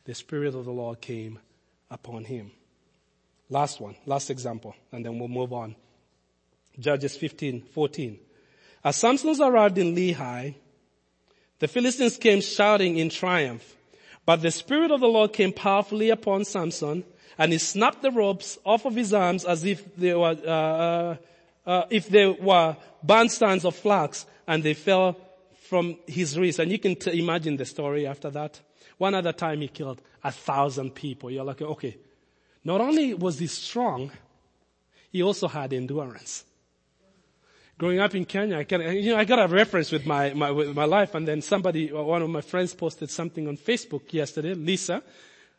The 0.04 0.14
Spirit 0.14 0.54
of 0.54 0.64
the 0.64 0.72
Lord 0.72 1.00
came 1.00 1.38
upon 1.90 2.24
him. 2.24 2.50
Last 3.48 3.80
one, 3.80 3.94
last 4.06 4.30
example, 4.30 4.74
and 4.90 5.04
then 5.04 5.18
we'll 5.18 5.28
move 5.28 5.52
on. 5.52 5.76
Judges 6.78 7.16
15, 7.16 7.62
14. 7.72 8.18
As 8.82 8.96
Samson 8.96 9.40
arrived 9.40 9.78
in 9.78 9.94
Lehi, 9.94 10.54
the 11.58 11.68
Philistines 11.68 12.16
came 12.16 12.40
shouting 12.40 12.96
in 12.96 13.10
triumph. 13.10 13.76
But 14.24 14.42
the 14.42 14.50
Spirit 14.50 14.90
of 14.90 15.00
the 15.00 15.08
Lord 15.08 15.32
came 15.32 15.52
powerfully 15.52 16.10
upon 16.10 16.44
Samson, 16.44 17.04
and 17.38 17.52
he 17.52 17.58
snapped 17.58 18.02
the 18.02 18.10
ropes 18.10 18.58
off 18.64 18.84
of 18.84 18.94
his 18.94 19.12
arms 19.12 19.44
as 19.44 19.64
if 19.64 19.96
they 19.96 20.14
were, 20.14 20.36
uh, 20.46 20.50
uh, 20.50 21.16
uh, 21.66 21.84
if 21.90 22.08
they 22.08 22.26
were 22.26 22.76
bandstands 23.04 23.64
of 23.64 23.74
flax, 23.74 24.26
and 24.46 24.62
they 24.62 24.74
fell 24.74 25.16
from 25.64 25.96
his 26.06 26.38
wrist. 26.38 26.58
And 26.58 26.70
you 26.70 26.78
can 26.78 26.94
t- 26.96 27.18
imagine 27.18 27.56
the 27.56 27.64
story 27.64 28.06
after 28.06 28.30
that. 28.30 28.60
One 28.98 29.14
other 29.14 29.32
time 29.32 29.60
he 29.60 29.68
killed 29.68 30.00
a 30.22 30.30
thousand 30.30 30.94
people. 30.94 31.30
You're 31.30 31.44
like, 31.44 31.62
okay, 31.62 31.96
Not 32.64 32.80
only 32.80 33.14
was 33.14 33.38
he 33.38 33.46
strong, 33.46 34.12
he 35.10 35.22
also 35.22 35.48
had 35.48 35.72
endurance. 35.72 36.44
Growing 37.82 37.98
up 37.98 38.14
in 38.14 38.24
Kenya, 38.24 38.58
I, 38.58 38.90
you 38.92 39.10
know, 39.10 39.18
I 39.18 39.24
got 39.24 39.40
a 39.40 39.52
reference 39.52 39.90
with 39.90 40.06
my, 40.06 40.32
my, 40.34 40.52
with 40.52 40.72
my 40.72 40.84
life 40.84 41.16
and 41.16 41.26
then 41.26 41.42
somebody, 41.42 41.90
one 41.90 42.22
of 42.22 42.30
my 42.30 42.40
friends 42.40 42.72
posted 42.72 43.10
something 43.10 43.48
on 43.48 43.56
Facebook 43.56 44.12
yesterday, 44.12 44.54
Lisa. 44.54 45.02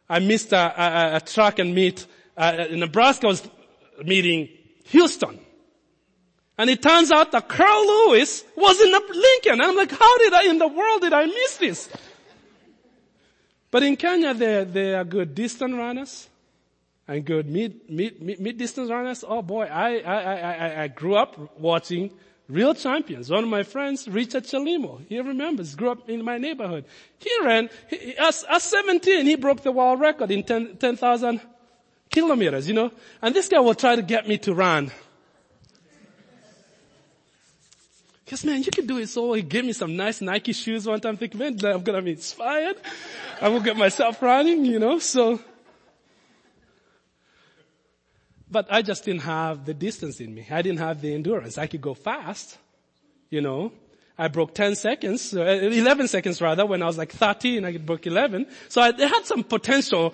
I 0.07 0.19
missed 0.19 0.53
a, 0.53 0.57
a, 0.57 1.15
a 1.17 1.19
track 1.19 1.59
and 1.59 1.76
meet, 1.76 2.05
uh, 2.38 2.67
Nebraska 2.71 3.28
was 3.28 3.45
meeting 4.05 4.47
Houston. 4.86 5.38
And 6.57 6.69
it 6.69 6.82
turns 6.82 7.11
out 7.11 7.34
that 7.34 7.49
Carl 7.49 7.86
Lewis 7.86 8.45
was 8.55 8.80
in 8.80 8.89
Lincoln. 8.89 9.59
And 9.59 9.63
I'm 9.63 9.76
like, 9.76 9.91
how 9.91 10.17
did 10.19 10.32
I, 10.32 10.43
in 10.45 10.59
the 10.59 10.67
world 10.69 11.01
did 11.01 11.11
I 11.11 11.26
miss 11.26 11.57
this? 11.57 11.89
But 13.69 13.84
in 13.84 13.97
Kenya, 13.97 14.34
they, 14.34 14.63
they 14.63 14.95
are 14.95 15.03
good 15.03 15.36
distance 15.36 15.74
runners 15.74 16.30
and 17.08 17.26
good 17.26 17.49
mid, 17.49 17.89
mid, 17.89 18.22
mid, 18.22 18.39
mid 18.39 18.58
distance 18.58 18.89
runners. 18.89 19.24
Oh 19.28 19.41
boy, 19.41 19.66
I, 19.66 19.99
I, 19.99 20.22
I, 20.22 20.84
I 20.84 20.88
grew 20.88 21.16
up 21.16 21.58
watching 21.60 22.12
real 22.47 22.74
champions. 22.74 23.30
One 23.30 23.43
of 23.43 23.49
my 23.49 23.64
friends, 23.64 24.08
Richard 24.08 24.43
Chelimo, 24.43 25.01
he 25.08 25.20
remembers, 25.20 25.76
grew 25.76 25.91
up 25.91 26.10
in 26.10 26.24
my 26.24 26.38
neighborhood. 26.38 26.86
He 27.20 27.32
ran, 27.43 27.70
he, 27.89 28.16
as, 28.18 28.45
as 28.49 28.64
17, 28.64 29.26
he 29.26 29.36
broke 29.36 29.62
the 29.62 29.72
world 29.72 29.99
record 29.99 30.32
in 30.32 30.43
10,000 30.43 31.39
10, 31.39 31.49
kilometers, 32.10 32.68
you 32.68 32.74
know. 32.74 32.91
And 33.22 33.34
this 33.36 33.47
guy 33.47 33.60
will 33.60 33.76
try 33.76 33.95
to 33.95 34.01
get 34.01 34.28
me 34.28 34.38
to 34.39 34.54
run 34.54 34.91
Because 38.34 38.45
man, 38.45 38.64
you 38.64 38.72
can 38.72 38.88
do 38.88 38.97
it 38.97 39.08
so 39.10 39.34
He 39.34 39.43
gave 39.43 39.64
me 39.64 39.74
some 39.74 39.95
nice 39.95 40.20
Nike 40.20 40.54
shoes 40.54 40.88
one 40.88 40.99
time. 40.99 41.18
Thinking, 41.18 41.38
man, 41.38 41.60
I'm 41.66 41.84
gonna 41.84 42.01
be 42.01 42.14
inspired. 42.14 42.78
I 43.39 43.47
will 43.49 43.60
get 43.60 43.78
myself 43.78 44.20
running, 44.24 44.66
you 44.66 44.80
know, 44.80 44.97
so. 44.97 45.39
But 48.54 48.68
I 48.70 48.84
just 48.84 49.04
didn't 49.04 49.24
have 49.24 49.66
the 49.66 49.74
distance 49.74 50.20
in 50.20 50.32
me. 50.32 50.45
I 50.51 50.62
didn't 50.62 50.78
have 50.78 51.01
the 51.01 51.12
endurance. 51.12 51.58
I 51.58 51.66
could 51.66 51.82
go 51.82 51.95
fast, 51.95 52.60
you 53.32 53.41
know. 53.41 53.72
I 54.16 54.28
broke 54.28 54.54
10 54.54 54.76
seconds, 54.76 55.34
uh, 55.36 55.41
11 55.41 56.08
seconds 56.08 56.39
rather, 56.39 56.64
when 56.64 56.84
I 56.84 56.86
was 56.86 56.95
like 56.95 57.12
13, 57.12 57.66
I 57.66 57.72
could 57.72 57.84
broke 57.84 58.06
11. 58.06 58.45
So 58.70 58.80
I 58.80 58.91
had 58.91 59.26
some 59.26 59.43
potential 59.43 60.14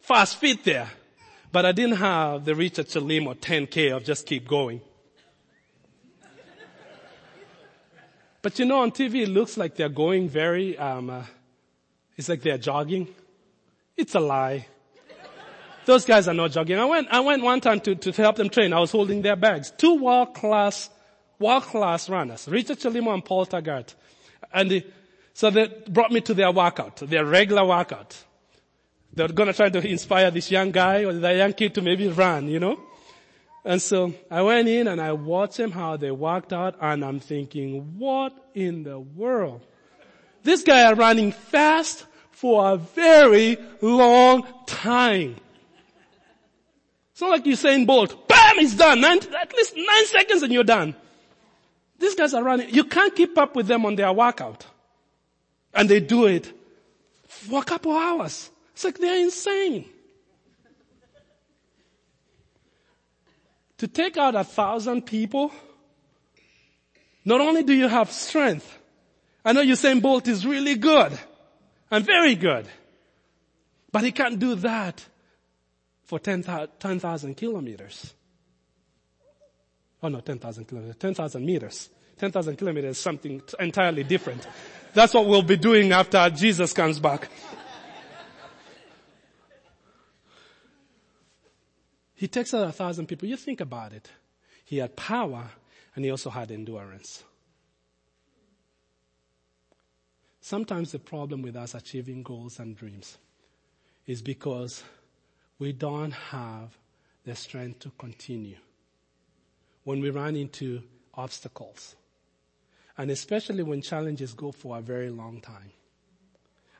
fast 0.00 0.36
feet 0.36 0.62
there. 0.62 0.88
But 1.50 1.66
I 1.66 1.72
didn't 1.72 1.96
have 1.96 2.44
the 2.44 2.54
Richard 2.54 2.86
Chelimo 2.86 3.34
10K 3.34 3.96
of 3.96 4.04
just 4.04 4.26
keep 4.26 4.46
going. 4.46 4.80
But 8.42 8.60
you 8.60 8.64
know, 8.64 8.78
on 8.78 8.92
TV, 8.92 9.22
it 9.22 9.28
looks 9.28 9.56
like 9.56 9.74
they're 9.74 9.88
going 9.88 10.28
very, 10.28 10.78
um, 10.78 11.10
uh, 11.10 11.24
it's 12.16 12.28
like 12.28 12.42
they're 12.42 12.58
jogging. 12.58 13.08
It's 13.96 14.14
a 14.14 14.20
lie. 14.20 14.66
Those 15.84 16.04
guys 16.04 16.28
are 16.28 16.34
not 16.34 16.52
jogging. 16.52 16.78
I 16.78 16.84
went, 16.84 17.08
I 17.10 17.20
went 17.20 17.42
one 17.42 17.60
time 17.60 17.80
to, 17.80 17.94
to 17.94 18.12
help 18.12 18.36
them 18.36 18.48
train. 18.48 18.72
I 18.72 18.78
was 18.78 18.92
holding 18.92 19.22
their 19.22 19.36
bags. 19.36 19.72
Two 19.76 19.96
world 19.96 20.34
class, 20.34 20.90
world 21.38 21.64
class 21.64 22.08
runners, 22.08 22.46
Richard 22.48 22.78
Chelimo 22.78 23.12
and 23.12 23.24
Paul 23.24 23.46
Tergat. 23.46 23.94
And 24.52 24.70
the, 24.70 24.86
so 25.34 25.50
they 25.50 25.68
brought 25.88 26.12
me 26.12 26.20
to 26.22 26.34
their 26.34 26.52
workout, 26.52 26.96
their 26.96 27.24
regular 27.24 27.64
workout. 27.64 28.16
They're 29.14 29.28
gonna 29.28 29.52
try 29.52 29.68
to 29.70 29.86
inspire 29.86 30.30
this 30.30 30.50
young 30.50 30.70
guy 30.70 31.04
or 31.04 31.12
the 31.12 31.34
young 31.34 31.52
kid 31.52 31.74
to 31.74 31.82
maybe 31.82 32.08
run, 32.08 32.48
you 32.48 32.60
know? 32.60 32.78
And 33.64 33.80
so 33.80 34.14
I 34.30 34.42
went 34.42 34.68
in 34.68 34.88
and 34.88 35.00
I 35.00 35.12
watched 35.12 35.56
them 35.56 35.70
how 35.70 35.96
they 35.96 36.10
walked 36.10 36.52
out 36.52 36.76
and 36.80 37.04
I'm 37.04 37.20
thinking, 37.20 37.98
what 37.98 38.32
in 38.54 38.82
the 38.82 38.98
world? 38.98 39.64
This 40.42 40.62
guy 40.62 40.84
are 40.84 40.94
running 40.94 41.32
fast 41.32 42.06
for 42.30 42.72
a 42.72 42.76
very 42.76 43.56
long 43.80 44.46
time. 44.66 45.36
It's 47.22 47.28
not 47.28 47.36
like 47.36 47.46
you're 47.46 47.54
saying 47.54 47.86
Bolt. 47.86 48.26
Bam, 48.26 48.58
it's 48.58 48.74
done. 48.74 49.00
Nine, 49.00 49.18
at 49.40 49.54
least 49.54 49.76
nine 49.76 50.06
seconds 50.06 50.42
and 50.42 50.52
you're 50.52 50.64
done. 50.64 50.92
These 51.96 52.16
guys 52.16 52.34
are 52.34 52.42
running. 52.42 52.70
You 52.70 52.82
can't 52.82 53.14
keep 53.14 53.38
up 53.38 53.54
with 53.54 53.68
them 53.68 53.86
on 53.86 53.94
their 53.94 54.12
workout. 54.12 54.66
And 55.72 55.88
they 55.88 56.00
do 56.00 56.26
it 56.26 56.52
for 57.28 57.60
a 57.60 57.64
couple 57.64 57.92
hours. 57.92 58.50
It's 58.72 58.82
like 58.82 58.98
they're 58.98 59.22
insane. 59.22 59.84
to 63.78 63.86
take 63.86 64.16
out 64.16 64.34
a 64.34 64.42
thousand 64.42 65.02
people, 65.02 65.52
not 67.24 67.40
only 67.40 67.62
do 67.62 67.72
you 67.72 67.86
have 67.86 68.10
strength, 68.10 68.80
I 69.44 69.52
know 69.52 69.62
Usain 69.62 70.02
Bolt 70.02 70.26
is 70.26 70.44
really 70.44 70.74
good 70.74 71.16
and 71.88 72.04
very 72.04 72.34
good, 72.34 72.66
but 73.92 74.02
he 74.02 74.10
can't 74.10 74.40
do 74.40 74.56
that 74.56 75.04
for 76.12 76.18
10,000 76.18 77.34
kilometers. 77.38 78.12
Oh 80.02 80.08
no, 80.08 80.20
10,000 80.20 80.66
kilometers, 80.66 80.96
10,000 80.96 81.42
meters. 81.46 81.88
10,000 82.18 82.56
kilometers 82.56 82.98
is 82.98 83.02
something 83.02 83.40
entirely 83.58 84.04
different. 84.04 84.46
That's 84.92 85.14
what 85.14 85.24
we'll 85.26 85.40
be 85.40 85.56
doing 85.56 85.90
after 85.90 86.28
Jesus 86.28 86.74
comes 86.74 87.00
back. 87.00 87.30
He 92.14 92.28
takes 92.28 92.52
out 92.52 92.68
a 92.68 92.72
thousand 92.72 93.06
people. 93.06 93.26
You 93.26 93.38
think 93.38 93.62
about 93.62 93.94
it. 93.94 94.10
He 94.66 94.76
had 94.76 94.94
power 94.94 95.48
and 95.96 96.04
he 96.04 96.10
also 96.10 96.28
had 96.28 96.50
endurance. 96.50 97.24
Sometimes 100.42 100.92
the 100.92 100.98
problem 100.98 101.40
with 101.40 101.56
us 101.56 101.74
achieving 101.74 102.22
goals 102.22 102.58
and 102.58 102.76
dreams 102.76 103.16
is 104.06 104.20
because 104.20 104.84
we 105.62 105.72
don't 105.72 106.10
have 106.10 106.76
the 107.24 107.36
strength 107.36 107.78
to 107.78 107.92
continue 107.96 108.56
when 109.84 110.00
we 110.00 110.10
run 110.10 110.34
into 110.34 110.82
obstacles. 111.14 111.94
And 112.98 113.12
especially 113.12 113.62
when 113.62 113.80
challenges 113.80 114.34
go 114.34 114.50
for 114.50 114.76
a 114.76 114.80
very 114.80 115.08
long 115.08 115.40
time. 115.40 115.70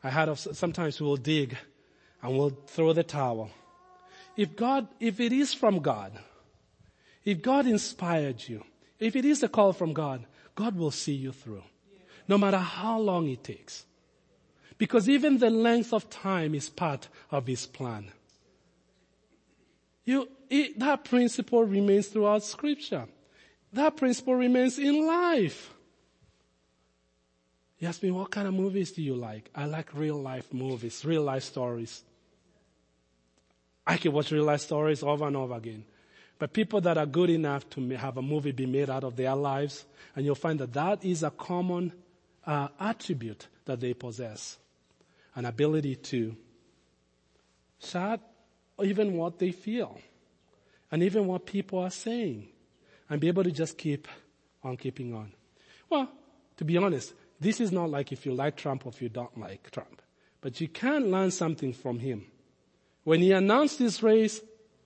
I 0.02 0.10
had 0.10 0.36
sometimes 0.36 1.00
we'll 1.00 1.16
dig 1.16 1.56
and 2.22 2.36
we'll 2.36 2.58
throw 2.66 2.92
the 2.92 3.04
towel 3.04 3.50
if 4.36 4.56
God, 4.56 4.88
if 4.98 5.20
it 5.20 5.32
is 5.32 5.54
from 5.54 5.78
God, 5.78 6.18
if 7.24 7.40
God 7.40 7.66
inspired 7.66 8.48
you, 8.48 8.64
if 8.98 9.14
it 9.14 9.24
is 9.24 9.44
a 9.44 9.48
call 9.48 9.72
from 9.72 9.92
God, 9.92 10.26
God 10.56 10.76
will 10.76 10.90
see 10.90 11.14
you 11.14 11.30
through. 11.30 11.62
No 12.26 12.36
matter 12.36 12.58
how 12.58 12.98
long 12.98 13.28
it 13.28 13.44
takes. 13.44 13.84
Because 14.76 15.08
even 15.08 15.38
the 15.38 15.50
length 15.50 15.92
of 15.92 16.10
time 16.10 16.54
is 16.54 16.68
part 16.68 17.08
of 17.30 17.46
His 17.46 17.66
plan. 17.66 18.10
You, 20.05 20.28
it, 20.50 20.78
that 20.80 21.05
principle 21.05 21.64
remains 21.64 22.09
throughout 22.09 22.42
scripture. 22.44 23.07
That 23.72 23.96
principle 23.96 24.34
remains 24.34 24.78
in 24.78 25.07
life. 25.07 25.72
You 27.78 27.88
ask 27.88 28.03
me, 28.03 28.11
what 28.11 28.30
kind 28.30 28.46
of 28.46 28.55
movies 28.55 28.92
do 28.92 29.03
you 29.03 29.14
like? 29.14 29.50
I 29.55 29.64
like 29.66 29.94
real 29.94 30.20
life 30.20 30.53
movies, 30.53 31.05
real 31.05 31.22
life 31.22 31.42
stories. 31.42 32.03
I 33.86 33.96
can 33.96 34.12
watch 34.12 34.30
real 34.30 34.44
life 34.44 34.61
stories 34.61 35.03
over 35.03 35.26
and 35.26 35.36
over 35.36 35.55
again. 35.55 35.84
But 36.38 36.53
people 36.53 36.80
that 36.82 36.98
are 36.98 37.07
good 37.07 37.30
enough 37.30 37.68
to 37.70 37.88
have 37.90 38.16
a 38.16 38.22
movie 38.22 38.53
be 38.53 38.66
made 38.66 38.90
out 38.90 39.05
of 39.05 39.16
their 39.16 39.34
lives, 39.34 39.84
and 40.14 40.24
you'll 40.24 40.34
find 40.34 40.59
that 40.61 40.72
that 40.72 41.05
is 41.05 41.22
a 41.22 41.30
common 41.30 41.92
uh, 42.46 42.68
attribute 42.78 43.48
that 43.64 43.80
they 43.80 43.94
possess. 43.94 44.59
An 45.34 45.44
ability 45.44 45.96
to 45.96 46.36
shut 47.80 48.20
even 48.84 49.16
what 49.16 49.38
they 49.38 49.52
feel 49.52 49.98
and 50.90 51.02
even 51.02 51.26
what 51.26 51.46
people 51.46 51.78
are 51.78 51.90
saying 51.90 52.48
and 53.08 53.20
be 53.20 53.28
able 53.28 53.44
to 53.44 53.50
just 53.50 53.78
keep 53.78 54.08
on 54.62 54.76
keeping 54.76 55.14
on. 55.14 55.32
Well, 55.90 56.08
to 56.56 56.64
be 56.64 56.76
honest, 56.76 57.14
this 57.40 57.60
is 57.60 57.72
not 57.72 57.90
like 57.90 58.12
if 58.12 58.24
you 58.24 58.34
like 58.34 58.56
Trump 58.56 58.86
or 58.86 58.90
if 58.90 59.02
you 59.02 59.08
don't 59.08 59.36
like 59.38 59.70
Trump. 59.70 60.00
But 60.40 60.60
you 60.60 60.68
can 60.68 61.10
learn 61.10 61.30
something 61.30 61.72
from 61.72 61.98
him. 61.98 62.26
When 63.04 63.20
he 63.20 63.32
announced 63.32 63.78
his 63.78 64.02
race, 64.02 64.40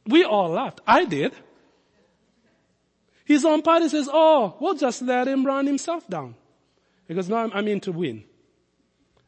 we 0.06 0.24
all 0.24 0.50
laughed. 0.50 0.80
I 0.86 1.04
did. 1.04 1.34
His 3.24 3.44
own 3.44 3.62
party 3.62 3.88
says, 3.88 4.08
oh, 4.10 4.56
we'll 4.60 4.74
just 4.74 5.02
let 5.02 5.26
him 5.26 5.44
run 5.44 5.66
himself 5.66 6.06
down. 6.08 6.36
Because 7.08 7.28
now 7.28 7.38
I'm, 7.38 7.52
I'm 7.52 7.68
in 7.68 7.80
to 7.80 7.92
win. 7.92 8.24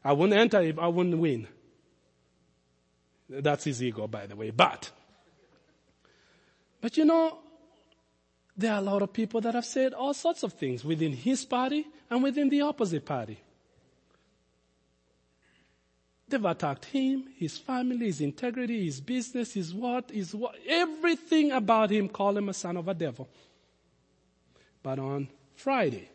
I 0.03 0.13
wouldn't 0.13 0.39
enter 0.39 0.61
if 0.61 0.79
I 0.79 0.87
wouldn't 0.87 1.17
win. 1.17 1.47
That's 3.29 3.63
his 3.63 3.83
ego, 3.83 4.07
by 4.07 4.25
the 4.25 4.35
way. 4.35 4.49
But, 4.49 4.89
but 6.81 6.97
you 6.97 7.05
know, 7.05 7.37
there 8.57 8.73
are 8.73 8.79
a 8.79 8.81
lot 8.81 9.01
of 9.01 9.13
people 9.13 9.39
that 9.41 9.53
have 9.53 9.65
said 9.65 9.93
all 9.93 10.13
sorts 10.13 10.43
of 10.43 10.53
things 10.53 10.83
within 10.83 11.13
his 11.13 11.45
party 11.45 11.87
and 12.09 12.23
within 12.23 12.49
the 12.49 12.61
opposite 12.61 13.05
party. 13.05 13.39
They've 16.27 16.45
attacked 16.45 16.85
him, 16.85 17.25
his 17.37 17.57
family, 17.57 18.07
his 18.07 18.21
integrity, 18.21 18.85
his 18.85 19.01
business, 19.01 19.53
his 19.53 19.73
what, 19.73 20.11
his 20.11 20.35
what, 20.35 20.55
everything 20.67 21.51
about 21.51 21.89
him 21.89 22.07
call 22.07 22.37
him 22.37 22.49
a 22.49 22.53
son 22.53 22.77
of 22.77 22.87
a 22.87 22.93
devil. 22.93 23.27
But 24.83 24.99
on 24.99 25.27
Friday, 25.55 26.09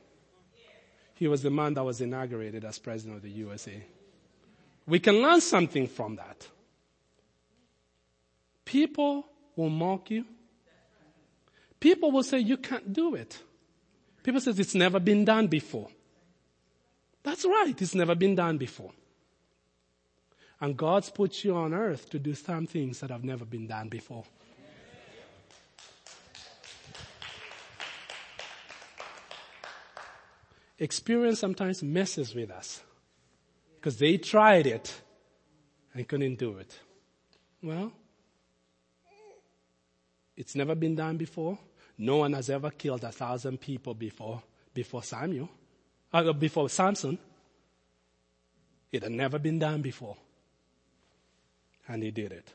he 1.15 1.27
was 1.27 1.43
the 1.43 1.51
man 1.51 1.75
that 1.75 1.85
was 1.85 2.01
inaugurated 2.01 2.65
as 2.65 2.79
president 2.79 3.17
of 3.17 3.23
the 3.23 3.31
USA. 3.31 3.83
We 4.87 5.01
can 5.01 5.21
learn 5.21 5.41
something 5.41 5.89
from 5.89 6.17
that. 6.17 6.47
People 8.65 9.27
will 9.57 9.71
mock 9.71 10.11
you. 10.11 10.25
People 11.81 12.11
will 12.11 12.23
say 12.23 12.39
you 12.39 12.57
can't 12.57 12.93
do 12.93 13.15
it. 13.15 13.43
People 14.23 14.41
say 14.41 14.53
it's 14.53 14.75
never 14.75 14.99
been 14.99 15.25
done 15.25 15.49
before. 15.49 15.89
That's 17.23 17.45
right. 17.45 17.75
It's 17.81 17.95
never 17.95 18.15
been 18.15 18.35
done 18.35 18.59
before. 18.59 18.93
And 20.61 20.77
God's 20.77 21.11
put 21.11 21.45
you 21.45 21.55
on 21.57 21.75
earth 21.75 22.09
to 22.11 22.19
do 22.19 22.35
some 22.35 22.67
things 22.67 23.01
that 23.01 23.11
have 23.11 23.25
never 23.25 23.45
been 23.45 23.67
done 23.67 23.89
before. 23.89 24.25
Experience 30.79 31.39
sometimes 31.39 31.83
messes 31.83 32.35
with 32.35 32.51
us 32.51 32.83
because 33.77 33.99
they 33.99 34.17
tried 34.17 34.67
it 34.67 35.03
and 35.95 36.07
couldn't 36.09 36.37
do 36.37 36.57
it. 36.59 36.79
Well, 37.63 37.93
it's 40.37 40.55
never 40.55 40.75
been 40.75 40.95
done 40.95 41.17
before. 41.17 41.59
No 41.97 42.17
one 42.19 42.33
has 42.33 42.51
ever 42.51 42.71
killed 42.71 43.05
a 43.05 43.13
thousand 43.13 43.61
people 43.61 43.95
before, 43.95 44.43
before 44.73 45.03
Samuel, 45.03 45.49
uh, 46.13 46.33
before 46.33 46.69
Samson. 46.69 47.19
It 48.91 49.03
had 49.03 49.13
never 49.13 49.39
been 49.39 49.59
done 49.59 49.83
before. 49.83 50.17
And 51.89 52.03
he 52.03 52.11
did 52.11 52.33
it. 52.33 52.53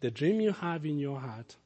The 0.00 0.10
dream 0.10 0.40
you 0.40 0.52
have 0.52 0.84
in 0.84 0.98
your 0.98 1.20
heart, 1.20 1.56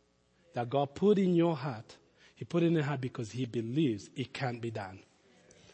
that 0.55 0.71
God 0.71 0.95
put 0.95 1.19
in 1.19 1.35
your 1.35 1.57
heart, 1.57 1.97
he 2.35 2.45
put 2.45 2.63
in 2.63 2.73
your 2.73 2.85
heart 2.85 3.01
because 3.01 3.33
he 3.33 3.47
believes 3.47 4.11
it 4.15 4.33
can 4.33 4.59
be 4.59 4.71
done. 4.71 5.01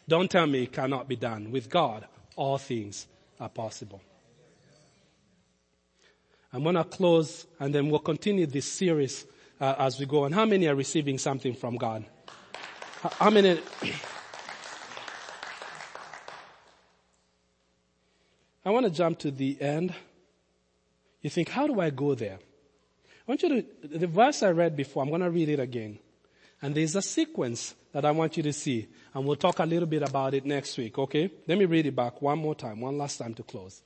Don't 0.08 0.30
tell 0.30 0.46
me 0.46 0.62
it 0.62 0.72
cannot 0.72 1.08
be 1.08 1.16
done. 1.16 1.50
With 1.50 1.68
God, 1.68 2.06
all 2.36 2.58
things 2.58 3.06
are 3.40 3.48
possible. 3.48 4.00
I'm 6.54 6.62
going 6.62 6.76
to 6.76 6.84
close 6.84 7.48
and 7.58 7.74
then 7.74 7.90
we'll 7.90 7.98
continue 7.98 8.46
this 8.46 8.70
series 8.70 9.26
uh, 9.60 9.74
as 9.76 9.98
we 9.98 10.06
go 10.06 10.22
on. 10.22 10.30
How 10.30 10.44
many 10.44 10.68
are 10.68 10.74
receiving 10.76 11.18
something 11.18 11.52
from 11.52 11.76
God? 11.76 12.04
How 13.02 13.28
many? 13.28 13.60
I 18.64 18.70
want 18.70 18.86
to 18.86 18.90
jump 18.90 19.18
to 19.18 19.32
the 19.32 19.60
end. 19.60 19.94
You 21.22 21.28
think, 21.28 21.48
how 21.48 21.66
do 21.66 21.80
I 21.80 21.90
go 21.90 22.14
there? 22.14 22.38
I 22.38 23.22
want 23.26 23.42
you 23.42 23.48
to, 23.48 23.88
the 23.88 24.06
verse 24.06 24.44
I 24.44 24.50
read 24.50 24.76
before, 24.76 25.02
I'm 25.02 25.08
going 25.08 25.22
to 25.22 25.30
read 25.30 25.48
it 25.48 25.58
again. 25.58 25.98
And 26.62 26.72
there's 26.72 26.94
a 26.94 27.02
sequence 27.02 27.74
that 27.90 28.04
I 28.04 28.12
want 28.12 28.36
you 28.36 28.44
to 28.44 28.52
see. 28.52 28.86
And 29.12 29.26
we'll 29.26 29.36
talk 29.36 29.58
a 29.58 29.66
little 29.66 29.88
bit 29.88 30.02
about 30.02 30.34
it 30.34 30.46
next 30.46 30.78
week, 30.78 30.98
okay? 30.98 31.32
Let 31.48 31.58
me 31.58 31.64
read 31.64 31.86
it 31.86 31.96
back 31.96 32.22
one 32.22 32.38
more 32.38 32.54
time, 32.54 32.80
one 32.80 32.96
last 32.96 33.16
time 33.16 33.34
to 33.34 33.42
close. 33.42 33.82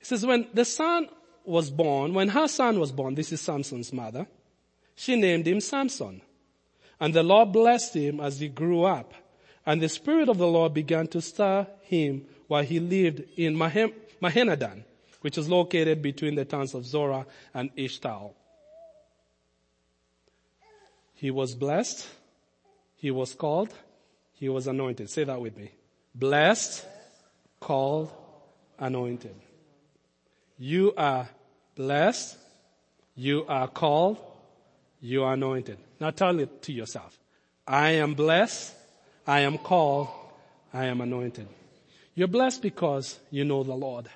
It 0.00 0.06
says, 0.06 0.24
when 0.24 0.46
the 0.54 0.64
son 0.64 1.08
was 1.48 1.70
born, 1.70 2.12
when 2.12 2.28
her 2.28 2.46
son 2.46 2.78
was 2.78 2.92
born, 2.92 3.14
this 3.14 3.32
is 3.32 3.40
Samson's 3.40 3.92
mother, 3.92 4.26
she 4.94 5.16
named 5.16 5.46
him 5.46 5.60
Samson. 5.60 6.20
And 7.00 7.14
the 7.14 7.22
Lord 7.22 7.52
blessed 7.52 7.94
him 7.94 8.20
as 8.20 8.40
he 8.40 8.48
grew 8.48 8.84
up. 8.84 9.14
And 9.64 9.80
the 9.80 9.88
Spirit 9.88 10.28
of 10.28 10.38
the 10.38 10.46
Lord 10.46 10.74
began 10.74 11.06
to 11.08 11.22
stir 11.22 11.66
him 11.82 12.26
while 12.48 12.64
he 12.64 12.80
lived 12.80 13.22
in 13.36 13.54
Mahem, 13.54 13.92
Mahaneh-dan, 14.20 14.84
which 15.20 15.38
is 15.38 15.48
located 15.48 16.02
between 16.02 16.34
the 16.34 16.44
towns 16.44 16.74
of 16.74 16.84
Zorah 16.84 17.26
and 17.54 17.74
Eshtaol. 17.76 18.32
He 21.14 21.30
was 21.30 21.54
blessed. 21.54 22.06
He 22.96 23.10
was 23.10 23.34
called. 23.34 23.72
He 24.34 24.48
was 24.48 24.66
anointed. 24.66 25.10
Say 25.10 25.24
that 25.24 25.40
with 25.40 25.56
me. 25.56 25.70
Blessed, 26.14 26.84
called, 27.60 28.10
anointed. 28.78 29.34
You 30.58 30.92
are 30.96 31.28
blessed, 31.78 32.36
you 33.14 33.44
are 33.48 33.68
called, 33.68 34.18
you 35.00 35.22
are 35.22 35.34
anointed. 35.34 35.78
Now 36.00 36.10
tell 36.10 36.38
it 36.40 36.60
to 36.62 36.72
yourself. 36.72 37.16
I 37.66 37.90
am 37.92 38.14
blessed, 38.14 38.74
I 39.24 39.40
am 39.40 39.58
called, 39.58 40.08
I 40.74 40.86
am 40.86 41.00
anointed. 41.00 41.46
You're 42.16 42.26
blessed 42.26 42.62
because 42.62 43.18
you 43.30 43.44
know 43.44 43.62
the 43.62 43.74
Lord. 43.74 44.08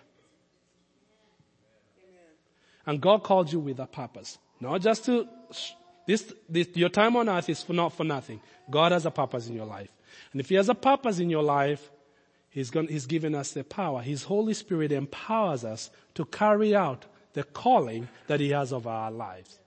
And 2.84 3.00
God 3.00 3.22
called 3.22 3.52
you 3.52 3.60
with 3.60 3.78
a 3.78 3.86
purpose. 3.86 4.38
Not 4.60 4.80
just 4.80 5.04
to, 5.04 5.28
this, 6.04 6.34
this, 6.48 6.68
your 6.74 6.88
time 6.88 7.14
on 7.14 7.28
earth 7.28 7.48
is 7.48 7.62
for 7.62 7.74
not 7.74 7.92
for 7.92 8.02
nothing. 8.02 8.40
God 8.68 8.90
has 8.90 9.06
a 9.06 9.10
purpose 9.12 9.46
in 9.46 9.54
your 9.54 9.66
life. 9.66 9.92
And 10.32 10.40
if 10.40 10.48
He 10.48 10.56
has 10.56 10.68
a 10.68 10.74
purpose 10.74 11.20
in 11.20 11.30
your 11.30 11.44
life, 11.44 11.92
He's, 12.50 12.70
going, 12.70 12.88
he's 12.88 13.06
given 13.06 13.34
us 13.34 13.52
the 13.52 13.64
power. 13.64 14.02
His 14.02 14.24
Holy 14.24 14.52
Spirit 14.52 14.92
empowers 14.92 15.64
us 15.64 15.90
to 16.14 16.26
carry 16.26 16.76
out 16.76 17.06
the 17.32 17.44
calling 17.44 18.08
that 18.26 18.40
He 18.40 18.50
has 18.50 18.72
over 18.72 18.88
our 18.88 19.10
lives. 19.10 19.58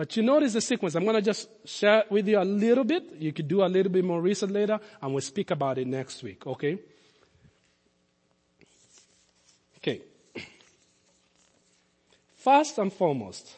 But 0.00 0.16
you 0.16 0.22
notice 0.22 0.54
the 0.54 0.62
sequence. 0.62 0.94
I'm 0.94 1.04
going 1.04 1.16
to 1.16 1.20
just 1.20 1.48
share 1.66 2.04
with 2.08 2.26
you 2.26 2.40
a 2.40 2.42
little 2.42 2.84
bit. 2.84 3.04
You 3.18 3.34
could 3.34 3.46
do 3.48 3.62
a 3.62 3.66
little 3.66 3.92
bit 3.92 4.02
more 4.02 4.22
research 4.22 4.48
later 4.48 4.80
and 5.02 5.12
we'll 5.12 5.20
speak 5.20 5.50
about 5.50 5.76
it 5.76 5.86
next 5.86 6.22
week, 6.22 6.46
okay? 6.46 6.78
Okay. 9.76 10.00
First 12.36 12.78
and 12.78 12.90
foremost, 12.90 13.54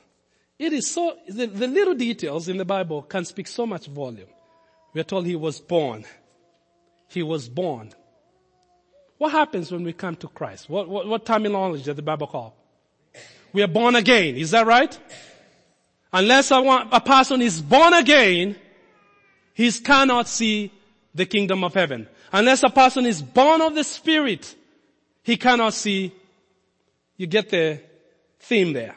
it 0.59 0.73
is 0.73 0.91
so, 0.91 1.17
the, 1.29 1.47
the 1.47 1.69
little 1.69 1.95
details 1.95 2.49
in 2.49 2.57
the 2.57 2.65
Bible 2.65 3.03
can 3.03 3.25
speak 3.25 3.47
so 3.47 3.65
much 3.65 3.87
volume. 3.87 4.27
We 4.95 5.01
are 5.01 5.05
told 5.05 5.27
he 5.27 5.37
was 5.37 5.61
born. 5.61 6.05
He 7.07 7.23
was 7.23 7.49
born. 7.49 7.93
What 9.19 9.31
happens 9.31 9.71
when 9.71 9.85
we 9.85 9.93
come 9.93 10.17
to 10.17 10.27
Christ? 10.27 10.69
What, 10.69 10.89
what, 10.89 11.07
what 11.07 11.25
terminology 11.25 11.85
does 11.85 11.95
the 11.95 12.03
Bible 12.03 12.27
call? 12.27 12.57
We 13.53 13.63
are 13.63 13.69
born 13.69 13.95
again. 13.95 14.37
Is 14.37 14.53
that 14.53 14.67
right? 14.67 14.99
Unless 16.13 16.51
a, 16.51 16.57
a 16.93 17.01
person 17.01 17.43
is 17.43 17.61
born 17.61 17.93
again, 17.95 18.57
he 19.55 19.71
cannot 19.73 20.29
see 20.29 20.73
the 21.15 21.27
kingdom 21.27 21.65
of 21.65 21.75
heaven. 21.75 22.09
Unless 22.33 22.63
a 22.63 22.71
person 22.71 23.07
is 23.07 23.21
born 23.23 23.61
of 23.61 23.75
the 23.75 23.85
Spirit, 23.85 24.55
he 25.23 25.37
cannot 25.37 25.75
see. 25.75 26.13
You 27.17 27.27
get 27.27 27.51
the 27.51 27.81
theme 28.41 28.73
there. 28.73 28.97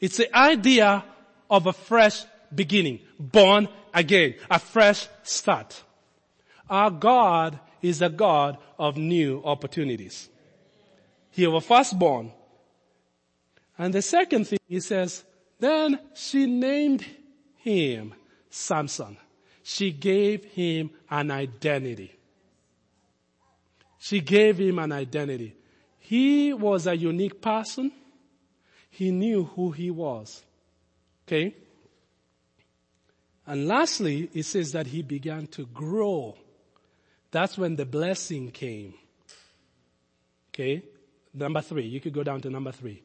It's 0.00 0.18
the 0.18 0.36
idea 0.36 1.04
of 1.48 1.66
a 1.66 1.72
fresh 1.72 2.24
beginning, 2.54 3.00
born 3.18 3.68
again, 3.94 4.34
a 4.50 4.58
fresh 4.58 5.08
start. 5.22 5.82
Our 6.68 6.90
God 6.90 7.58
is 7.80 8.02
a 8.02 8.08
God 8.08 8.58
of 8.78 8.96
new 8.96 9.40
opportunities. 9.44 10.28
He 11.30 11.46
was 11.46 11.64
firstborn. 11.64 12.32
And 13.78 13.92
the 13.92 14.02
second 14.02 14.46
thing 14.46 14.58
he 14.68 14.80
says, 14.80 15.24
then 15.58 15.98
she 16.14 16.46
named 16.46 17.04
him 17.56 18.14
Samson. 18.50 19.16
She 19.62 19.90
gave 19.90 20.44
him 20.44 20.90
an 21.10 21.30
identity. 21.30 22.12
She 23.98 24.20
gave 24.20 24.58
him 24.58 24.78
an 24.78 24.92
identity. 24.92 25.56
He 25.98 26.52
was 26.52 26.86
a 26.86 26.96
unique 26.96 27.40
person. 27.40 27.90
He 28.90 29.10
knew 29.10 29.44
who 29.44 29.72
he 29.72 29.90
was. 29.90 30.42
Okay? 31.26 31.54
And 33.46 33.66
lastly, 33.66 34.30
it 34.32 34.44
says 34.44 34.72
that 34.72 34.86
he 34.86 35.02
began 35.02 35.46
to 35.48 35.66
grow 35.66 36.36
that's 37.36 37.58
when 37.58 37.76
the 37.76 37.84
blessing 37.84 38.50
came. 38.50 38.94
Okay? 40.48 40.82
Number 41.34 41.60
three. 41.60 41.84
You 41.84 42.00
could 42.00 42.14
go 42.14 42.22
down 42.22 42.40
to 42.40 42.48
number 42.48 42.72
three. 42.72 43.02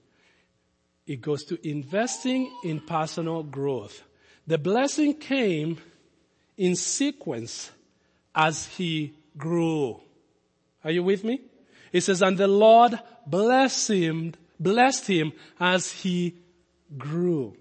It 1.07 1.21
goes 1.21 1.43
to 1.45 1.67
investing 1.67 2.51
in 2.63 2.79
personal 2.81 3.43
growth. 3.43 4.03
The 4.47 4.57
blessing 4.57 5.15
came 5.15 5.77
in 6.57 6.75
sequence 6.75 7.71
as 8.35 8.67
he 8.67 9.13
grew. 9.37 9.99
Are 10.83 10.91
you 10.91 11.03
with 11.03 11.23
me? 11.23 11.41
It 11.91 12.01
says, 12.01 12.21
and 12.21 12.37
the 12.37 12.47
Lord 12.47 12.99
blessed 13.25 13.89
him, 13.89 14.33
blessed 14.59 15.07
him 15.07 15.33
as 15.59 15.91
he 15.91 16.35
grew. 16.97 17.55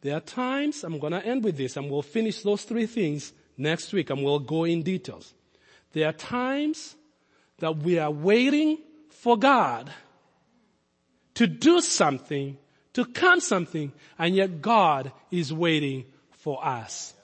There 0.00 0.16
are 0.16 0.20
times, 0.20 0.82
I'm 0.82 0.98
gonna 0.98 1.20
end 1.20 1.44
with 1.44 1.56
this 1.56 1.76
and 1.76 1.88
we'll 1.88 2.02
finish 2.02 2.42
those 2.42 2.64
three 2.64 2.86
things 2.86 3.32
next 3.56 3.92
week 3.92 4.10
and 4.10 4.22
we'll 4.22 4.40
go 4.40 4.64
in 4.64 4.82
details. 4.82 5.32
There 5.92 6.08
are 6.08 6.12
times 6.12 6.96
that 7.58 7.76
we 7.76 7.98
are 7.98 8.10
waiting 8.10 8.78
for 9.22 9.36
God 9.36 9.88
to 11.34 11.46
do 11.46 11.80
something, 11.80 12.58
to 12.92 13.04
come 13.04 13.38
something, 13.38 13.92
and 14.18 14.34
yet 14.34 14.60
God 14.60 15.12
is 15.30 15.52
waiting 15.52 16.06
for 16.32 16.58
us. 16.66 17.14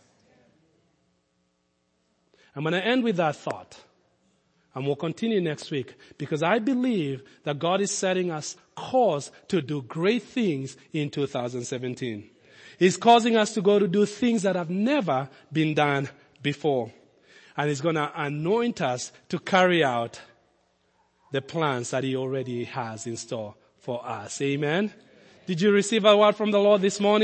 I'm 2.54 2.62
gonna 2.62 2.76
end 2.76 3.02
with 3.02 3.16
that 3.16 3.34
thought. 3.34 3.76
And 4.76 4.86
we'll 4.86 4.94
continue 4.94 5.40
next 5.40 5.72
week 5.72 5.96
because 6.18 6.40
I 6.40 6.60
believe 6.60 7.24
that 7.42 7.58
God 7.58 7.80
is 7.80 7.90
setting 7.90 8.30
us 8.30 8.56
course 8.76 9.32
to 9.48 9.60
do 9.60 9.82
great 9.82 10.22
things 10.22 10.76
in 10.92 11.10
2017. 11.10 12.30
He's 12.78 12.96
causing 12.96 13.36
us 13.36 13.54
to 13.54 13.60
go 13.60 13.80
to 13.80 13.88
do 13.88 14.06
things 14.06 14.42
that 14.42 14.54
have 14.54 14.70
never 14.70 15.28
been 15.52 15.74
done 15.74 16.08
before. 16.42 16.92
And 17.56 17.68
He's 17.68 17.80
gonna 17.80 18.12
anoint 18.14 18.82
us 18.82 19.10
to 19.30 19.40
carry 19.40 19.82
out 19.82 20.20
the 21.30 21.42
plans 21.42 21.90
that 21.90 22.04
he 22.04 22.16
already 22.16 22.64
has 22.64 23.06
in 23.06 23.16
store 23.16 23.54
for 23.78 24.04
us. 24.06 24.40
Amen. 24.40 24.92
Did 25.46 25.60
you 25.60 25.72
receive 25.72 26.04
a 26.04 26.16
word 26.16 26.36
from 26.36 26.50
the 26.50 26.60
Lord 26.60 26.82
this 26.82 27.00
morning? 27.00 27.16